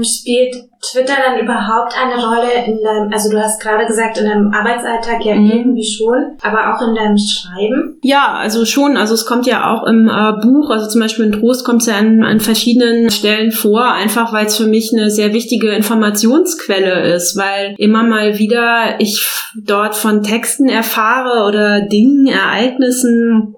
Spielt 0.00 0.54
Twitter 0.80 1.14
dann 1.24 1.38
überhaupt 1.38 1.94
eine 1.96 2.14
Rolle 2.14 2.64
in 2.66 2.82
deinem, 2.82 3.12
also 3.12 3.30
du 3.30 3.38
hast 3.38 3.60
gerade 3.60 3.86
gesagt, 3.86 4.18
in 4.18 4.24
deinem 4.24 4.52
Arbeitsalltag 4.52 5.24
ja 5.24 5.34
mhm. 5.34 5.50
irgendwie 5.50 5.84
schon, 5.84 6.32
aber 6.42 6.74
auch 6.74 6.88
in 6.88 6.94
deinem 6.94 7.16
Schreiben? 7.18 7.98
Ja, 8.02 8.34
also 8.34 8.64
schon. 8.64 8.96
Also 8.96 9.14
es 9.14 9.26
kommt 9.26 9.46
ja 9.46 9.70
auch 9.70 9.86
im 9.86 10.08
äh, 10.08 10.32
Buch, 10.42 10.70
also 10.70 10.88
zum 10.88 11.00
Beispiel 11.00 11.26
in 11.26 11.32
Trost 11.32 11.64
kommt 11.64 11.82
es 11.82 11.88
ja 11.88 11.96
an, 11.96 12.24
an 12.24 12.40
verschiedenen 12.40 13.10
Stellen 13.10 13.52
vor, 13.52 13.84
einfach 13.84 14.32
weil 14.32 14.46
es 14.46 14.56
für 14.56 14.66
mich 14.66 14.92
eine 14.92 15.10
sehr 15.10 15.34
wichtige 15.34 15.70
Informationsquelle 15.70 17.14
ist, 17.14 17.36
weil 17.36 17.74
immer 17.76 18.02
mal 18.02 18.38
wieder 18.38 18.98
ich 18.98 19.24
dort 19.54 19.94
von 19.94 20.22
Texten 20.22 20.68
erfahre 20.68 21.46
oder 21.46 21.82
Dingen, 21.82 22.26
Ereignissen, 22.26 23.56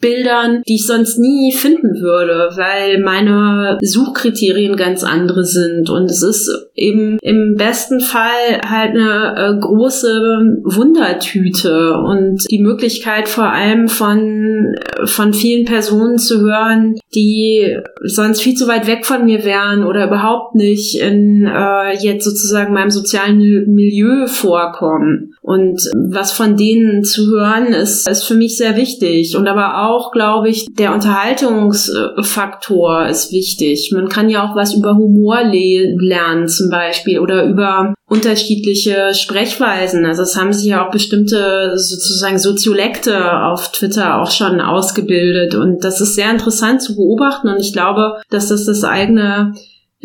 Bildern, 0.00 0.62
die 0.68 0.76
ich 0.76 0.86
sonst 0.86 1.18
nie 1.18 1.52
finden 1.52 2.00
würde, 2.00 2.50
weil 2.56 3.00
meine 3.02 3.78
Suchkriterien 3.82 4.76
ganz 4.76 5.02
andere 5.02 5.44
sind. 5.44 5.90
Und 5.90 6.10
es 6.10 6.22
ist 6.22 6.48
eben 6.74 7.18
im 7.22 7.56
besten 7.56 8.00
Fall 8.00 8.60
halt 8.64 8.90
eine 8.90 9.34
äh, 9.36 9.60
große 9.60 10.60
Wundertüte 10.62 11.94
und 11.94 12.44
die 12.48 12.62
Möglichkeit 12.62 13.28
vor 13.28 13.50
allem 13.52 13.88
von, 13.88 14.76
von 15.04 15.34
vielen 15.34 15.64
Personen 15.64 16.18
zu 16.18 16.40
hören, 16.40 16.98
die 17.14 17.76
sonst 18.04 18.42
viel 18.42 18.54
zu 18.54 18.68
weit 18.68 18.86
weg 18.86 19.04
von 19.04 19.24
mir 19.24 19.44
wären 19.44 19.82
oder 19.82 20.06
überhaupt 20.06 20.54
nicht 20.54 21.00
in 21.00 21.46
äh, 21.46 21.96
jetzt 21.98 22.24
sozusagen 22.24 22.72
meinem 22.72 22.90
sozialen 22.90 23.38
Milieu 23.38 24.26
vorkommen. 24.26 25.34
Und 25.48 25.80
was 26.10 26.32
von 26.32 26.58
denen 26.58 27.04
zu 27.04 27.30
hören 27.30 27.68
ist, 27.68 28.06
ist 28.06 28.24
für 28.24 28.34
mich 28.34 28.58
sehr 28.58 28.76
wichtig. 28.76 29.34
Und 29.34 29.48
aber 29.48 29.88
auch, 29.88 30.12
glaube 30.12 30.50
ich, 30.50 30.66
der 30.70 30.92
Unterhaltungsfaktor 30.92 33.06
ist 33.06 33.32
wichtig. 33.32 33.90
Man 33.94 34.10
kann 34.10 34.28
ja 34.28 34.44
auch 34.44 34.54
was 34.54 34.74
über 34.74 34.96
Humor 34.96 35.44
lernen 35.44 36.48
zum 36.48 36.68
Beispiel 36.68 37.18
oder 37.18 37.46
über 37.46 37.94
unterschiedliche 38.10 39.14
Sprechweisen. 39.14 40.04
Also 40.04 40.20
es 40.20 40.36
haben 40.36 40.52
sich 40.52 40.66
ja 40.66 40.86
auch 40.86 40.90
bestimmte 40.90 41.78
sozusagen 41.78 42.38
Soziolekte 42.38 43.44
auf 43.44 43.72
Twitter 43.72 44.20
auch 44.20 44.30
schon 44.30 44.60
ausgebildet. 44.60 45.54
Und 45.54 45.82
das 45.82 46.02
ist 46.02 46.14
sehr 46.14 46.30
interessant 46.30 46.82
zu 46.82 46.94
beobachten. 46.94 47.48
Und 47.48 47.60
ich 47.60 47.72
glaube, 47.72 48.20
dass 48.28 48.48
das 48.48 48.66
das 48.66 48.84
eigene 48.84 49.54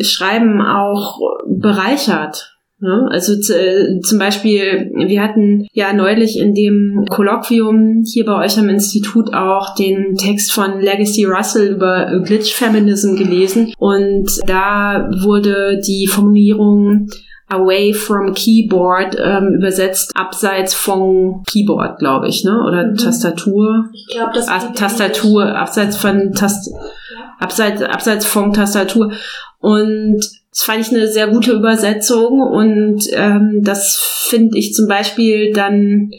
Schreiben 0.00 0.62
auch 0.62 1.18
bereichert. 1.46 2.53
Ne? 2.84 3.08
Also 3.10 3.32
äh, 3.32 3.98
zum 4.00 4.18
Beispiel, 4.18 4.92
wir 4.94 5.22
hatten 5.22 5.66
ja 5.72 5.94
neulich 5.94 6.38
in 6.38 6.52
dem 6.54 7.06
Kolloquium 7.08 8.04
hier 8.04 8.26
bei 8.26 8.44
euch 8.44 8.58
am 8.58 8.68
Institut 8.68 9.32
auch 9.32 9.74
den 9.74 10.16
Text 10.16 10.52
von 10.52 10.82
Legacy 10.82 11.24
Russell 11.24 11.72
über 11.76 12.20
Glitch 12.22 12.52
Feminism 12.52 13.16
gelesen 13.16 13.72
und 13.78 14.28
da 14.46 15.08
wurde 15.22 15.80
die 15.80 16.06
Formulierung 16.06 17.08
away 17.48 17.94
from 17.94 18.34
keyboard 18.34 19.16
ähm, 19.18 19.54
übersetzt 19.56 20.14
abseits 20.14 20.74
von 20.74 21.42
Keyboard, 21.46 21.98
glaube 21.98 22.28
ich, 22.28 22.44
ne? 22.44 22.62
Oder 22.66 22.88
mhm. 22.88 22.96
Tastatur. 22.96 23.86
Ich 23.94 24.08
glaube, 24.08 24.32
das 24.34 24.48
ah, 24.48 24.72
Tastatur, 24.74 25.56
abseits 25.56 25.96
von 25.96 26.32
Tast 26.32 26.70
ja. 26.70 27.34
abseits 27.38 27.80
abseits 27.82 28.26
von 28.26 28.52
Tastatur 28.52 29.12
und 29.60 30.20
das 30.54 30.62
fand 30.62 30.86
ich 30.86 30.92
eine 30.94 31.08
sehr 31.08 31.26
gute 31.26 31.52
Übersetzung 31.52 32.40
und 32.40 33.02
ähm, 33.12 33.60
das 33.62 33.98
finde 34.28 34.56
ich 34.56 34.72
zum 34.72 34.86
Beispiel 34.86 35.52
dann 35.52 36.12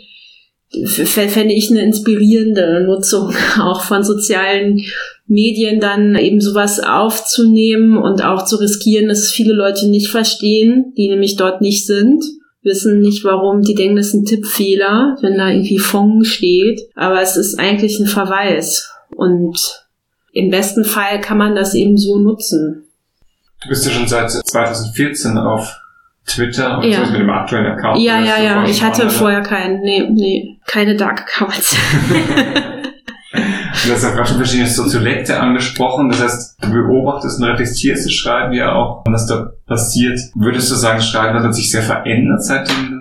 fände 0.84 1.54
ich 1.54 1.72
eine 1.72 1.84
inspirierende 1.84 2.84
Nutzung 2.86 3.34
auch 3.62 3.82
von 3.82 4.04
sozialen 4.04 4.82
Medien 5.26 5.80
dann 5.80 6.16
eben 6.16 6.42
sowas 6.42 6.82
aufzunehmen 6.82 7.98
und 7.98 8.24
auch 8.26 8.44
zu 8.44 8.58
riskieren, 8.58 9.08
dass 9.08 9.32
viele 9.32 9.54
Leute 9.54 9.88
nicht 9.88 10.10
verstehen, 10.10 10.94
die 10.98 11.08
nämlich 11.08 11.38
dort 11.38 11.62
nicht 11.62 11.86
sind, 11.86 12.22
wissen 12.62 13.00
nicht 13.00 13.24
warum, 13.24 13.62
die 13.62 13.74
denken, 13.74 13.96
das 13.96 14.08
ist 14.08 14.16
ein 14.16 14.26
Tippfehler, 14.26 15.18
wenn 15.22 15.38
da 15.38 15.50
irgendwie 15.50 15.80
Fong 15.80 16.26
steht, 16.26 16.82
aber 16.96 17.22
es 17.22 17.38
ist 17.38 17.58
eigentlich 17.58 18.00
ein 18.00 18.08
Verweis 18.08 18.90
und 19.16 19.58
im 20.34 20.50
besten 20.50 20.84
Fall 20.84 21.22
kann 21.22 21.38
man 21.38 21.56
das 21.56 21.74
eben 21.74 21.98
so 21.98 22.20
nutzen. 22.20 22.85
Du 23.66 23.70
bist 23.70 23.86
ja 23.86 23.92
schon 23.92 24.08
seit 24.08 24.30
2014 24.30 25.40
auf 25.40 25.76
Twitter 26.28 26.78
und 26.78 26.86
ja. 26.86 27.00
mit 27.00 27.20
dem 27.20 27.30
aktuellen 27.32 27.66
Account. 27.66 28.00
Ja, 28.00 28.20
ja, 28.20 28.38
ja. 28.38 28.66
Ich 28.66 28.84
hatte 28.84 29.02
online. 29.02 29.18
vorher 29.18 29.42
keinen, 29.42 29.82
nee, 29.82 30.08
nee, 30.08 30.60
keine 30.68 30.96
Dark 30.96 31.22
Accounts. 31.22 31.76
Du 33.86 33.92
hast 33.92 34.04
ja 34.04 34.12
gerade 34.12 34.28
schon 34.28 34.38
verschiedene 34.38 34.70
Soziolekte 34.70 35.40
angesprochen. 35.40 36.10
Das 36.10 36.22
heißt, 36.22 36.58
du 36.62 36.72
beobachtest 36.72 37.40
und 37.40 37.46
reflektierst 37.46 38.06
das 38.06 38.14
Schreiben 38.14 38.54
ja 38.54 38.74
auch, 38.74 39.04
was 39.08 39.28
da 39.28 39.52
passiert. 39.68 40.20
Würdest 40.36 40.72
du 40.72 40.76
sagen, 40.76 41.02
Schreiben 41.02 41.44
hat 41.44 41.54
sich 41.54 41.70
sehr 41.70 41.82
verändert, 41.82 42.44
seitdem 42.44 42.90
du 42.90 42.96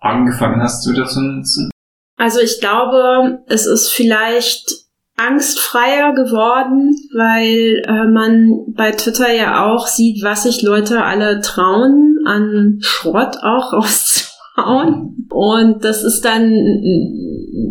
angefangen 0.00 0.62
hast, 0.62 0.84
Twitter 0.84 1.06
zu 1.06 1.20
nutzen? 1.20 1.70
Also 2.16 2.40
ich 2.40 2.60
glaube, 2.60 3.40
es 3.48 3.66
ist 3.66 3.92
vielleicht 3.92 4.85
angstfreier 5.16 6.12
geworden, 6.14 6.94
weil 7.14 7.82
äh, 7.86 8.06
man 8.06 8.74
bei 8.74 8.90
Twitter 8.92 9.32
ja 9.32 9.66
auch 9.66 9.86
sieht, 9.86 10.22
was 10.22 10.42
sich 10.42 10.62
Leute 10.62 11.02
alle 11.02 11.40
trauen, 11.40 12.18
an 12.26 12.78
Schrott 12.80 13.36
auch 13.42 13.72
rauszuhauen. 13.72 15.26
Und 15.30 15.84
das 15.84 16.04
ist 16.04 16.24
dann 16.24 16.52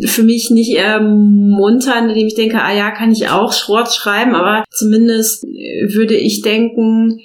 für 0.05 0.23
mich 0.23 0.49
nicht 0.51 0.75
ermuntern, 0.75 2.09
indem 2.09 2.27
ich 2.27 2.35
denke, 2.35 2.61
ah 2.61 2.73
ja, 2.73 2.91
kann 2.91 3.11
ich 3.11 3.29
auch 3.29 3.53
Schrott 3.53 3.93
schreiben, 3.93 4.35
aber 4.35 4.63
zumindest 4.71 5.43
würde 5.43 6.15
ich 6.15 6.41
denken, 6.41 7.19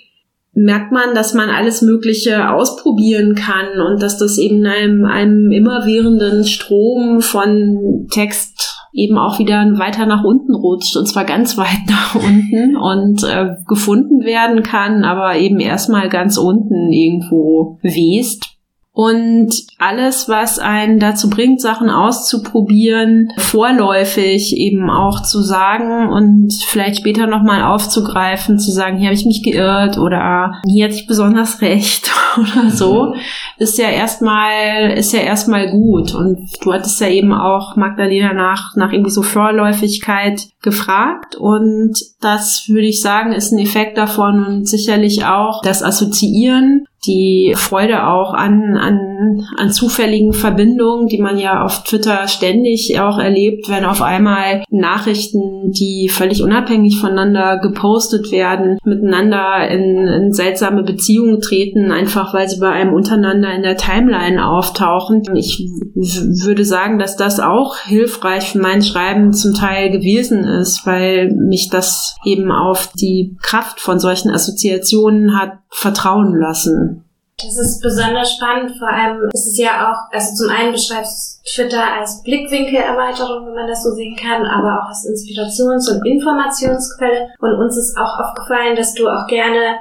merkt 0.53 0.93
man, 0.93 1.15
dass 1.15 1.35
man 1.35 1.49
alles 1.49 1.81
Mögliche 1.81 2.51
ausprobieren 2.51 3.35
kann 3.35 3.81
und 3.81 4.03
dass 4.03 4.19
das 4.19 4.37
eben 4.39 4.65
einem, 4.67 5.05
einem 5.05 5.51
immerwährenden 5.51 6.45
Strom 6.45 7.23
von 7.23 8.07
Text 8.11 8.70
eben 8.93 9.19
auch 9.19 9.39
wieder 9.39 9.65
weiter 9.79 10.07
nach 10.07 10.25
unten 10.25 10.55
rutscht 10.55 10.97
und 10.97 11.07
zwar 11.07 11.25
ganz 11.25 11.57
weit 11.57 11.81
nach 11.89 12.15
unten 12.15 12.77
und 12.77 13.23
äh, 13.25 13.57
gefunden 13.67 14.25
werden 14.25 14.63
kann, 14.63 15.05
aber 15.05 15.37
eben 15.37 15.61
erstmal 15.61 16.09
ganz 16.09 16.37
unten 16.37 16.93
irgendwo 16.93 17.79
west. 17.83 18.50
Und 18.93 19.55
alles, 19.79 20.29
was 20.29 20.59
einen 20.59 20.99
dazu 20.99 21.31
bringt, 21.31 21.61
Sachen 21.61 21.91
auszuprobieren, 21.91 23.29
vorläufig 23.39 24.57
eben 24.57 24.91
auch 24.91 25.23
zu 25.23 25.43
sagen 25.43 26.09
und 26.09 26.53
vielleicht 26.67 26.99
später 26.99 27.29
nochmal 27.29 27.63
aufzugreifen, 27.63 28.59
zu 28.59 28.73
sagen, 28.73 28.99
hier 28.99 29.07
habe 29.07 29.15
ich 29.15 29.25
mich 29.25 29.45
geirrt 29.45 29.97
oder 29.97 30.61
hier 30.67 30.87
hatte 30.87 30.97
ich 30.97 31.07
besonders 31.07 31.63
recht 31.63 32.11
oder 32.37 32.71
so, 32.71 33.15
ist 33.59 33.79
ja 33.79 33.89
erstmal, 33.89 34.91
ist 34.97 35.13
ja 35.13 35.21
erstmal 35.21 35.71
gut. 35.71 36.13
Und 36.13 36.49
du 36.61 36.73
hattest 36.73 37.01
ja 37.01 37.09
eben 37.09 37.33
auch 37.33 37.77
Magdalena 37.77 38.33
nach, 38.33 38.75
nach 38.75 38.93
irgendwie 38.93 39.13
so 39.13 39.23
Vorläufigkeit 39.23 40.49
gefragt 40.63 41.37
und 41.37 41.93
das 42.21 42.65
würde 42.69 42.87
ich 42.87 43.01
sagen, 43.01 43.33
ist 43.33 43.53
ein 43.53 43.61
Effekt 43.61 43.97
davon 43.97 44.45
und 44.45 44.69
sicherlich 44.69 45.25
auch 45.25 45.63
das 45.63 45.83
Assoziieren 45.83 46.87
die 47.07 47.55
Freude 47.57 48.07
auch 48.07 48.35
an, 48.35 48.77
an, 48.77 49.47
an 49.57 49.71
zufälligen 49.71 50.33
Verbindungen, 50.33 51.07
die 51.07 51.21
man 51.21 51.39
ja 51.39 51.65
auf 51.65 51.85
Twitter 51.85 52.29
ständig 52.29 53.01
auch 53.01 53.19
erlebt, 53.19 53.69
wenn 53.69 53.85
auf 53.85 54.03
einmal 54.03 54.65
Nachrichten, 54.71 55.73
die 55.73 56.09
völlig 56.09 56.43
unabhängig 56.43 56.99
voneinander 57.01 57.59
gepostet 57.59 58.31
werden, 58.33 58.79
miteinander 58.85 59.69
in, 59.69 60.07
in 60.07 60.33
seltsame 60.33 60.83
Beziehungen 60.83 61.41
treten, 61.41 61.91
einfach 61.91 62.35
weil 62.35 62.49
sie 62.49 62.61
bei 62.61 62.71
einem 62.71 62.93
untereinander 62.93 63.53
in 63.55 63.63
der 63.63 63.77
Timeline 63.77 64.47
auftauchen. 64.47 65.23
Ich 65.35 65.67
würde 65.95 66.65
sagen, 66.65 66.99
dass 66.99 67.17
das 67.17 67.41
auch 67.41 67.79
hilfreich 67.79 68.53
für 68.53 68.59
mein 68.59 68.83
Schreiben 68.83 69.33
zum 69.33 69.55
Teil 69.55 69.91
gewesen 69.91 70.45
ist, 70.45 70.87
weil 70.87 71.31
mich 71.31 71.69
das 71.71 72.17
eben 72.25 72.53
auf 72.53 72.93
die 72.99 73.37
Kraft 73.43 73.81
von 73.81 73.99
solchen 73.99 74.31
Assoziationen 74.31 75.39
hat 75.39 75.53
vertrauen 75.71 76.35
lassen. 76.39 77.05
Das 77.43 77.57
ist 77.57 77.81
besonders 77.81 78.35
spannend, 78.35 78.77
vor 78.79 78.89
allem 78.89 79.29
ist 79.33 79.47
es 79.47 79.59
ja 79.59 79.91
auch, 79.91 80.13
also 80.13 80.35
zum 80.35 80.55
einen 80.55 80.73
beschreibst 80.73 81.43
Twitter 81.55 81.83
als 81.99 82.23
Blickwinkelerweiterung, 82.23 83.47
wenn 83.47 83.55
man 83.55 83.67
das 83.67 83.83
so 83.83 83.93
sehen 83.93 84.15
kann, 84.15 84.45
aber 84.45 84.83
auch 84.83 84.89
als 84.89 85.07
Inspirations- 85.07 85.91
und 85.91 86.05
Informationsquelle. 86.05 87.29
Und 87.41 87.55
uns 87.55 87.79
ist 87.79 87.97
auch 87.97 88.21
aufgefallen, 88.21 88.77
dass 88.77 88.93
du 88.93 89.09
auch 89.09 89.27
gerne 89.27 89.79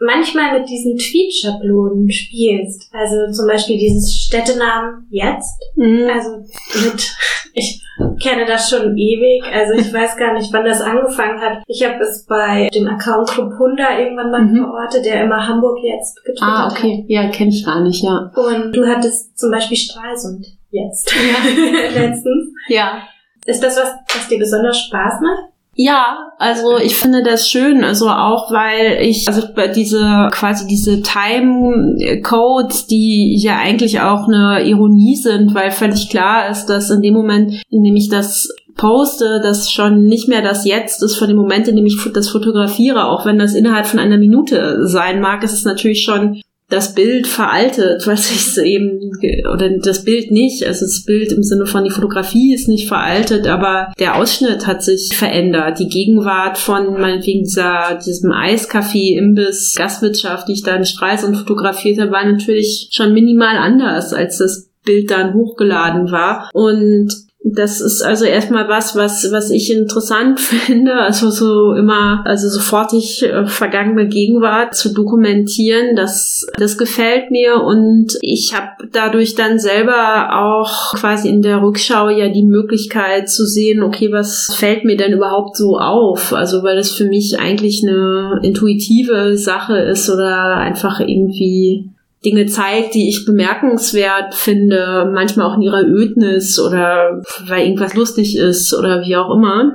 manchmal 0.00 0.58
mit 0.58 0.68
diesen 0.68 0.96
Tweet-Schablonen 0.96 2.10
spielst. 2.10 2.90
Also 2.92 3.32
zum 3.32 3.46
Beispiel 3.46 3.78
dieses 3.78 4.14
Städtenamen 4.14 5.06
jetzt. 5.10 5.60
Mhm. 5.76 6.08
Also 6.12 6.38
mit, 6.84 7.14
ich 7.54 7.82
kenne 8.22 8.46
das 8.46 8.70
schon 8.70 8.96
ewig. 8.96 9.42
Also 9.52 9.74
ich 9.74 9.92
weiß 9.92 10.16
gar 10.16 10.34
nicht, 10.34 10.52
wann 10.52 10.64
das 10.64 10.80
angefangen 10.80 11.40
hat. 11.40 11.62
Ich 11.66 11.84
habe 11.84 12.02
es 12.02 12.24
bei 12.26 12.68
dem 12.74 12.86
Account 12.86 13.28
Club 13.28 13.52
Hunda 13.58 13.98
irgendwann 13.98 14.30
mal 14.30 14.42
mhm. 14.42 14.64
verortet, 14.64 15.04
der 15.04 15.24
immer 15.24 15.46
Hamburg 15.46 15.78
jetzt 15.82 16.16
getwittert 16.24 16.48
hat. 16.48 16.72
Ah, 16.72 16.72
okay. 16.72 16.98
Hat. 17.02 17.10
Ja, 17.10 17.28
kenne 17.30 17.50
ich 17.50 17.64
gar 17.64 17.82
nicht, 17.82 18.02
ja. 18.02 18.30
Und 18.34 18.72
du 18.72 18.86
hattest 18.86 19.38
zum 19.38 19.50
Beispiel 19.50 19.76
Stralsund 19.76 20.46
jetzt. 20.70 21.12
Ja. 21.12 22.00
Letztens. 22.00 22.52
Ja. 22.68 23.02
Ist 23.46 23.62
das 23.62 23.76
was, 23.76 23.94
was 24.14 24.28
dir 24.28 24.38
besonders 24.38 24.78
Spaß 24.78 25.20
macht? 25.22 25.52
Ja, 25.80 26.32
also 26.38 26.76
ich 26.76 26.96
finde 26.96 27.22
das 27.22 27.48
schön, 27.48 27.84
also 27.84 28.08
auch 28.08 28.50
weil 28.50 28.98
ich, 29.00 29.28
also 29.28 29.42
diese 29.76 30.28
quasi 30.32 30.66
diese 30.66 31.02
Time 31.02 32.20
Codes, 32.24 32.88
die 32.88 33.38
ja 33.40 33.58
eigentlich 33.58 34.00
auch 34.00 34.26
eine 34.26 34.64
Ironie 34.64 35.14
sind, 35.14 35.54
weil 35.54 35.70
völlig 35.70 36.10
klar 36.10 36.50
ist, 36.50 36.66
dass 36.66 36.90
in 36.90 37.00
dem 37.00 37.14
Moment, 37.14 37.62
in 37.70 37.84
dem 37.84 37.94
ich 37.94 38.08
das 38.08 38.48
poste, 38.74 39.40
das 39.40 39.70
schon 39.70 40.06
nicht 40.06 40.26
mehr 40.26 40.42
das 40.42 40.64
Jetzt 40.64 41.00
ist 41.00 41.14
von 41.14 41.28
dem 41.28 41.36
Moment, 41.36 41.68
in 41.68 41.76
dem 41.76 41.86
ich 41.86 41.96
das 42.12 42.28
fotografiere, 42.28 43.04
auch 43.04 43.24
wenn 43.24 43.38
das 43.38 43.54
innerhalb 43.54 43.86
von 43.86 44.00
einer 44.00 44.18
Minute 44.18 44.84
sein 44.84 45.20
mag, 45.20 45.44
ist 45.44 45.52
es 45.52 45.64
natürlich 45.64 46.02
schon 46.02 46.40
das 46.68 46.94
Bild 46.94 47.26
veraltet, 47.26 48.06
was 48.06 48.30
ich 48.30 48.62
eben, 48.64 49.12
oder 49.52 49.70
das 49.78 50.04
Bild 50.04 50.30
nicht, 50.30 50.66
also 50.66 50.84
das 50.84 51.04
Bild 51.04 51.32
im 51.32 51.42
Sinne 51.42 51.66
von 51.66 51.84
die 51.84 51.90
Fotografie 51.90 52.54
ist 52.54 52.68
nicht 52.68 52.88
veraltet, 52.88 53.46
aber 53.46 53.92
der 53.98 54.16
Ausschnitt 54.16 54.66
hat 54.66 54.82
sich 54.82 55.16
verändert. 55.16 55.78
Die 55.78 55.88
Gegenwart 55.88 56.58
von 56.58 56.92
meinetwegen 56.94 57.44
dieser, 57.44 57.98
diesem 58.04 58.32
Eiscafé, 58.32 59.16
Imbiss, 59.16 59.74
Gastwirtschaft, 59.76 60.48
die 60.48 60.52
ich 60.52 60.62
da 60.62 60.76
in 60.76 60.84
Stralsund 60.84 61.36
fotografiert 61.36 61.98
habe, 62.00 62.12
war 62.12 62.24
natürlich 62.24 62.88
schon 62.92 63.14
minimal 63.14 63.56
anders, 63.56 64.12
als 64.12 64.38
das 64.38 64.68
Bild 64.84 65.10
dann 65.10 65.34
hochgeladen 65.34 66.10
war. 66.10 66.50
Und 66.52 67.27
das 67.54 67.80
ist 67.80 68.02
also 68.02 68.24
erstmal 68.24 68.68
was, 68.68 68.96
was, 68.96 69.30
was 69.30 69.50
ich 69.50 69.72
interessant 69.72 70.40
finde, 70.40 70.94
also 70.94 71.30
so 71.30 71.74
immer, 71.74 72.22
also 72.26 72.48
sofortig 72.48 73.22
äh, 73.22 73.46
vergangene 73.46 74.08
Gegenwart 74.08 74.74
zu 74.74 74.92
dokumentieren, 74.92 75.96
das, 75.96 76.46
das 76.56 76.78
gefällt 76.78 77.30
mir 77.30 77.62
und 77.62 78.18
ich 78.20 78.54
habe 78.54 78.88
dadurch 78.92 79.34
dann 79.34 79.58
selber 79.58 80.30
auch 80.32 80.94
quasi 80.94 81.28
in 81.28 81.42
der 81.42 81.62
Rückschau 81.62 82.08
ja 82.08 82.28
die 82.28 82.44
Möglichkeit 82.44 83.28
zu 83.28 83.46
sehen, 83.46 83.82
okay, 83.82 84.12
was 84.12 84.54
fällt 84.56 84.84
mir 84.84 84.96
denn 84.96 85.12
überhaupt 85.12 85.56
so 85.56 85.78
auf? 85.78 86.32
Also 86.32 86.62
weil 86.62 86.76
das 86.76 86.90
für 86.90 87.04
mich 87.04 87.38
eigentlich 87.38 87.82
eine 87.82 88.40
intuitive 88.42 89.36
Sache 89.36 89.78
ist 89.78 90.10
oder 90.10 90.56
einfach 90.56 91.00
irgendwie 91.00 91.90
Dinge 92.24 92.46
zeigt, 92.46 92.94
die 92.94 93.08
ich 93.08 93.24
bemerkenswert 93.24 94.34
finde, 94.34 95.10
manchmal 95.14 95.46
auch 95.46 95.56
in 95.56 95.62
ihrer 95.62 95.82
Ödnis 95.82 96.58
oder 96.58 97.22
weil 97.46 97.64
irgendwas 97.64 97.94
lustig 97.94 98.36
ist 98.36 98.74
oder 98.74 99.02
wie 99.02 99.16
auch 99.16 99.34
immer. 99.34 99.72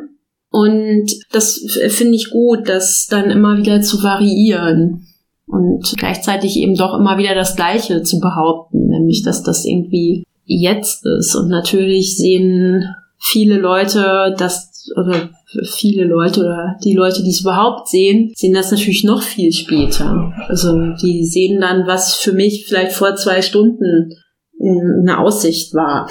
Und 0.51 1.11
das 1.31 1.79
finde 1.89 2.15
ich 2.15 2.29
gut, 2.29 2.69
das 2.69 3.07
dann 3.09 3.31
immer 3.31 3.57
wieder 3.57 3.81
zu 3.81 4.03
variieren 4.03 5.07
und 5.47 5.93
gleichzeitig 5.97 6.57
eben 6.57 6.75
doch 6.75 6.97
immer 6.97 7.17
wieder 7.17 7.33
das 7.35 7.55
Gleiche 7.55 8.03
zu 8.03 8.19
behaupten, 8.19 8.87
nämlich 8.87 9.23
dass 9.23 9.43
das 9.43 9.65
irgendwie 9.65 10.25
jetzt 10.45 11.05
ist. 11.05 11.35
Und 11.35 11.49
natürlich 11.49 12.17
sehen 12.17 12.85
viele 13.17 13.57
Leute 13.57 14.35
das, 14.37 14.71
oder 14.95 15.29
viele 15.63 16.05
Leute 16.05 16.41
oder 16.41 16.77
die 16.83 16.93
Leute, 16.93 17.23
die 17.23 17.29
es 17.29 17.41
überhaupt 17.41 17.87
sehen, 17.87 18.31
sehen 18.35 18.53
das 18.53 18.71
natürlich 18.71 19.03
noch 19.03 19.21
viel 19.21 19.51
später. 19.51 20.33
Also 20.47 20.93
die 21.01 21.25
sehen 21.25 21.61
dann, 21.61 21.87
was 21.87 22.15
für 22.15 22.33
mich 22.33 22.65
vielleicht 22.67 22.93
vor 22.93 23.15
zwei 23.15 23.41
Stunden 23.41 24.13
eine 24.59 25.19
Aussicht 25.19 25.73
war. 25.73 26.09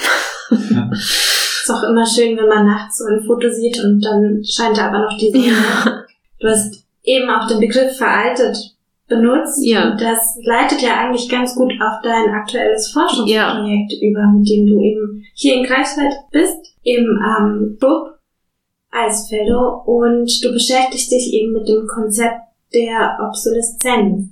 Ja. 0.51 0.91
ist 0.93 1.71
auch 1.71 1.83
immer 1.85 2.05
schön, 2.05 2.37
wenn 2.37 2.49
man 2.49 2.67
nachts 2.67 2.99
so 2.99 3.05
ein 3.05 3.25
Foto 3.25 3.49
sieht 3.49 3.83
und 3.83 4.05
dann 4.05 4.43
scheint 4.45 4.77
da 4.77 4.89
aber 4.89 4.99
noch 4.99 5.17
die 5.17 5.31
Sonne. 5.31 5.47
Ja. 5.47 6.05
Du 6.41 6.49
hast 6.49 6.85
eben 7.05 7.31
auch 7.31 7.47
den 7.47 7.61
Begriff 7.61 7.97
veraltet 7.97 8.57
benutzt. 9.09 9.65
Ja. 9.65 9.91
Und 9.91 10.01
das 10.01 10.39
leitet 10.45 10.83
ja 10.83 10.99
eigentlich 10.99 11.29
ganz 11.29 11.55
gut 11.55 11.73
auf 11.81 12.01
dein 12.03 12.31
aktuelles 12.31 12.91
Forschungsprojekt 12.93 13.93
ja. 13.93 14.09
über, 14.09 14.27
mit 14.37 14.49
dem 14.49 14.67
du 14.67 14.81
eben 14.81 15.25
hier 15.35 15.57
in 15.57 15.65
Greifswald 15.65 16.15
bist, 16.31 16.59
im 16.83 17.05
ähm, 17.05 17.77
BUB 17.79 18.19
Fellow 19.29 19.83
und 19.87 20.45
du 20.45 20.53
beschäftigst 20.53 21.11
dich 21.11 21.33
eben 21.33 21.53
mit 21.53 21.69
dem 21.69 21.87
Konzept 21.87 22.41
der 22.75 23.19
Obsoleszenz. 23.27 24.29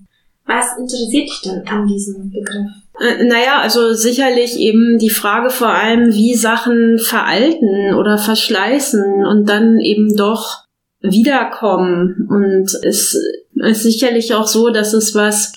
Was 0.47 0.77
interessiert 0.79 1.29
dich 1.29 1.41
denn 1.45 1.63
an 1.67 1.87
diesem 1.87 2.31
Begriff? 2.31 2.71
Äh, 3.01 3.25
naja, 3.25 3.61
also 3.61 3.93
sicherlich 3.93 4.59
eben 4.59 4.99
die 4.99 5.11
Frage 5.11 5.51
vor 5.51 5.69
allem, 5.69 6.13
wie 6.13 6.35
Sachen 6.35 6.99
veralten 6.99 7.95
oder 7.95 8.19
verschleißen 8.19 9.25
und 9.27 9.49
dann 9.49 9.79
eben 9.79 10.17
doch 10.17 10.65
wiederkommen. 11.01 12.29
Und 12.29 12.69
es 12.85 13.17
ist 13.55 13.83
sicherlich 13.83 14.35
auch 14.35 14.47
so, 14.47 14.71
dass 14.71 14.93
es 14.93 15.15
was 15.15 15.55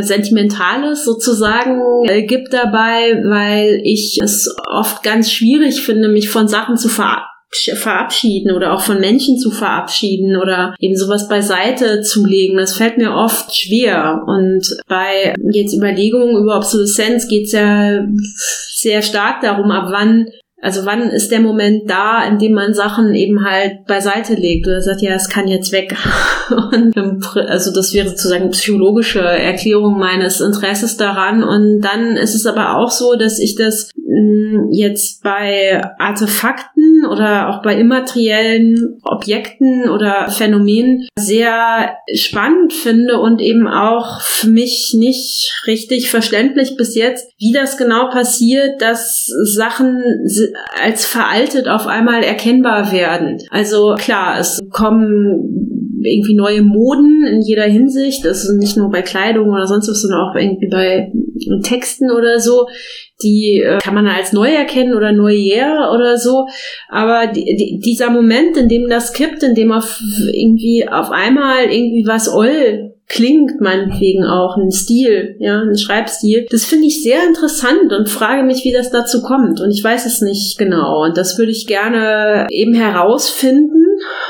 Sentimentales 0.00 1.04
sozusagen 1.04 1.80
äh, 2.06 2.22
gibt 2.22 2.52
dabei, 2.52 3.22
weil 3.24 3.80
ich 3.82 4.18
es 4.22 4.54
oft 4.70 5.02
ganz 5.02 5.32
schwierig 5.32 5.82
finde, 5.82 6.08
mich 6.08 6.28
von 6.28 6.48
Sachen 6.48 6.76
zu 6.76 6.88
verabschieden 6.88 7.33
verabschieden 7.74 8.52
oder 8.52 8.72
auch 8.72 8.80
von 8.80 9.00
Menschen 9.00 9.38
zu 9.38 9.50
verabschieden 9.50 10.36
oder 10.36 10.74
eben 10.78 10.96
sowas 10.96 11.28
beiseite 11.28 12.02
zu 12.02 12.26
legen. 12.26 12.56
Das 12.56 12.76
fällt 12.76 12.98
mir 12.98 13.12
oft 13.12 13.54
schwer. 13.54 14.22
Und 14.26 14.76
bei 14.88 15.34
jetzt 15.50 15.74
Überlegungen 15.74 16.36
über 16.36 16.56
Obsoleszenz 16.56 17.28
geht 17.28 17.46
es 17.46 17.52
ja 17.52 18.06
sehr 18.70 19.02
stark 19.02 19.40
darum, 19.40 19.70
ab 19.70 19.88
wann 19.90 20.26
Also 20.64 20.86
wann 20.86 21.10
ist 21.10 21.30
der 21.30 21.40
Moment 21.40 21.90
da, 21.90 22.24
in 22.24 22.38
dem 22.38 22.54
man 22.54 22.72
Sachen 22.72 23.14
eben 23.14 23.44
halt 23.44 23.84
beiseite 23.86 24.32
legt 24.32 24.66
oder 24.66 24.80
sagt, 24.80 25.02
ja, 25.02 25.12
es 25.12 25.28
kann 25.28 25.46
jetzt 25.46 25.72
weg. 25.72 25.94
Und, 26.72 26.96
also 27.36 27.70
das 27.70 27.92
wäre 27.92 28.08
sozusagen 28.08 28.48
psychologische 28.48 29.20
Erklärung 29.20 29.98
meines 29.98 30.40
Interesses 30.40 30.96
daran. 30.96 31.44
Und 31.44 31.82
dann 31.82 32.16
ist 32.16 32.34
es 32.34 32.46
aber 32.46 32.78
auch 32.78 32.90
so, 32.90 33.14
dass 33.14 33.40
ich 33.40 33.56
das 33.56 33.90
mm, 33.94 34.70
jetzt 34.72 35.22
bei 35.22 35.82
Artefakten 35.98 37.04
oder 37.10 37.50
auch 37.50 37.62
bei 37.62 37.76
immateriellen 37.76 39.00
Objekten 39.02 39.90
oder 39.90 40.30
Phänomenen 40.30 41.06
sehr 41.14 41.94
spannend 42.14 42.72
finde 42.72 43.18
und 43.18 43.42
eben 43.42 43.68
auch 43.68 44.22
für 44.22 44.48
mich 44.48 44.94
nicht 44.96 45.62
richtig 45.66 46.08
verständlich 46.08 46.78
bis 46.78 46.94
jetzt, 46.94 47.28
wie 47.38 47.52
das 47.52 47.76
genau 47.76 48.08
passiert, 48.08 48.80
dass 48.80 49.26
Sachen 49.26 50.02
als 50.82 51.06
veraltet 51.06 51.68
auf 51.68 51.86
einmal 51.86 52.22
erkennbar 52.22 52.92
werden. 52.92 53.38
Also 53.50 53.94
klar, 53.98 54.38
es 54.38 54.60
kommen 54.70 55.83
irgendwie 56.04 56.34
neue 56.34 56.62
Moden 56.62 57.24
in 57.26 57.40
jeder 57.40 57.64
Hinsicht, 57.64 58.24
das 58.24 58.44
ist 58.44 58.58
nicht 58.58 58.76
nur 58.76 58.90
bei 58.90 59.02
Kleidung 59.02 59.50
oder 59.50 59.66
sonst 59.66 59.88
was, 59.88 60.02
sondern 60.02 60.20
auch 60.20 60.34
irgendwie 60.34 60.68
bei 60.68 61.12
Texten 61.62 62.10
oder 62.10 62.40
so, 62.40 62.68
die 63.22 63.62
äh, 63.64 63.78
kann 63.78 63.94
man 63.94 64.06
als 64.06 64.32
neu 64.32 64.48
erkennen 64.48 64.94
oder 64.94 65.12
neuer 65.12 65.92
oder 65.94 66.18
so. 66.18 66.46
Aber 66.88 67.26
die, 67.26 67.44
die, 67.44 67.80
dieser 67.84 68.10
Moment, 68.10 68.56
in 68.56 68.68
dem 68.68 68.88
das 68.88 69.12
kippt, 69.12 69.42
in 69.42 69.54
dem 69.54 69.72
auf 69.72 70.00
irgendwie 70.32 70.88
auf 70.88 71.10
einmal 71.10 71.64
irgendwie 71.64 72.06
was 72.06 72.28
oll 72.28 72.94
klingt 73.06 73.60
meinetwegen 73.60 74.24
auch, 74.24 74.56
ein 74.56 74.70
Stil, 74.70 75.36
ja, 75.38 75.60
ein 75.60 75.76
Schreibstil. 75.76 76.46
Das 76.50 76.64
finde 76.64 76.86
ich 76.86 77.02
sehr 77.02 77.24
interessant 77.26 77.92
und 77.92 78.08
frage 78.08 78.42
mich, 78.42 78.64
wie 78.64 78.72
das 78.72 78.90
dazu 78.90 79.22
kommt. 79.22 79.60
Und 79.60 79.70
ich 79.70 79.84
weiß 79.84 80.06
es 80.06 80.22
nicht 80.22 80.58
genau. 80.58 81.04
Und 81.04 81.16
das 81.16 81.38
würde 81.38 81.52
ich 81.52 81.66
gerne 81.66 82.46
eben 82.50 82.74
herausfinden. 82.74 83.73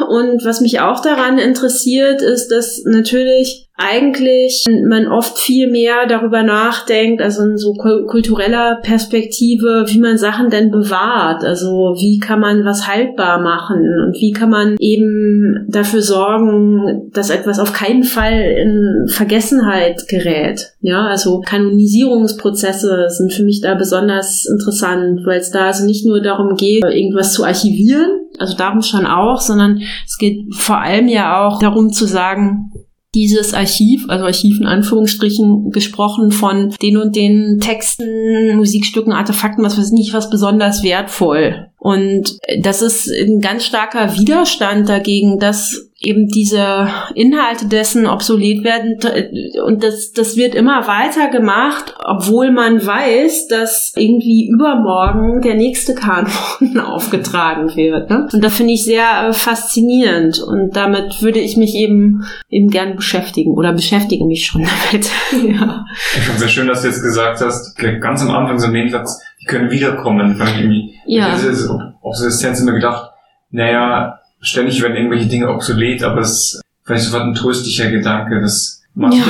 Und 0.09 0.45
was 0.45 0.61
mich 0.61 0.81
auch 0.81 1.01
daran 1.01 1.39
interessiert, 1.39 2.22
ist, 2.22 2.49
dass 2.49 2.83
natürlich 2.85 3.63
eigentlich 3.77 4.64
man 4.89 5.09
oft 5.09 5.37
viel 5.37 5.68
mehr 5.68 6.07
darüber 6.07 6.45
nachdenkt, 6.45 7.20
also 7.20 7.43
in 7.43 7.59
so 7.59 7.75
kultureller 7.75 8.79
Perspektive, 8.83 9.87
wie 9.89 9.99
man 9.99 10.16
Sachen 10.16 10.49
denn 10.49 10.70
bewahrt. 10.70 11.43
Also 11.43 11.95
wie 11.99 12.20
kann 12.20 12.39
man 12.39 12.64
was 12.64 12.87
haltbar 12.87 13.41
machen 13.41 13.83
und 14.07 14.14
wie 14.20 14.31
kann 14.31 14.51
man 14.51 14.77
eben 14.79 15.66
dafür 15.68 16.03
sorgen, 16.03 17.11
dass 17.12 17.31
etwas 17.31 17.59
auf 17.59 17.72
keinen 17.72 18.05
Fall 18.05 18.41
in 18.41 19.09
Vergessenheit 19.09 20.07
gerät. 20.07 20.75
Ja, 20.81 21.09
also 21.09 21.41
Kanonisierungsprozesse 21.41 23.07
sind 23.09 23.33
für 23.33 23.43
mich 23.43 23.61
da 23.61 23.75
besonders 23.75 24.47
interessant, 24.47 25.27
weil 25.27 25.41
es 25.41 25.51
da 25.51 25.66
also 25.66 25.85
nicht 25.85 26.07
nur 26.07 26.22
darum 26.22 26.55
geht, 26.55 26.85
irgendwas 26.85 27.33
zu 27.33 27.45
archivieren, 27.45 28.20
also 28.39 28.57
darum 28.57 28.83
schon 28.83 29.07
auch, 29.07 29.41
sondern 29.41 29.81
es 30.07 30.16
geht 30.16 30.55
vor 30.55 30.81
allem 30.81 31.09
ja 31.09 31.45
auch 31.45 31.59
darum 31.59 31.91
zu 31.91 32.07
sagen, 32.07 32.70
dieses 33.14 33.54
Archiv, 33.54 34.04
also 34.08 34.24
Archiv 34.24 34.60
in 34.60 34.66
Anführungsstrichen 34.66 35.70
gesprochen 35.70 36.32
von 36.32 36.74
den 36.82 36.96
und 36.96 37.14
den 37.16 37.60
Texten, 37.60 38.56
Musikstücken, 38.56 39.12
Artefakten, 39.12 39.64
was 39.64 39.78
weiß 39.78 39.86
ich 39.86 39.92
nicht, 39.92 40.12
was 40.12 40.30
besonders 40.30 40.82
wertvoll. 40.82 41.68
Und 41.78 42.38
das 42.60 42.82
ist 42.82 43.08
ein 43.08 43.40
ganz 43.40 43.64
starker 43.64 44.16
Widerstand 44.16 44.88
dagegen, 44.88 45.38
dass 45.38 45.90
eben 46.05 46.28
diese 46.28 46.88
Inhalte 47.14 47.66
dessen 47.66 48.07
obsolet 48.07 48.64
werden 48.64 48.98
und 49.64 49.82
das, 49.82 50.12
das 50.12 50.36
wird 50.36 50.55
immer 50.55 50.86
weiter 50.86 51.28
gemacht, 51.28 51.94
obwohl 52.05 52.50
man 52.50 52.84
weiß, 52.84 53.48
dass 53.48 53.92
irgendwie 53.96 54.48
übermorgen 54.48 55.40
der 55.40 55.55
nächste 55.55 55.94
Kanon 55.94 56.78
aufgetragen 56.84 57.74
wird. 57.74 58.11
Ne? 58.11 58.28
Und 58.32 58.42
das 58.42 58.55
finde 58.55 58.72
ich 58.72 58.84
sehr 58.84 59.28
äh, 59.28 59.32
faszinierend 59.32 60.40
und 60.40 60.76
damit 60.76 61.22
würde 61.22 61.40
ich 61.40 61.57
mich 61.57 61.74
eben 61.74 62.24
eben 62.48 62.68
gern 62.68 62.96
beschäftigen 62.96 63.52
oder 63.52 63.72
beschäftige 63.72 64.24
mich 64.24 64.46
schon 64.46 64.62
damit. 64.92 65.11
ja. 65.32 65.84
Ich 66.16 66.22
finde 66.22 66.32
es 66.34 66.38
sehr 66.38 66.48
schön, 66.48 66.68
dass 66.68 66.82
du 66.82 66.88
jetzt 66.88 67.02
gesagt 67.02 67.40
hast, 67.40 67.76
ganz 68.00 68.22
am 68.22 68.30
Anfang 68.30 68.59
so 68.59 68.66
ein 68.66 68.72
Nebensatz, 68.72 69.20
die 69.40 69.46
können 69.46 69.70
wiederkommen. 69.70 70.36
Fand 70.36 70.50
ich 70.50 70.61
irgendwie, 70.61 70.94
ja. 71.07 71.34
Ist, 71.34 71.68
Obsoleszenz 72.02 72.61
immer 72.61 72.72
gedacht, 72.72 73.11
naja, 73.50 74.18
ständig 74.45 74.80
werden 74.82 74.97
irgendwelche 74.97 75.26
Dinge 75.26 75.49
obsolet, 75.49 76.03
aber 76.03 76.20
es 76.20 76.30
ist 76.30 76.62
vielleicht 76.84 77.05
sofort 77.05 77.24
ein 77.24 77.34
tröstlicher 77.34 77.90
Gedanke, 77.90 78.40
dass 78.40 78.82
manche 78.95 79.18
ja. 79.18 79.24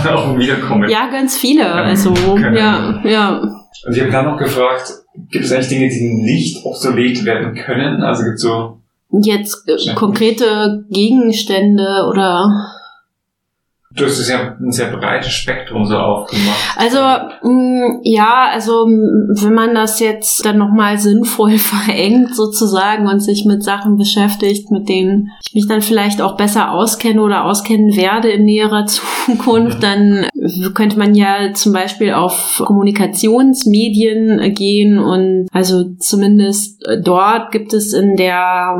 dann 0.04 0.14
auch 0.14 0.38
wiederkommen. 0.38 0.88
Ja, 0.88 1.10
ganz 1.10 1.36
viele. 1.36 1.62
Ja, 1.64 1.74
also, 1.74 2.12
genau. 2.12 2.56
ja, 2.56 3.00
ja. 3.04 3.40
Und 3.86 3.94
ich 3.94 4.00
habe 4.00 4.10
gerade 4.10 4.28
noch 4.28 4.38
gefragt, 4.38 4.92
gibt 5.30 5.44
es 5.44 5.52
eigentlich 5.52 5.68
Dinge, 5.68 5.88
die 5.88 6.14
nicht 6.22 6.64
obsolet 6.64 7.24
werden 7.24 7.54
können? 7.54 8.02
Also 8.02 8.24
gibt 8.24 8.36
es 8.36 8.42
so 8.42 8.80
Jetzt 9.12 9.68
äh, 9.68 9.94
konkrete 9.94 10.84
Gegenstände 10.90 12.06
oder 12.08 12.48
Du 13.92 14.04
hast 14.04 14.28
ja 14.28 14.56
ein 14.60 14.70
sehr 14.70 14.96
breites 14.96 15.32
Spektrum 15.32 15.84
so 15.84 15.96
aufgemacht. 15.96 16.76
Also 16.76 16.98
mh, 16.98 17.42
mm, 17.42 18.00
ja, 18.04 18.48
also 18.52 18.86
wenn 18.86 19.52
man 19.52 19.74
das 19.74 19.98
jetzt 19.98 20.44
dann 20.44 20.58
nochmal 20.58 20.96
sinnvoll 20.98 21.58
verengt 21.58 22.36
sozusagen 22.36 23.08
und 23.08 23.18
sich 23.18 23.44
mit 23.46 23.64
Sachen 23.64 23.96
beschäftigt, 23.96 24.70
mit 24.70 24.88
denen 24.88 25.32
ich 25.44 25.54
mich 25.54 25.66
dann 25.66 25.82
vielleicht 25.82 26.22
auch 26.22 26.36
besser 26.36 26.70
auskenne 26.70 27.20
oder 27.20 27.44
auskennen 27.44 27.96
werde 27.96 28.30
in 28.30 28.44
näherer 28.44 28.86
Zukunft, 29.26 29.82
dann 29.82 30.26
könnte 30.74 30.98
man 30.98 31.14
ja 31.14 31.52
zum 31.52 31.72
Beispiel 31.72 32.12
auf 32.12 32.62
Kommunikationsmedien 32.64 34.54
gehen 34.54 34.98
und 34.98 35.48
also 35.52 35.84
zumindest 35.98 36.82
dort 37.02 37.52
gibt 37.52 37.74
es 37.74 37.92
in 37.92 38.16
der 38.16 38.76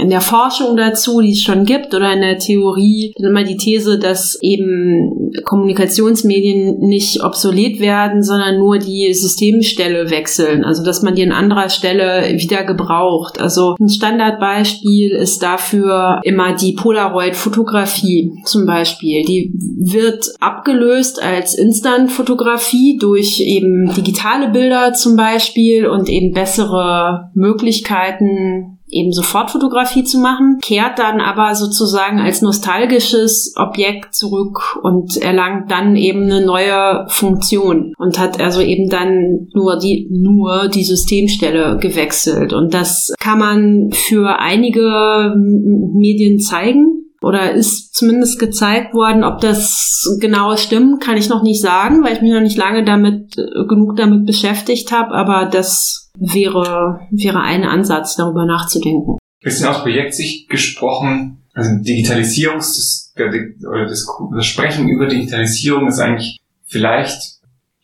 in 0.00 0.10
der 0.10 0.20
Forschung 0.20 0.76
dazu, 0.76 1.20
die 1.20 1.32
es 1.32 1.42
schon 1.42 1.64
gibt 1.64 1.94
oder 1.94 2.12
in 2.12 2.20
der 2.20 2.38
Theorie, 2.38 3.12
immer 3.16 3.42
die 3.42 3.56
These, 3.56 3.98
dass 3.98 4.38
eben 4.42 5.32
Kommunikationsmedien 5.44 6.78
nicht 6.78 7.24
obsolet 7.24 7.80
werden, 7.80 8.22
sondern 8.22 8.58
nur 8.58 8.78
die 8.78 9.12
Systemstelle 9.12 10.10
wechseln. 10.10 10.64
Also 10.64 10.84
dass 10.84 11.02
man 11.02 11.14
die 11.16 11.24
an 11.24 11.32
anderer 11.32 11.68
Stelle 11.68 12.32
wieder 12.38 12.64
gebraucht. 12.64 13.40
Also 13.40 13.74
ein 13.80 13.88
Standardbeispiel 13.88 15.10
ist 15.10 15.42
dafür 15.42 16.20
immer 16.22 16.54
die 16.54 16.74
Polaroid-Fotografie 16.74 18.32
zum 18.44 18.66
Beispiel. 18.66 19.24
Die 19.24 19.52
wird 19.52 20.26
abgelöst 20.40 20.91
als 21.22 21.54
Instant-Fotografie 21.54 22.98
durch 22.98 23.40
eben 23.40 23.92
digitale 23.94 24.48
Bilder 24.50 24.92
zum 24.92 25.16
Beispiel 25.16 25.86
und 25.86 26.08
eben 26.08 26.32
bessere 26.32 27.30
Möglichkeiten 27.34 28.78
eben 28.92 29.12
Sofortfotografie 29.12 30.04
zu 30.04 30.18
machen, 30.18 30.58
kehrt 30.62 30.98
dann 30.98 31.20
aber 31.20 31.54
sozusagen 31.54 32.20
als 32.20 32.42
nostalgisches 32.42 33.54
Objekt 33.56 34.14
zurück 34.14 34.78
und 34.82 35.16
erlangt 35.16 35.70
dann 35.70 35.96
eben 35.96 36.24
eine 36.24 36.44
neue 36.44 37.06
Funktion 37.08 37.94
und 37.98 38.18
hat 38.18 38.40
also 38.40 38.60
eben 38.60 38.88
dann 38.88 39.48
nur 39.54 39.78
die, 39.78 40.08
nur 40.10 40.68
die 40.68 40.84
Systemstelle 40.84 41.78
gewechselt. 41.78 42.52
Und 42.52 42.74
das 42.74 43.12
kann 43.18 43.38
man 43.38 43.90
für 43.92 44.38
einige 44.38 45.34
Medien 45.36 46.38
zeigen 46.38 47.01
oder 47.22 47.52
ist 47.52 47.94
zumindest 47.94 48.38
gezeigt 48.38 48.94
worden. 48.94 49.24
Ob 49.24 49.40
das 49.40 50.16
genau 50.20 50.56
stimmt, 50.56 51.02
kann 51.02 51.16
ich 51.16 51.28
noch 51.28 51.42
nicht 51.42 51.60
sagen, 51.60 52.04
weil 52.04 52.14
ich 52.14 52.22
mich 52.22 52.32
noch 52.32 52.40
nicht 52.40 52.56
lange 52.56 52.84
damit 52.84 53.36
genug 53.36 53.96
damit 53.96 54.26
beschäftigt 54.26 54.92
habe. 54.92 55.12
Aber 55.12 55.46
das 55.46 56.10
wäre, 56.18 57.00
wäre 57.10 57.40
ein 57.40 57.64
Ansatz, 57.64 58.16
darüber 58.16 58.46
nachzudenken. 58.46 59.18
Bisschen 59.42 59.68
aus 59.68 59.82
Projektsicht 59.82 60.48
gesprochen, 60.48 61.42
also 61.54 61.70
Digitalisierungs, 61.82 63.12
oder 63.16 63.86
das, 63.86 64.06
das 64.34 64.46
Sprechen 64.46 64.88
über 64.88 65.06
Digitalisierung 65.06 65.88
ist 65.88 65.98
eigentlich 65.98 66.38
vielleicht 66.64 67.42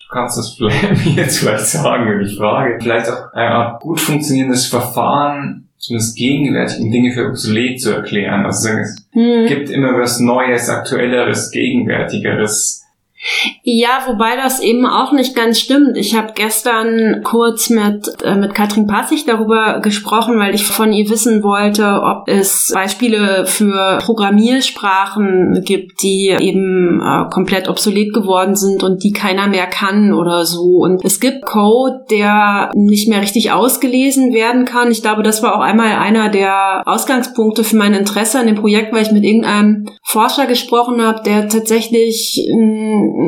du 0.09 0.15
kannst 0.15 0.39
das 0.39 0.55
vielleicht 0.55 1.07
jetzt 1.17 1.39
vielleicht 1.39 1.67
sagen, 1.67 2.11
wenn 2.11 2.27
ich 2.27 2.37
frage, 2.37 2.79
vielleicht 2.81 3.11
auch 3.11 3.33
ein 3.35 3.79
gut 3.81 4.01
funktionierendes 4.01 4.67
Verfahren, 4.67 5.68
zumindest 5.79 6.17
gegenwärtig, 6.17 6.81
um 6.81 6.91
Dinge 6.91 7.13
für 7.13 7.29
obsolet 7.29 7.81
zu 7.81 7.93
erklären. 7.93 8.45
Also 8.45 8.69
sagen, 8.69 8.81
es 8.81 9.07
hm. 9.13 9.47
gibt 9.47 9.71
immer 9.71 9.99
was 9.99 10.21
Neues, 10.21 10.69
Aktuelleres, 10.69 11.51
Gegenwärtigeres. 11.51 12.85
Ja, 13.63 14.05
wobei 14.07 14.37
das 14.37 14.61
eben 14.61 14.87
auch 14.87 15.13
nicht 15.13 15.35
ganz 15.35 15.59
stimmt. 15.59 15.97
Ich 15.97 16.17
habe 16.17 16.33
gestern 16.35 17.23
kurz 17.25 17.69
mit, 17.69 18.09
äh, 18.23 18.37
mit 18.37 18.55
Katrin 18.55 18.87
Passig 18.87 19.27
darüber 19.27 19.81
gesprochen, 19.81 20.39
weil 20.39 20.55
ich 20.55 20.65
von 20.65 20.93
ihr 20.93 21.11
wissen 21.11 21.43
wollte, 21.43 22.01
ob 22.03 22.29
es 22.29 22.71
Beispiele 22.73 23.45
für 23.47 23.99
Programmiersprachen 23.99 25.63
gibt, 25.65 26.03
die 26.03 26.29
eben 26.29 27.01
äh, 27.03 27.29
komplett 27.31 27.69
obsolet 27.69 28.15
geworden 28.15 28.55
sind 28.55 28.85
und 28.85 29.03
die 29.03 29.13
keiner 29.13 29.49
mehr 29.49 29.67
kann 29.67 30.15
oder 30.15 30.45
so. 30.45 30.79
Und 30.79 31.05
es 31.05 31.19
gibt 31.19 31.45
Code, 31.45 32.05
der 32.11 32.71
nicht 32.75 33.09
mehr 33.09 33.21
richtig 33.21 33.51
ausgelesen 33.51 34.33
werden 34.33 34.65
kann. 34.65 34.93
Ich 34.93 35.03
glaube, 35.03 35.25
das 35.25 35.43
war 35.43 35.57
auch 35.57 35.63
einmal 35.63 35.97
einer 35.97 36.29
der 36.29 36.83
Ausgangspunkte 36.87 37.65
für 37.65 37.77
mein 37.77 37.95
Interesse 37.95 38.39
an 38.39 38.47
dem 38.47 38.57
Projekt, 38.57 38.93
weil 38.93 39.03
ich 39.03 39.13
mit 39.13 39.25
irgendeinem 39.25 39.89
Forscher 40.05 40.47
gesprochen 40.47 41.03
habe, 41.03 41.23
der 41.25 41.49
tatsächlich 41.49 42.47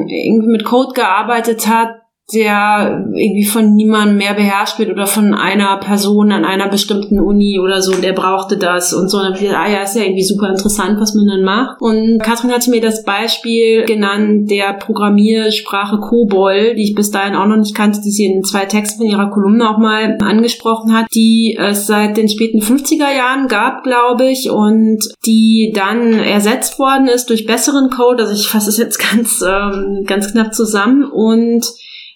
irgendwie 0.08 0.48
mit 0.48 0.64
Code 0.64 0.92
gearbeitet 0.94 1.66
hat, 1.68 1.99
der 2.32 3.04
irgendwie 3.14 3.44
von 3.44 3.74
niemandem 3.74 4.16
mehr 4.16 4.34
beherrscht 4.34 4.78
wird 4.78 4.90
oder 4.90 5.06
von 5.06 5.34
einer 5.34 5.76
Person 5.78 6.32
an 6.32 6.44
einer 6.44 6.68
bestimmten 6.68 7.20
Uni 7.20 7.58
oder 7.60 7.82
so, 7.82 7.92
der 7.92 8.12
brauchte 8.12 8.56
das 8.56 8.92
und 8.92 9.08
so. 9.08 9.18
Und 9.18 9.24
dann 9.24 9.34
ich 9.34 9.50
ah 9.50 9.68
ja, 9.68 9.82
ist 9.82 9.96
ja 9.96 10.02
irgendwie 10.02 10.24
super 10.24 10.48
interessant, 10.48 11.00
was 11.00 11.14
man 11.14 11.26
dann 11.26 11.42
macht. 11.42 11.80
Und 11.80 12.20
Katrin 12.22 12.52
hatte 12.52 12.70
mir 12.70 12.80
das 12.80 13.04
Beispiel 13.04 13.84
genannt 13.84 14.50
der 14.50 14.74
Programmiersprache 14.74 15.98
COBOL, 15.98 16.74
die 16.74 16.84
ich 16.84 16.94
bis 16.94 17.10
dahin 17.10 17.34
auch 17.34 17.46
noch 17.46 17.56
nicht 17.56 17.74
kannte, 17.74 18.00
die 18.00 18.10
sie 18.10 18.26
in 18.26 18.44
zwei 18.44 18.66
Texten 18.66 19.04
in 19.04 19.10
ihrer 19.10 19.30
Kolumne 19.30 19.68
auch 19.68 19.78
mal 19.78 20.18
angesprochen 20.20 20.96
hat, 20.96 21.06
die 21.14 21.56
es 21.58 21.86
seit 21.86 22.16
den 22.16 22.28
späten 22.28 22.60
50er 22.60 23.14
Jahren 23.16 23.48
gab, 23.48 23.82
glaube 23.82 24.26
ich, 24.26 24.50
und 24.50 24.98
die 25.26 25.72
dann 25.74 26.14
ersetzt 26.14 26.78
worden 26.78 27.06
ist 27.06 27.30
durch 27.30 27.46
besseren 27.46 27.90
Code. 27.90 28.22
Also 28.22 28.34
ich 28.34 28.48
fasse 28.48 28.70
es 28.70 28.78
jetzt 28.78 28.98
ganz, 29.10 29.42
ähm, 29.46 30.04
ganz 30.06 30.32
knapp 30.32 30.54
zusammen 30.54 31.04
und 31.04 31.64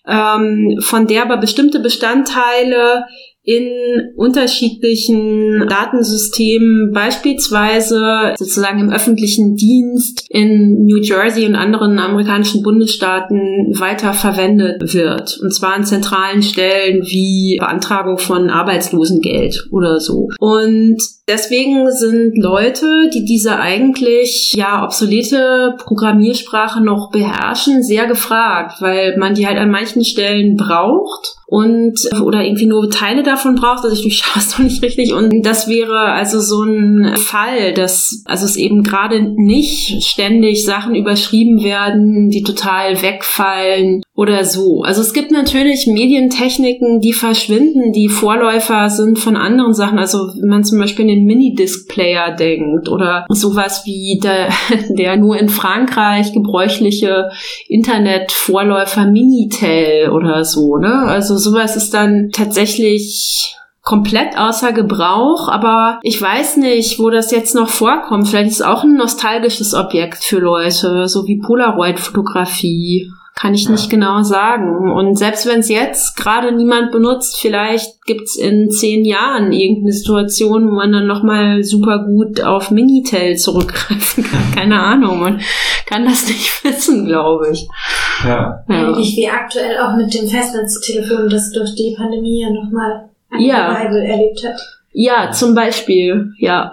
ähm, 0.06 0.78
von 0.80 1.06
der 1.06 1.22
aber 1.22 1.36
bestimmte 1.36 1.80
Bestandteile 1.80 3.06
in 3.44 4.14
unterschiedlichen 4.16 5.66
Datensystemen, 5.68 6.92
beispielsweise 6.92 8.34
sozusagen 8.38 8.80
im 8.80 8.90
öffentlichen 8.90 9.54
Dienst 9.54 10.24
in 10.30 10.84
New 10.84 10.96
Jersey 10.96 11.44
und 11.46 11.54
anderen 11.54 11.98
amerikanischen 11.98 12.62
Bundesstaaten 12.62 13.74
weiter 13.78 14.14
verwendet 14.14 14.94
wird. 14.94 15.38
Und 15.42 15.54
zwar 15.54 15.74
an 15.74 15.84
zentralen 15.84 16.42
Stellen 16.42 17.02
wie 17.02 17.58
Beantragung 17.60 18.16
von 18.16 18.48
Arbeitslosengeld 18.48 19.68
oder 19.70 20.00
so. 20.00 20.28
Und 20.38 20.96
Deswegen 21.26 21.90
sind 21.90 22.36
Leute, 22.36 23.08
die 23.14 23.24
diese 23.24 23.58
eigentlich 23.58 24.52
ja 24.54 24.84
obsolete 24.84 25.74
Programmiersprache 25.78 26.84
noch 26.84 27.10
beherrschen, 27.10 27.82
sehr 27.82 28.06
gefragt, 28.06 28.82
weil 28.82 29.16
man 29.16 29.34
die 29.34 29.46
halt 29.46 29.56
an 29.56 29.70
manchen 29.70 30.04
Stellen 30.04 30.56
braucht 30.56 31.36
und 31.46 31.98
oder 32.22 32.44
irgendwie 32.44 32.66
nur 32.66 32.90
Teile 32.90 33.22
davon 33.22 33.54
braucht. 33.54 33.84
Also 33.84 33.94
ich 33.94 34.02
durchschaue 34.02 34.42
es 34.42 34.58
noch 34.58 34.64
nicht 34.64 34.82
richtig. 34.82 35.12
Und 35.12 35.42
das 35.44 35.68
wäre 35.68 36.12
also 36.12 36.40
so 36.40 36.62
ein 36.62 37.16
Fall, 37.16 37.72
dass 37.74 38.22
also 38.24 38.44
es 38.44 38.56
eben 38.56 38.82
gerade 38.82 39.22
nicht 39.22 40.02
ständig 40.04 40.64
Sachen 40.64 40.94
überschrieben 40.94 41.62
werden, 41.62 42.30
die 42.30 42.42
total 42.42 43.02
wegfallen 43.02 44.02
oder 44.16 44.44
so. 44.44 44.82
Also 44.82 45.00
es 45.00 45.12
gibt 45.12 45.32
natürlich 45.32 45.86
Medientechniken, 45.86 47.00
die 47.00 47.12
verschwinden, 47.12 47.92
die 47.92 48.08
Vorläufer 48.08 48.88
sind 48.88 49.18
von 49.18 49.36
anderen 49.36 49.74
Sachen. 49.74 49.98
Also 49.98 50.18
wenn 50.40 50.48
man 50.48 50.64
zum 50.64 50.78
Beispiel 50.78 51.06
den 51.06 51.24
Minidisc-Player 51.24 52.36
denkt 52.36 52.88
oder 52.88 53.26
sowas 53.28 53.82
wie 53.84 54.20
der, 54.22 54.48
der 54.88 55.16
nur 55.16 55.36
in 55.38 55.48
Frankreich 55.48 56.32
gebräuchliche 56.32 57.30
Internet-Vorläufer 57.68 59.06
Minitel 59.06 60.10
oder 60.10 60.44
so. 60.44 60.76
Ne? 60.76 60.92
Also 61.06 61.36
sowas 61.44 61.76
ist 61.76 61.94
dann 61.94 62.30
tatsächlich 62.32 63.56
komplett 63.82 64.38
außer 64.38 64.72
Gebrauch, 64.72 65.48
aber 65.48 66.00
ich 66.02 66.20
weiß 66.20 66.56
nicht, 66.56 66.98
wo 66.98 67.10
das 67.10 67.30
jetzt 67.30 67.54
noch 67.54 67.68
vorkommt. 67.68 68.28
Vielleicht 68.28 68.50
ist 68.50 68.60
es 68.60 68.66
auch 68.66 68.82
ein 68.82 68.96
nostalgisches 68.96 69.74
Objekt 69.74 70.24
für 70.24 70.38
Leute, 70.38 71.06
so 71.06 71.26
wie 71.26 71.38
Polaroid-Fotografie 71.38 73.10
kann 73.34 73.52
ich 73.52 73.68
nicht 73.68 73.90
genau 73.90 74.22
sagen. 74.22 74.92
Und 74.92 75.18
selbst 75.18 75.46
wenn 75.46 75.58
es 75.58 75.68
jetzt 75.68 76.16
gerade 76.16 76.52
niemand 76.52 76.92
benutzt, 76.92 77.40
vielleicht 77.40 78.04
gibt's 78.04 78.36
in 78.36 78.70
zehn 78.70 79.04
Jahren 79.04 79.50
irgendeine 79.52 79.92
Situation, 79.92 80.70
wo 80.70 80.74
man 80.74 80.92
dann 80.92 81.08
nochmal 81.08 81.64
super 81.64 82.04
gut 82.06 82.40
auf 82.42 82.70
Minitel 82.70 83.36
zurückgreifen 83.36 84.24
kann. 84.24 84.50
Keine 84.54 84.80
Ahnung. 84.80 85.18
Man 85.18 85.40
kann 85.86 86.04
das 86.04 86.28
nicht 86.28 86.64
wissen, 86.64 87.06
glaube 87.06 87.50
ich. 87.50 87.68
Ja. 88.24 88.64
ja. 88.68 88.88
Ähnlich 88.88 89.16
wie 89.16 89.28
aktuell 89.28 89.78
auch 89.78 89.96
mit 89.96 90.14
dem 90.14 90.28
Festnetztelefon, 90.28 91.28
das 91.28 91.50
durch 91.50 91.74
die 91.74 91.94
Pandemie 91.96 92.42
ja 92.42 92.50
nochmal 92.50 93.10
ein 93.30 93.40
ja. 93.40 93.72
Erlebt 93.74 94.44
hat. 94.46 94.60
Ja, 94.92 95.32
zum 95.32 95.56
Beispiel, 95.56 96.32
ja. 96.38 96.70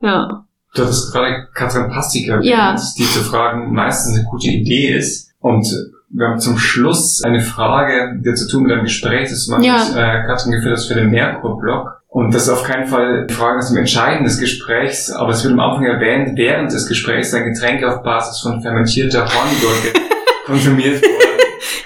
Ja. 0.00 0.46
Du 0.74 0.82
hattest 0.82 1.12
gerade 1.12 1.48
Katrin 1.52 1.90
Pastiker 1.90 2.40
ja. 2.42 2.74
die 2.96 3.04
zu 3.04 3.20
fragen 3.20 3.74
meistens 3.74 4.16
eine 4.16 4.24
gute 4.24 4.48
Idee 4.48 4.96
ist. 4.96 5.31
Und 5.42 5.66
wir 6.08 6.28
haben 6.28 6.38
zum 6.38 6.58
Schluss 6.58 7.22
eine 7.24 7.40
Frage, 7.40 8.20
die 8.24 8.34
zu 8.34 8.48
tun 8.48 8.64
mit 8.64 8.72
einem 8.72 8.84
Gespräch, 8.84 9.28
das 9.30 9.46
du 9.46 9.60
ja. 9.60 9.84
mit 9.84 9.96
äh, 9.96 10.26
Katrin 10.26 10.52
geführt 10.52 10.76
hast 10.76 10.86
für 10.86 10.94
den 10.94 11.10
Merkur-Blog. 11.10 12.00
Und 12.08 12.34
das 12.34 12.44
ist 12.44 12.48
auf 12.50 12.64
keinen 12.64 12.86
Fall 12.86 13.20
eine 13.20 13.28
Frage 13.28 13.58
aus 13.58 13.68
dem 13.68 13.78
Entscheiden 13.78 14.24
des 14.24 14.38
Gesprächs, 14.38 15.10
aber 15.10 15.32
es 15.32 15.42
wird 15.42 15.54
am 15.54 15.60
Anfang 15.60 15.86
erwähnt, 15.86 16.36
während 16.36 16.70
des 16.70 16.86
Gesprächs 16.86 17.32
ein 17.32 17.44
Getränk 17.44 17.82
auf 17.84 18.02
Basis 18.02 18.40
von 18.40 18.60
fermentierter 18.60 19.24
Horngurke 19.24 19.98
konsumiert 20.46 21.02
wurde. 21.02 21.22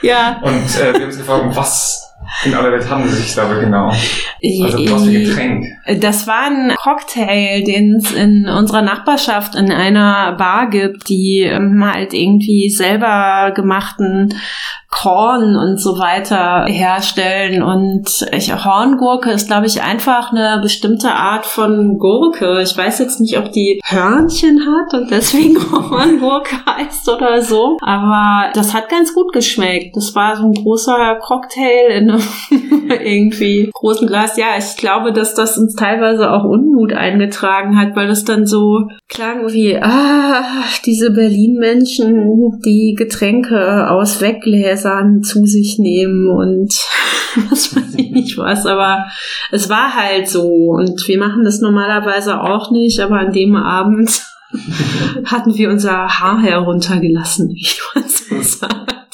Ja. 0.02 0.40
Und 0.42 0.52
äh, 0.52 0.92
wir 0.92 0.94
haben 0.94 1.04
uns 1.04 1.18
gefragt, 1.18 1.44
was 1.54 2.05
in 2.44 2.54
aller 2.54 2.72
Welt 2.72 2.88
handelt 2.88 3.12
es 3.12 3.22
sich 3.22 3.34
dabei 3.34 3.60
genau? 3.60 3.88
Also 3.88 4.92
was 4.92 5.04
für 5.04 5.12
Getränk? 5.12 5.66
Das 6.00 6.26
war 6.26 6.46
ein 6.46 6.74
Cocktail, 6.76 7.62
den 7.64 7.96
es 7.96 8.12
in 8.12 8.48
unserer 8.48 8.82
Nachbarschaft 8.82 9.54
in 9.54 9.72
einer 9.72 10.32
Bar 10.32 10.70
gibt, 10.70 11.08
die 11.08 11.40
ähm, 11.40 11.84
halt 11.84 12.12
irgendwie 12.12 12.68
selber 12.70 13.52
gemachten 13.54 14.34
Korn 14.96 15.56
und 15.56 15.78
so 15.78 15.98
weiter 15.98 16.64
herstellen. 16.66 17.62
Und 17.62 18.26
ich, 18.32 18.52
Horngurke 18.52 19.30
ist, 19.30 19.46
glaube 19.46 19.66
ich, 19.66 19.82
einfach 19.82 20.32
eine 20.32 20.58
bestimmte 20.62 21.10
Art 21.10 21.44
von 21.44 21.98
Gurke. 21.98 22.62
Ich 22.62 22.76
weiß 22.76 22.98
jetzt 23.00 23.20
nicht, 23.20 23.36
ob 23.38 23.52
die 23.52 23.80
Hörnchen 23.84 24.60
hat 24.60 24.94
und 24.94 25.10
deswegen 25.10 25.56
Horngurke 25.70 26.56
heißt 26.66 27.08
oder 27.10 27.42
so. 27.42 27.76
Aber 27.82 28.50
das 28.54 28.72
hat 28.72 28.88
ganz 28.88 29.12
gut 29.12 29.34
geschmeckt. 29.34 29.94
Das 29.96 30.14
war 30.14 30.36
so 30.36 30.44
ein 30.44 30.54
großer 30.54 31.18
Cocktail 31.20 31.90
in 31.90 32.10
einem 32.10 32.22
irgendwie 33.04 33.70
großen 33.74 34.06
Glas. 34.06 34.38
Ja, 34.38 34.56
ich 34.58 34.78
glaube, 34.78 35.12
dass 35.12 35.34
das 35.34 35.58
uns 35.58 35.74
teilweise 35.74 36.30
auch 36.30 36.44
Unmut 36.44 36.94
eingetragen 36.94 37.78
hat, 37.78 37.94
weil 37.96 38.08
es 38.08 38.24
dann 38.24 38.46
so 38.46 38.88
klang 39.08 39.52
wie, 39.52 39.76
ah, 39.76 40.64
diese 40.86 41.10
Berlin-Menschen, 41.10 42.60
die 42.64 42.94
Getränke 42.96 43.90
aus 43.90 44.22
Weggläsern 44.22 44.85
Gläsern 44.86 45.22
zu 45.22 45.46
sich 45.46 45.78
nehmen 45.78 46.28
und 46.28 46.74
was 47.50 47.74
weiß 47.74 47.94
ich 47.96 48.10
nicht 48.10 48.38
was, 48.38 48.66
aber 48.66 49.06
es 49.50 49.68
war 49.68 49.94
halt 49.94 50.28
so 50.28 50.46
und 50.46 51.06
wir 51.08 51.18
machen 51.18 51.44
das 51.44 51.60
normalerweise 51.60 52.40
auch 52.40 52.70
nicht, 52.70 53.00
aber 53.00 53.18
an 53.18 53.32
dem 53.32 53.56
Abend 53.56 54.22
hatten 55.24 55.54
wir 55.56 55.70
unser 55.70 56.08
Haar 56.08 56.40
heruntergelassen, 56.40 57.50
wie 57.50 57.68
man 57.94 58.04
so 58.08 58.40
sagt. 58.42 59.05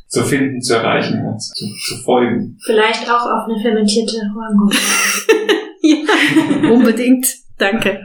zu 0.08 0.24
finden, 0.24 0.62
zu 0.62 0.76
erreichen 0.76 1.26
und 1.26 1.42
zu, 1.42 1.66
zu 1.86 1.96
folgen. 2.04 2.60
Vielleicht 2.64 3.10
auch 3.10 3.26
auf 3.26 3.50
eine 3.50 3.60
fermentierte 3.60 4.32
Horngurke. 4.34 4.78
ja, 5.82 5.98
unbedingt. 6.72 7.28
Danke. 7.58 7.96